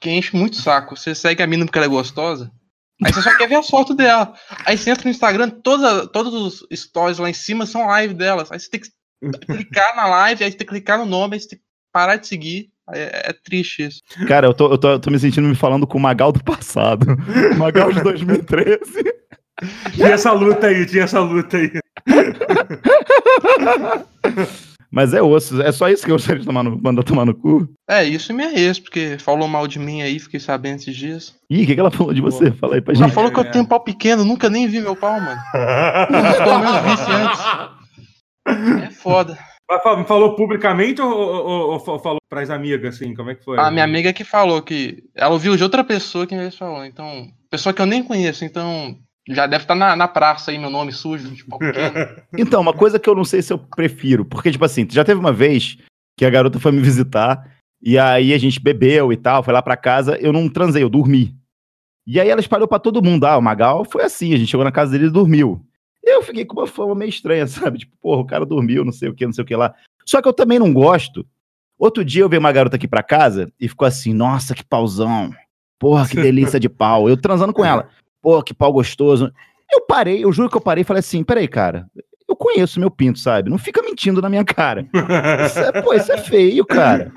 que 0.00 0.10
enche 0.10 0.36
muito 0.36 0.56
saco. 0.56 0.96
Você 0.96 1.14
segue 1.14 1.42
a 1.42 1.46
mina 1.46 1.64
porque 1.64 1.78
ela 1.78 1.86
é 1.86 1.90
gostosa, 1.90 2.50
Aí 3.04 3.12
você 3.12 3.22
só 3.22 3.36
quer 3.36 3.48
ver 3.48 3.56
as 3.56 3.68
fotos 3.68 3.96
dela. 3.96 4.34
Aí 4.66 4.76
você 4.76 4.90
entra 4.90 5.04
no 5.04 5.10
Instagram, 5.10 5.50
toda, 5.50 6.06
todos 6.08 6.34
os 6.34 6.80
stories 6.80 7.18
lá 7.18 7.30
em 7.30 7.34
cima 7.34 7.64
são 7.64 7.86
live 7.86 8.14
delas. 8.14 8.50
Aí 8.50 8.58
você 8.58 8.68
tem 8.68 8.80
que 8.80 8.90
clicar 9.46 9.94
na 9.94 10.06
live, 10.06 10.44
aí 10.44 10.50
você 10.50 10.56
tem 10.56 10.66
que 10.66 10.72
clicar 10.72 10.98
no 10.98 11.06
nome, 11.06 11.34
aí 11.34 11.40
você 11.40 11.48
tem 11.48 11.58
que 11.58 11.64
parar 11.92 12.16
de 12.16 12.26
seguir. 12.26 12.70
É, 12.90 13.30
é, 13.30 13.32
triste 13.32 13.86
isso. 13.86 14.00
Cara, 14.26 14.46
eu 14.46 14.54
tô, 14.54 14.72
eu, 14.72 14.78
tô, 14.78 14.92
eu 14.92 14.98
tô 14.98 15.10
me 15.10 15.18
sentindo 15.18 15.46
me 15.46 15.54
falando 15.54 15.86
com 15.86 15.98
o 15.98 16.00
Magal 16.00 16.32
do 16.32 16.42
passado. 16.42 17.06
Magal 17.58 17.92
de 17.92 18.02
2013. 18.02 18.78
Tinha 19.92 20.08
essa 20.08 20.32
luta 20.32 20.68
aí, 20.68 20.86
tinha 20.86 21.04
essa 21.04 21.20
luta 21.20 21.58
aí. 21.58 21.70
Mas 24.90 25.12
é 25.12 25.20
osso, 25.20 25.60
é 25.60 25.70
só 25.70 25.88
isso 25.88 26.04
que 26.04 26.10
eu 26.10 26.16
gostaria 26.16 26.40
de 26.40 26.46
tomar 26.46 26.62
no, 26.62 26.80
mandar 26.80 27.02
tomar 27.02 27.26
no 27.26 27.34
cu? 27.34 27.68
É, 27.88 28.04
isso 28.04 28.32
e 28.32 28.34
minha 28.34 28.58
ex, 28.58 28.78
porque 28.78 29.18
falou 29.18 29.46
mal 29.46 29.66
de 29.66 29.78
mim 29.78 30.00
aí, 30.00 30.18
fiquei 30.18 30.40
sabendo 30.40 30.76
esses 30.76 30.96
dias. 30.96 31.36
Ih, 31.50 31.64
o 31.64 31.66
que, 31.66 31.74
que 31.74 31.80
ela 31.80 31.90
falou 31.90 32.14
de 32.14 32.22
você? 32.22 32.50
Fala 32.52 32.76
aí 32.76 32.80
pra 32.80 32.94
gente. 32.94 33.04
Ela 33.04 33.12
falou 33.12 33.30
que 33.30 33.38
eu 33.38 33.50
tenho 33.50 33.68
pau 33.68 33.80
pequeno, 33.80 34.24
nunca 34.24 34.48
nem 34.48 34.66
vi 34.66 34.80
meu 34.80 34.96
pau, 34.96 35.20
mano. 35.20 35.40
Pelo 35.52 36.58
menos 36.58 36.80
vi 36.80 37.12
antes. 37.12 38.84
É 38.86 38.90
foda. 38.90 39.38
Me 39.98 40.04
falou 40.04 40.34
publicamente 40.34 41.02
ou, 41.02 41.12
ou, 41.12 41.70
ou, 41.72 42.00
falou 42.00 42.18
pras 42.26 42.48
amigas, 42.48 42.94
assim? 42.94 43.14
Como 43.14 43.30
é 43.30 43.34
que 43.34 43.44
foi? 43.44 43.58
A 43.58 43.70
minha 43.70 43.84
amiga 43.84 44.14
que 44.14 44.24
falou 44.24 44.62
que 44.62 45.04
ela 45.14 45.34
ouviu 45.34 45.54
de 45.58 45.62
outra 45.62 45.84
pessoa 45.84 46.26
que 46.26 46.34
me 46.34 46.50
falou. 46.50 46.86
Então, 46.86 47.28
pessoa 47.50 47.74
que 47.74 47.82
eu 47.82 47.86
nem 47.86 48.02
conheço, 48.02 48.46
então 48.46 48.96
já 49.28 49.46
deve 49.46 49.64
estar 49.64 49.74
tá 49.74 49.78
na, 49.78 49.94
na 49.94 50.08
praça 50.08 50.50
aí, 50.50 50.58
meu 50.58 50.70
nome 50.70 50.92
sujo, 50.92 51.34
tipo, 51.34 51.58
Então, 52.36 52.60
uma 52.60 52.72
coisa 52.72 52.98
que 52.98 53.08
eu 53.08 53.14
não 53.14 53.24
sei 53.24 53.42
se 53.42 53.52
eu 53.52 53.58
prefiro, 53.58 54.24
porque, 54.24 54.50
tipo 54.50 54.64
assim, 54.64 54.86
já 54.90 55.04
teve 55.04 55.20
uma 55.20 55.32
vez 55.32 55.76
que 56.16 56.24
a 56.24 56.30
garota 56.30 56.58
foi 56.58 56.72
me 56.72 56.80
visitar, 56.80 57.56
e 57.80 57.98
aí 57.98 58.32
a 58.32 58.38
gente 58.38 58.58
bebeu 58.58 59.12
e 59.12 59.16
tal, 59.16 59.42
foi 59.42 59.52
lá 59.52 59.62
pra 59.62 59.76
casa, 59.76 60.16
eu 60.16 60.32
não 60.32 60.48
transei, 60.48 60.82
eu 60.82 60.88
dormi. 60.88 61.36
E 62.06 62.18
aí 62.18 62.28
ela 62.30 62.40
espalhou 62.40 62.66
pra 62.66 62.78
todo 62.78 63.02
mundo, 63.02 63.26
ah, 63.26 63.36
o 63.36 63.42
Magal 63.42 63.84
foi 63.84 64.02
assim, 64.02 64.32
a 64.32 64.36
gente 64.38 64.50
chegou 64.50 64.64
na 64.64 64.72
casa 64.72 64.92
dele 64.92 65.06
e 65.06 65.10
dormiu. 65.10 65.62
Eu 66.02 66.22
fiquei 66.22 66.44
com 66.44 66.58
uma 66.58 66.66
fama 66.66 66.94
meio 66.94 67.10
estranha, 67.10 67.46
sabe? 67.46 67.80
Tipo, 67.80 67.92
porra, 68.00 68.22
o 68.22 68.26
cara 68.26 68.46
dormiu, 68.46 68.84
não 68.84 68.92
sei 68.92 69.10
o 69.10 69.14
que, 69.14 69.26
não 69.26 69.32
sei 69.32 69.44
o 69.44 69.46
que 69.46 69.54
lá. 69.54 69.74
Só 70.06 70.22
que 70.22 70.28
eu 70.28 70.32
também 70.32 70.58
não 70.58 70.72
gosto. 70.72 71.24
Outro 71.78 72.02
dia 72.02 72.22
eu 72.22 72.28
vi 72.28 72.38
uma 72.38 72.50
garota 72.50 72.76
aqui 72.76 72.88
pra 72.88 73.02
casa 73.02 73.52
e 73.60 73.68
ficou 73.68 73.86
assim, 73.86 74.14
nossa, 74.14 74.54
que 74.54 74.64
pauzão. 74.64 75.30
Porra, 75.78 76.08
que 76.08 76.16
delícia 76.20 76.58
de 76.58 76.68
pau. 76.68 77.08
Eu 77.08 77.16
transando 77.16 77.52
com 77.52 77.64
ela 77.64 77.90
pô, 78.22 78.42
que 78.42 78.54
pau 78.54 78.72
gostoso. 78.72 79.32
Eu 79.70 79.82
parei, 79.82 80.24
eu 80.24 80.32
juro 80.32 80.48
que 80.48 80.56
eu 80.56 80.60
parei 80.60 80.82
e 80.82 80.84
falei 80.84 81.00
assim: 81.00 81.22
peraí, 81.22 81.46
cara, 81.46 81.86
eu 82.28 82.36
conheço 82.36 82.78
meu 82.80 82.90
pinto, 82.90 83.18
sabe? 83.18 83.50
Não 83.50 83.58
fica 83.58 83.82
mentindo 83.82 84.20
na 84.20 84.28
minha 84.28 84.44
cara. 84.44 84.86
Isso 85.46 85.58
é, 85.58 85.82
pô, 85.82 85.94
isso 85.94 86.12
é 86.12 86.18
feio, 86.18 86.64
cara. 86.64 87.12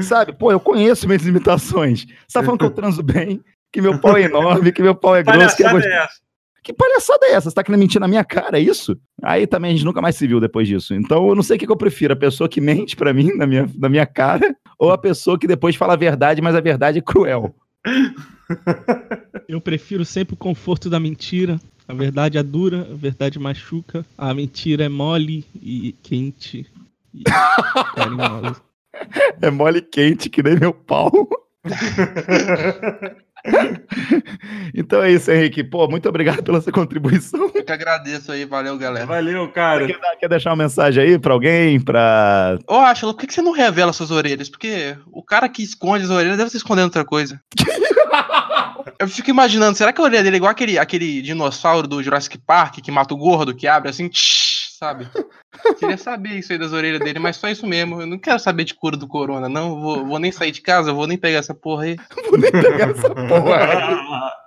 Sabe? 0.00 0.32
Pô, 0.32 0.52
eu 0.52 0.60
conheço 0.60 1.06
minhas 1.06 1.22
limitações. 1.22 2.06
Você 2.26 2.38
tá 2.38 2.42
falando 2.42 2.58
que 2.60 2.64
eu 2.64 2.70
transo 2.70 3.02
bem, 3.02 3.40
que 3.72 3.80
meu 3.80 4.00
pau 4.00 4.16
é 4.16 4.22
enorme, 4.22 4.72
que 4.72 4.82
meu 4.82 4.94
pau 4.94 5.16
é 5.16 5.22
grosso, 5.22 5.56
que 5.56 5.64
é, 5.64 5.70
gostoso, 5.72 6.22
que 6.64 6.72
palhaçada 6.72 7.26
é 7.26 7.32
essa? 7.32 7.50
Você 7.50 7.54
tá 7.54 7.62
querendo 7.62 7.80
mentir 7.80 8.00
na 8.00 8.08
minha 8.08 8.24
cara, 8.24 8.58
é 8.58 8.60
isso? 8.60 8.96
Aí 9.22 9.46
também 9.46 9.70
a 9.70 9.74
gente 9.74 9.84
nunca 9.84 10.00
mais 10.00 10.16
se 10.16 10.26
viu 10.26 10.40
depois 10.40 10.66
disso. 10.66 10.94
Então 10.94 11.28
eu 11.28 11.34
não 11.34 11.42
sei 11.42 11.56
o 11.56 11.58
que, 11.58 11.66
que 11.66 11.72
eu 11.72 11.76
prefiro, 11.76 12.14
a 12.14 12.16
pessoa 12.16 12.48
que 12.48 12.60
mente 12.60 12.96
para 12.96 13.12
mim 13.12 13.34
na 13.36 13.46
minha, 13.46 13.68
na 13.76 13.88
minha 13.88 14.06
cara, 14.06 14.56
ou 14.78 14.90
a 14.90 14.96
pessoa 14.96 15.38
que 15.38 15.46
depois 15.46 15.76
fala 15.76 15.92
a 15.92 15.96
verdade, 15.96 16.40
mas 16.40 16.54
a 16.54 16.60
verdade 16.62 16.98
é 16.98 17.02
cruel. 17.02 17.54
Eu 19.48 19.60
prefiro 19.60 20.04
sempre 20.04 20.34
o 20.34 20.38
conforto 20.38 20.88
da 20.88 20.98
mentira. 20.98 21.60
A 21.86 21.92
verdade 21.92 22.38
é 22.38 22.42
dura, 22.42 22.88
a 22.90 22.94
verdade 22.94 23.38
machuca. 23.38 24.04
A 24.16 24.32
mentira 24.32 24.84
é 24.84 24.88
mole 24.88 25.44
e 25.54 25.92
quente. 26.02 26.66
E. 27.12 27.22
É 29.42 29.50
mole 29.50 29.78
e 29.78 29.82
quente 29.82 30.30
que 30.30 30.40
nem 30.40 30.56
meu 30.56 30.72
pau. 30.72 31.28
então 34.74 35.02
é 35.02 35.12
isso, 35.12 35.30
Henrique. 35.30 35.62
Pô, 35.62 35.86
muito 35.88 36.08
obrigado 36.08 36.42
pela 36.42 36.60
sua 36.60 36.72
contribuição. 36.72 37.50
Eu 37.54 37.64
que 37.64 37.72
agradeço 37.72 38.32
aí, 38.32 38.44
valeu, 38.44 38.76
galera. 38.78 39.06
Valeu, 39.06 39.48
cara. 39.52 39.86
Quer, 39.86 39.98
quer 40.20 40.28
deixar 40.28 40.50
uma 40.50 40.64
mensagem 40.64 41.02
aí 41.02 41.18
pra 41.18 41.34
alguém? 41.34 41.80
Pra. 41.80 42.58
Ô, 42.68 42.76
Ashla, 42.76 43.12
por 43.12 43.20
que 43.20 43.26
que 43.26 43.34
você 43.34 43.42
não 43.42 43.52
revela 43.52 43.92
suas 43.92 44.10
orelhas? 44.10 44.48
Porque 44.48 44.96
o 45.12 45.22
cara 45.22 45.48
que 45.48 45.62
esconde 45.62 46.04
as 46.04 46.10
orelhas 46.10 46.36
deve 46.36 46.46
estar 46.46 46.58
escondendo 46.58 46.86
outra 46.86 47.04
coisa. 47.04 47.40
Eu 48.98 49.08
fico 49.08 49.30
imaginando, 49.30 49.76
será 49.76 49.92
que 49.92 50.00
a 50.00 50.04
orelha 50.04 50.22
dele 50.22 50.36
é 50.36 50.38
igual 50.38 50.50
aquele, 50.50 50.78
aquele 50.78 51.20
dinossauro 51.20 51.88
do 51.88 52.02
Jurassic 52.02 52.38
Park 52.38 52.76
que 52.80 52.92
mata 52.92 53.12
o 53.12 53.16
gordo, 53.16 53.54
que 53.54 53.66
abre 53.66 53.90
assim, 53.90 54.08
tsh, 54.08 54.63
sabe? 54.84 55.08
Queria 55.78 55.96
saber 55.96 56.38
isso 56.38 56.52
aí 56.52 56.58
das 56.58 56.72
orelhas 56.72 57.00
dele, 57.00 57.18
mas 57.18 57.36
só 57.36 57.48
isso 57.48 57.66
mesmo. 57.66 58.02
Eu 58.02 58.06
não 58.06 58.18
quero 58.18 58.38
saber 58.38 58.64
de 58.64 58.74
cura 58.74 58.96
do 58.96 59.06
corona, 59.06 59.48
não. 59.48 59.80
Vou, 59.80 60.04
vou 60.04 60.18
nem 60.18 60.30
sair 60.30 60.50
de 60.50 60.60
casa, 60.60 60.92
vou 60.92 61.06
nem 61.06 61.16
pegar 61.16 61.38
essa 61.38 61.54
porra 61.54 61.84
aí. 61.84 61.96
Vou 62.28 62.38
nem 62.38 62.50
pegar 62.50 62.90
essa 62.90 63.10
porra. 63.10 64.32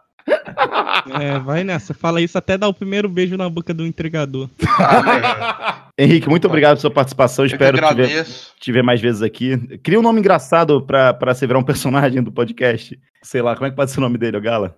É, 1.21 1.39
vai 1.39 1.63
nessa. 1.63 1.93
Fala 1.93 2.19
isso 2.19 2.37
até 2.37 2.57
dar 2.57 2.67
o 2.67 2.73
primeiro 2.73 3.07
beijo 3.07 3.37
na 3.37 3.49
boca 3.49 3.73
do 3.73 3.85
entregador. 3.85 4.49
Henrique, 5.97 6.27
muito 6.27 6.47
obrigado 6.47 6.71
pela 6.71 6.81
sua 6.81 6.91
participação. 6.91 7.45
Eu 7.45 7.47
Espero 7.47 7.77
te 7.77 7.79
ver, 7.79 7.87
agradeço. 7.87 8.51
te 8.59 8.71
ver 8.73 8.83
mais 8.83 8.99
vezes 8.99 9.21
aqui. 9.21 9.57
Cria 9.77 9.97
um 9.97 10.03
nome 10.03 10.19
engraçado 10.19 10.85
pra, 10.85 11.13
pra 11.13 11.33
você 11.33 11.47
virar 11.47 11.59
um 11.59 11.63
personagem 11.63 12.21
do 12.21 12.29
podcast. 12.29 12.99
Sei 13.23 13.41
lá, 13.41 13.55
como 13.55 13.67
é 13.67 13.69
que 13.69 13.75
pode 13.77 13.89
ser 13.89 13.99
o 13.99 14.01
nome 14.01 14.17
dele, 14.17 14.35
ô 14.35 14.41
Gala? 14.41 14.77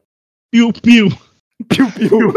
Piu 0.52 0.72
Piu. 0.72 1.10
Piu 1.68 1.92
Piu. 1.94 2.32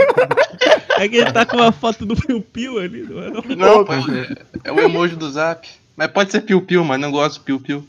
É 1.03 1.09
que 1.09 1.17
ele 1.17 1.33
tá 1.33 1.45
com 1.45 1.57
uma 1.57 1.73
foto 1.73 2.07
do 2.07 2.15
Piu 2.15 2.41
Piu 2.41 2.79
ali, 2.79 3.03
não 3.03 3.21
é? 3.21 3.31
Não? 3.31 3.43
Não, 3.57 3.85
pô, 3.85 3.93
é, 3.93 4.37
é 4.63 4.73
o 4.73 4.79
emoji 4.79 5.17
do 5.17 5.29
zap. 5.29 5.69
Mas 5.97 6.07
pode 6.13 6.31
ser 6.31 6.43
piu-piu, 6.43 6.85
mas 6.85 7.01
não 7.01 7.11
gosto 7.11 7.41
de 7.41 7.45
piu-piu. 7.45 7.85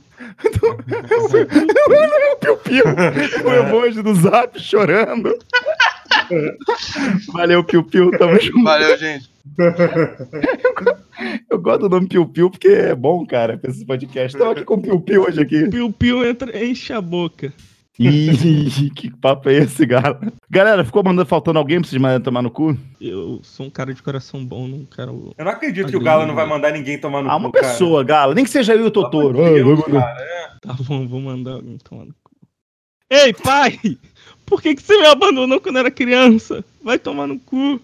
Piu 2.40 2.58
Piu. 2.58 2.84
O 3.46 3.54
emoji 3.54 4.02
do 4.02 4.16
zap 4.16 4.60
chorando. 4.60 5.38
Valeu, 7.32 7.64
Piu 7.64 7.84
Piu. 7.84 8.10
Tamo 8.18 8.40
junto. 8.42 8.64
Valeu, 8.64 8.98
gente. 8.98 9.30
Eu 11.48 11.60
gosto 11.60 11.82
do 11.82 11.90
nome 11.90 12.08
Piu 12.08 12.26
Piu 12.26 12.50
porque 12.50 12.70
é 12.70 12.96
bom, 12.96 13.24
cara, 13.28 13.60
pra 13.60 13.70
esse 13.70 13.86
podcast. 13.86 14.36
Estamos 14.36 14.58
aqui 14.58 14.66
com 14.66 14.74
o 14.74 14.82
Piu 14.82 15.00
Piu 15.00 15.22
hoje 15.24 15.40
aqui. 15.40 15.70
Piu 15.70 15.92
Piu 15.92 16.26
entra, 16.26 16.66
enche 16.66 16.92
a 16.92 17.00
boca. 17.00 17.54
Ih, 18.00 18.90
que 18.96 19.12
papo 19.18 19.50
é 19.50 19.54
esse, 19.56 19.86
cara? 19.86 20.20
Galera, 20.50 20.84
ficou 20.84 21.04
mandando 21.04 21.28
faltando 21.28 21.60
alguém 21.60 21.80
pra 21.80 21.88
vocês 21.90 22.02
mandarem 22.02 22.24
tomar 22.24 22.42
no 22.42 22.50
cu? 22.50 22.76
Eu 23.00 23.40
sou 23.44 23.68
um 23.68 23.70
cara 23.70 23.94
de 23.94 24.02
coração 24.02 24.44
bom, 24.44 24.68
não 24.68 24.86
quero. 24.86 25.32
Eu 25.38 25.46
não 25.46 25.52
acredito 25.52 25.90
que 25.90 25.98
o 25.98 26.02
Galo 26.02 26.26
não 26.26 26.34
vai 26.34 26.48
mandar 26.48 26.72
ninguém 26.72 26.98
tomar 27.00 27.22
no 27.22 27.30
Ah, 27.30 27.36
uma 27.36 27.50
cu, 27.50 27.54
cara. 27.54 27.68
pessoa, 27.68 28.04
Gala. 28.04 28.34
Nem 28.34 28.44
que 28.44 28.50
seja 28.50 28.74
eu 28.74 28.82
e 28.86 28.88
o 28.88 28.92
Totoro. 28.92 29.38
Pelo 29.38 29.74
amor 29.74 29.76
de 29.78 29.82
Ah, 29.84 29.86
Deus, 29.86 30.04
cara, 30.04 30.22
é. 30.22 30.50
Tá 30.62 30.74
bom, 30.74 31.08
vou 31.08 31.22
mandar 31.22 31.52
alguém 31.54 31.78
tomar 31.78 32.06
no 32.06 32.14
cu. 32.24 32.32
Ei, 33.12 33.32
pai! 33.34 33.80
Por 34.46 34.60
que, 34.62 34.74
que 34.76 34.82
você 34.82 34.98
me 34.98 35.06
abandonou 35.06 35.62
quando 35.62 35.78
era 35.78 35.92
criança? 35.92 36.66
Vai 36.84 36.98
tomar 36.98 37.28
no 37.28 37.40
cu. 37.40 37.80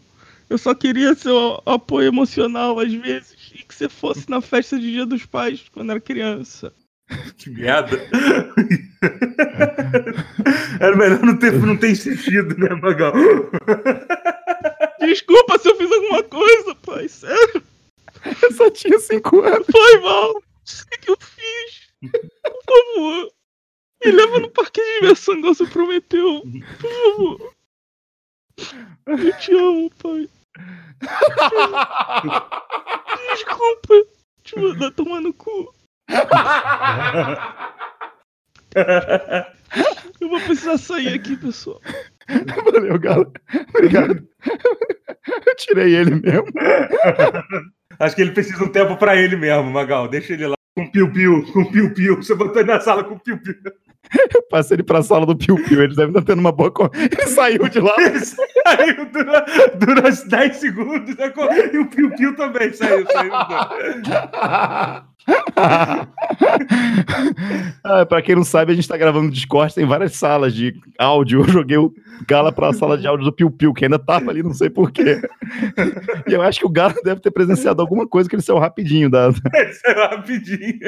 Eu 0.49 0.57
só 0.57 0.73
queria 0.73 1.13
seu 1.13 1.61
apoio 1.67 2.07
emocional 2.07 2.79
às 2.79 2.91
vezes. 2.91 3.35
E 3.53 3.59
que 3.63 3.75
você 3.75 3.87
fosse 3.87 4.27
na 4.27 4.41
festa 4.41 4.79
de 4.79 4.91
Dia 4.91 5.05
dos 5.05 5.23
Pais 5.25 5.65
quando 5.71 5.91
era 5.91 5.99
criança. 5.99 6.73
Que 7.37 7.49
merda. 7.51 7.99
Era 10.79 10.95
melhor 10.95 11.21
não 11.21 11.37
ter, 11.37 11.53
não 11.53 11.77
ter 11.77 11.91
insistido, 11.91 12.57
né, 12.57 12.69
Magal? 12.75 13.13
Desculpa 14.99 15.57
se 15.59 15.69
eu 15.69 15.75
fiz 15.77 15.91
alguma 15.91 16.23
coisa, 16.23 16.75
pai. 16.75 17.07
Sério, 17.07 17.63
Eu 18.43 18.51
só 18.53 18.69
tinha 18.69 18.99
cinco 18.99 19.41
anos. 19.41 19.65
foi 19.71 19.99
mal. 19.99 20.33
Não 20.33 20.41
sei 20.65 20.85
o 20.97 21.01
que 21.01 21.11
eu 21.11 21.17
fiz. 21.19 21.89
Por 22.43 22.63
favor. 22.65 23.31
Me 24.05 24.11
leva 24.11 24.39
no 24.39 24.49
parque 24.51 24.81
de 24.81 24.99
diversão 25.01 25.35
igual 25.35 25.53
você 25.53 25.65
prometeu. 25.65 26.41
Por 26.79 26.91
favor. 26.91 27.53
Eu 29.07 29.37
te 29.37 29.53
amo, 29.53 29.89
pai. 30.01 30.29
Desculpa. 33.31 33.95
Te 34.43 34.59
mandar 34.59 34.91
tomar 34.91 35.21
no 35.21 35.33
cu. 35.33 35.73
Eu 40.21 40.29
vou 40.29 40.39
precisar 40.41 40.77
sair 40.77 41.13
aqui, 41.13 41.35
pessoal. 41.37 41.79
Valeu, 42.73 42.99
Gala. 42.99 43.31
Obrigado. 43.69 44.27
Eu 45.45 45.55
tirei 45.55 45.95
ele 45.95 46.15
mesmo. 46.15 46.45
Acho 47.99 48.15
que 48.15 48.21
ele 48.21 48.31
precisa 48.31 48.57
de 48.57 48.63
um 48.63 48.71
tempo 48.71 48.95
pra 48.97 49.15
ele 49.15 49.35
mesmo, 49.35 49.71
Magal. 49.71 50.07
Deixa 50.07 50.33
ele 50.33 50.47
lá 50.47 50.55
com 50.75 50.89
piu-piu, 50.89 51.45
com 51.51 51.65
piu-piu. 51.65 52.17
Você 52.17 52.35
botou 52.35 52.61
ele 52.61 52.71
na 52.71 52.79
sala 52.79 53.03
com 53.03 53.17
piu-piu. 53.17 53.55
Eu 54.33 54.41
passei 54.49 54.75
ele 54.75 54.83
pra 54.83 55.03
sala 55.03 55.25
do 55.25 55.37
Piu 55.37 55.55
Piu. 55.65 55.83
Eles 55.83 55.95
devem 55.95 56.09
estar 56.11 56.23
tendo 56.25 56.39
uma 56.39 56.51
boa. 56.51 56.71
Ele 56.93 57.27
saiu 57.27 57.67
de 57.67 57.79
lá. 57.79 57.93
Ele 57.99 58.19
saiu 58.19 59.05
dura, 59.11 59.45
dura 59.77 60.09
uns 60.09 60.23
10 60.23 60.55
segundos. 60.55 61.15
né? 61.15 61.31
E 61.73 61.77
o 61.77 61.87
piu-piu 61.87 62.35
também 62.35 62.73
saiu. 62.73 63.05
saiu 63.11 63.31
ah, 67.83 68.05
pra 68.05 68.21
quem 68.21 68.35
não 68.35 68.43
sabe, 68.43 68.71
a 68.71 68.75
gente 68.75 68.87
tá 68.87 68.97
gravando 68.97 69.25
no 69.25 69.31
Discord, 69.31 69.73
tem 69.73 69.85
várias 69.85 70.15
salas 70.15 70.53
de 70.53 70.73
áudio. 70.97 71.41
Eu 71.41 71.47
joguei 71.47 71.77
o 71.77 71.93
Gala 72.27 72.51
pra 72.51 72.73
sala 72.73 72.97
de 72.97 73.07
áudio 73.07 73.25
do 73.25 73.33
Piu 73.33 73.51
Piu, 73.51 73.73
que 73.73 73.85
ainda 73.85 73.99
tava 73.99 74.31
ali, 74.31 74.43
não 74.43 74.53
sei 74.53 74.69
porquê. 74.69 75.21
E 76.27 76.33
eu 76.33 76.41
acho 76.41 76.59
que 76.59 76.65
o 76.65 76.69
Gala 76.69 76.95
deve 77.03 77.21
ter 77.21 77.31
presenciado 77.31 77.81
alguma 77.81 78.07
coisa 78.07 78.29
que 78.29 78.35
ele 78.35 78.43
saiu 78.43 78.59
rapidinho. 78.59 79.09
Da... 79.09 79.31
saiu 79.31 80.09
rapidinho. 80.09 80.79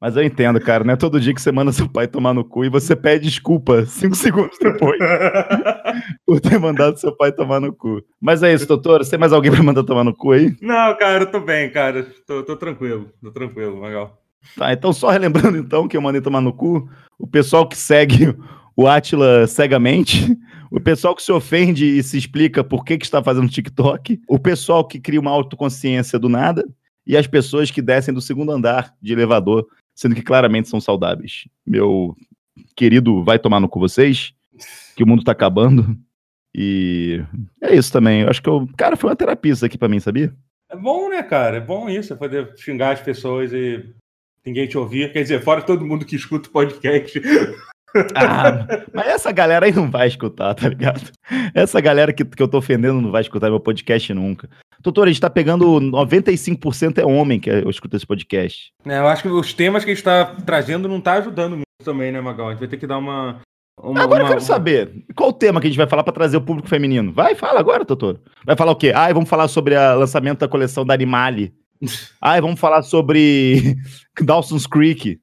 Mas 0.00 0.16
eu 0.16 0.22
entendo, 0.22 0.60
cara, 0.60 0.84
não 0.84 0.92
é 0.92 0.96
todo 0.96 1.18
dia 1.18 1.32
que 1.32 1.40
você 1.40 1.50
manda 1.50 1.72
seu 1.72 1.88
pai 1.88 2.06
tomar 2.06 2.34
no 2.34 2.44
cu 2.44 2.64
e 2.64 2.68
você 2.68 2.94
pede 2.94 3.24
desculpa 3.24 3.86
cinco 3.86 4.14
segundos 4.14 4.58
depois 4.60 4.98
por 6.26 6.40
ter 6.40 6.58
mandado 6.58 6.98
seu 6.98 7.14
pai 7.16 7.32
tomar 7.32 7.60
no 7.60 7.72
cu. 7.72 8.02
Mas 8.20 8.42
é 8.42 8.52
isso, 8.52 8.66
doutor. 8.66 9.04
Você 9.04 9.10
tem 9.10 9.18
mais 9.18 9.32
alguém 9.32 9.50
pra 9.52 9.62
mandar 9.62 9.84
tomar 9.84 10.04
no 10.04 10.14
cu 10.14 10.32
aí? 10.32 10.56
Não, 10.60 10.96
cara, 10.96 11.24
eu 11.24 11.30
tô 11.30 11.40
bem, 11.40 11.70
cara. 11.70 12.06
Tô, 12.26 12.42
tô 12.42 12.56
tranquilo, 12.56 13.10
tô 13.22 13.30
tranquilo, 13.30 13.80
Magal. 13.80 14.20
Tá, 14.56 14.72
então 14.72 14.92
só 14.92 15.10
relembrando 15.10 15.56
então 15.56 15.88
que 15.88 15.96
eu 15.96 16.02
mandei 16.02 16.20
tomar 16.20 16.40
no 16.40 16.52
cu, 16.52 16.88
o 17.18 17.26
pessoal 17.26 17.66
que 17.66 17.76
segue 17.76 18.34
o 18.76 18.86
Atila 18.86 19.46
cegamente, 19.46 20.36
o 20.70 20.80
pessoal 20.80 21.14
que 21.14 21.22
se 21.22 21.32
ofende 21.32 21.86
e 21.86 22.02
se 22.02 22.18
explica 22.18 22.62
por 22.62 22.84
que, 22.84 22.98
que 22.98 23.04
está 23.04 23.22
fazendo 23.22 23.48
TikTok, 23.48 24.20
o 24.28 24.38
pessoal 24.38 24.86
que 24.86 25.00
cria 25.00 25.20
uma 25.20 25.30
autoconsciência 25.30 26.18
do 26.18 26.28
nada 26.28 26.64
e 27.06 27.16
as 27.16 27.26
pessoas 27.26 27.70
que 27.70 27.82
descem 27.82 28.12
do 28.12 28.20
segundo 28.20 28.52
andar 28.52 28.94
de 29.00 29.12
elevador, 29.12 29.66
sendo 29.94 30.14
que 30.14 30.22
claramente 30.22 30.68
são 30.68 30.80
saudáveis. 30.80 31.46
Meu 31.66 32.16
querido, 32.76 33.22
vai 33.22 33.38
tomar 33.38 33.60
no 33.60 33.68
cu 33.68 33.78
vocês, 33.78 34.32
que 34.96 35.02
o 35.02 35.06
mundo 35.06 35.24
tá 35.24 35.32
acabando. 35.32 35.96
E 36.54 37.22
é 37.60 37.74
isso 37.74 37.92
também. 37.92 38.22
Eu 38.22 38.28
acho 38.28 38.42
que 38.42 38.48
eu, 38.48 38.68
cara, 38.76 38.96
foi 38.96 39.10
uma 39.10 39.16
terapia 39.16 39.52
isso 39.52 39.64
aqui 39.64 39.76
pra 39.76 39.88
mim, 39.88 39.98
sabia? 39.98 40.32
É 40.70 40.76
bom, 40.76 41.08
né, 41.08 41.22
cara? 41.22 41.56
É 41.56 41.60
bom 41.60 41.88
isso, 41.88 42.12
é 42.12 42.16
poder 42.16 42.52
xingar 42.56 42.92
as 42.92 43.00
pessoas 43.00 43.52
e 43.52 43.84
ninguém 44.44 44.66
te 44.66 44.78
ouvir. 44.78 45.12
Quer 45.12 45.22
dizer, 45.22 45.42
fora 45.42 45.62
todo 45.62 45.86
mundo 45.86 46.04
que 46.04 46.16
escuta 46.16 46.48
o 46.48 46.52
podcast. 46.52 47.20
Ah, 48.16 48.66
mas 48.92 49.06
essa 49.06 49.30
galera 49.30 49.66
aí 49.66 49.72
não 49.72 49.88
vai 49.88 50.08
escutar, 50.08 50.52
tá 50.52 50.68
ligado? 50.68 51.12
Essa 51.54 51.80
galera 51.80 52.12
que, 52.12 52.24
que 52.24 52.42
eu 52.42 52.48
tô 52.48 52.58
ofendendo 52.58 53.00
não 53.00 53.12
vai 53.12 53.22
escutar 53.22 53.48
meu 53.48 53.60
podcast 53.60 54.12
nunca. 54.12 54.50
Doutor, 54.80 55.06
a 55.06 55.10
gente 55.10 55.20
tá 55.20 55.30
pegando 55.30 55.64
95% 55.80 56.98
é 56.98 57.06
homem 57.06 57.38
que 57.38 57.48
escuta 57.68 57.96
esse 57.96 58.06
podcast. 58.06 58.72
É, 58.84 58.98
eu 58.98 59.06
acho 59.06 59.22
que 59.22 59.28
os 59.28 59.54
temas 59.54 59.84
que 59.84 59.92
a 59.92 59.94
gente 59.94 60.04
tá 60.04 60.26
trazendo 60.44 60.88
não 60.88 61.00
tá 61.00 61.14
ajudando 61.14 61.52
muito 61.52 61.64
também, 61.84 62.10
né, 62.10 62.20
Magal? 62.20 62.48
A 62.48 62.50
gente 62.50 62.60
vai 62.60 62.68
ter 62.68 62.76
que 62.76 62.86
dar 62.86 62.98
uma. 62.98 63.40
Uma 63.78 64.02
agora 64.02 64.22
eu 64.22 64.26
uma- 64.26 64.32
quero 64.32 64.40
saber, 64.40 65.04
qual 65.14 65.30
o 65.30 65.32
tema 65.32 65.60
que 65.60 65.66
a 65.66 65.70
gente 65.70 65.76
vai 65.76 65.86
falar 65.88 66.02
pra 66.04 66.12
trazer 66.12 66.36
o 66.36 66.40
público 66.42 66.68
feminino? 66.68 67.12
Vai, 67.12 67.34
fala 67.34 67.58
agora, 67.60 67.84
doutor. 67.84 68.20
Vai 68.46 68.56
falar 68.56 68.72
o 68.72 68.76
quê? 68.76 68.92
Ah, 68.94 69.12
vamos 69.12 69.28
falar 69.28 69.48
sobre 69.48 69.74
o 69.76 69.98
lançamento 69.98 70.38
da 70.40 70.48
coleção 70.48 70.84
da 70.84 70.94
Animale. 70.94 71.52
Ah, 72.20 72.40
vamos 72.40 72.58
falar 72.58 72.82
sobre 72.82 73.76
Dawson's 74.20 74.66
Creek. 74.66 75.20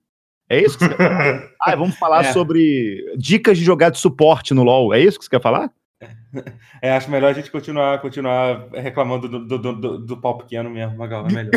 É 0.50 0.60
isso 0.62 0.78
que 0.78 0.84
você 0.86 0.96
quer 0.96 0.98
falar? 1.10 1.50
Ah, 1.64 1.76
vamos 1.76 1.96
falar 1.98 2.26
É. 2.26 2.34
sobre 2.34 3.16
dicas 3.18 3.58
de 3.58 3.64
jogar 3.64 3.90
de 3.90 3.98
suporte 4.00 4.54
no 4.54 4.64
LoL. 4.64 4.94
É 4.94 5.00
isso 5.00 5.18
que 5.18 5.24
você 5.26 5.30
quer 5.32 5.42
falar? 5.42 5.72
É, 6.82 6.92
acho 6.92 7.10
melhor 7.12 7.30
a 7.30 7.34
gente 7.34 7.50
continuar, 7.52 8.00
continuar 8.02 8.68
reclamando 8.74 9.28
do, 9.30 9.46
do, 9.48 9.74
do, 9.74 9.98
do- 10.00 10.18
pau 10.18 10.38
pequeno 10.38 10.70
mesmo, 10.70 10.98
Magal. 10.98 11.26
É 11.28 11.32
melhor. 11.32 11.52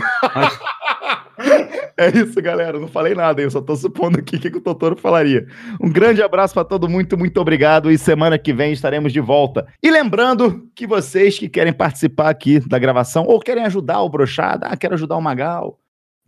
É 1.97 2.09
isso, 2.09 2.41
galera. 2.43 2.79
Não 2.79 2.89
falei 2.89 3.15
nada, 3.15 3.41
eu 3.41 3.51
só 3.51 3.61
tô 3.61 3.77
supondo 3.77 4.19
aqui 4.19 4.37
o 4.37 4.41
que, 4.41 4.51
que 4.51 4.59
o 4.59 4.61
Totoro 4.61 4.97
falaria. 4.97 5.47
Um 5.81 5.91
grande 5.91 6.23
abraço 6.23 6.55
para 6.55 6.65
todo 6.65 6.89
mundo, 6.89 6.95
muito, 6.95 7.19
muito 7.19 7.41
obrigado. 7.41 7.91
E 7.91 7.99
semana 7.99 8.39
que 8.39 8.53
vem 8.53 8.73
estaremos 8.73 9.13
de 9.13 9.21
volta. 9.21 9.67
E 9.83 9.91
lembrando 9.91 10.69
que 10.75 10.87
vocês 10.87 11.39
que 11.39 11.49
querem 11.49 11.73
participar 11.73 12.31
aqui 12.31 12.61
da 12.61 12.79
gravação 12.79 13.25
ou 13.25 13.41
querem 13.41 13.65
ajudar 13.65 14.01
o 14.03 14.09
Brochada, 14.09 14.67
ah, 14.67 14.77
quero 14.77 14.95
ajudar 14.95 15.17
o 15.17 15.21
Magal, 15.21 15.79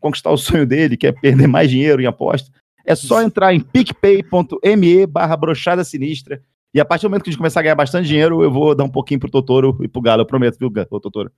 conquistar 0.00 0.30
o 0.30 0.36
sonho 0.36 0.66
dele, 0.66 0.96
quer 0.96 1.12
perder 1.12 1.46
mais 1.46 1.70
dinheiro 1.70 2.02
em 2.02 2.06
aposta, 2.06 2.50
é 2.84 2.94
só 2.94 3.20
entrar 3.22 3.52
em 3.52 3.60
picpay.me 3.60 5.06
barra 5.06 5.36
brochada 5.36 5.82
sinistra. 5.82 6.40
E 6.72 6.80
a 6.80 6.84
partir 6.84 7.02
do 7.06 7.10
momento 7.10 7.24
que 7.24 7.30
a 7.30 7.32
gente 7.32 7.38
começar 7.38 7.60
a 7.60 7.62
ganhar 7.62 7.74
bastante 7.74 8.06
dinheiro, 8.06 8.42
eu 8.42 8.50
vou 8.50 8.74
dar 8.74 8.84
um 8.84 8.88
pouquinho 8.88 9.18
pro 9.18 9.30
Totoro 9.30 9.76
e 9.80 9.88
pro 9.88 10.00
Galo, 10.00 10.22
eu 10.22 10.26
prometo, 10.26 10.58
viu, 10.58 10.70
Totoro? 10.86 11.32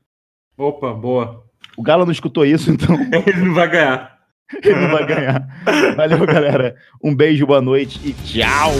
Opa, 0.56 0.92
boa. 0.92 1.44
O 1.76 1.82
Galo 1.82 2.04
não 2.04 2.12
escutou 2.12 2.44
isso, 2.44 2.70
então. 2.70 2.96
Ele 3.26 3.44
não 3.44 3.54
vai 3.54 3.70
ganhar. 3.70 4.17
Ele 4.64 4.74
não 4.74 4.90
vai 4.90 5.06
ganhar. 5.06 5.46
Valeu, 5.96 6.26
galera. 6.26 6.76
Um 7.02 7.14
beijo, 7.14 7.46
boa 7.46 7.60
noite 7.60 8.00
e 8.04 8.12
tchau! 8.12 8.72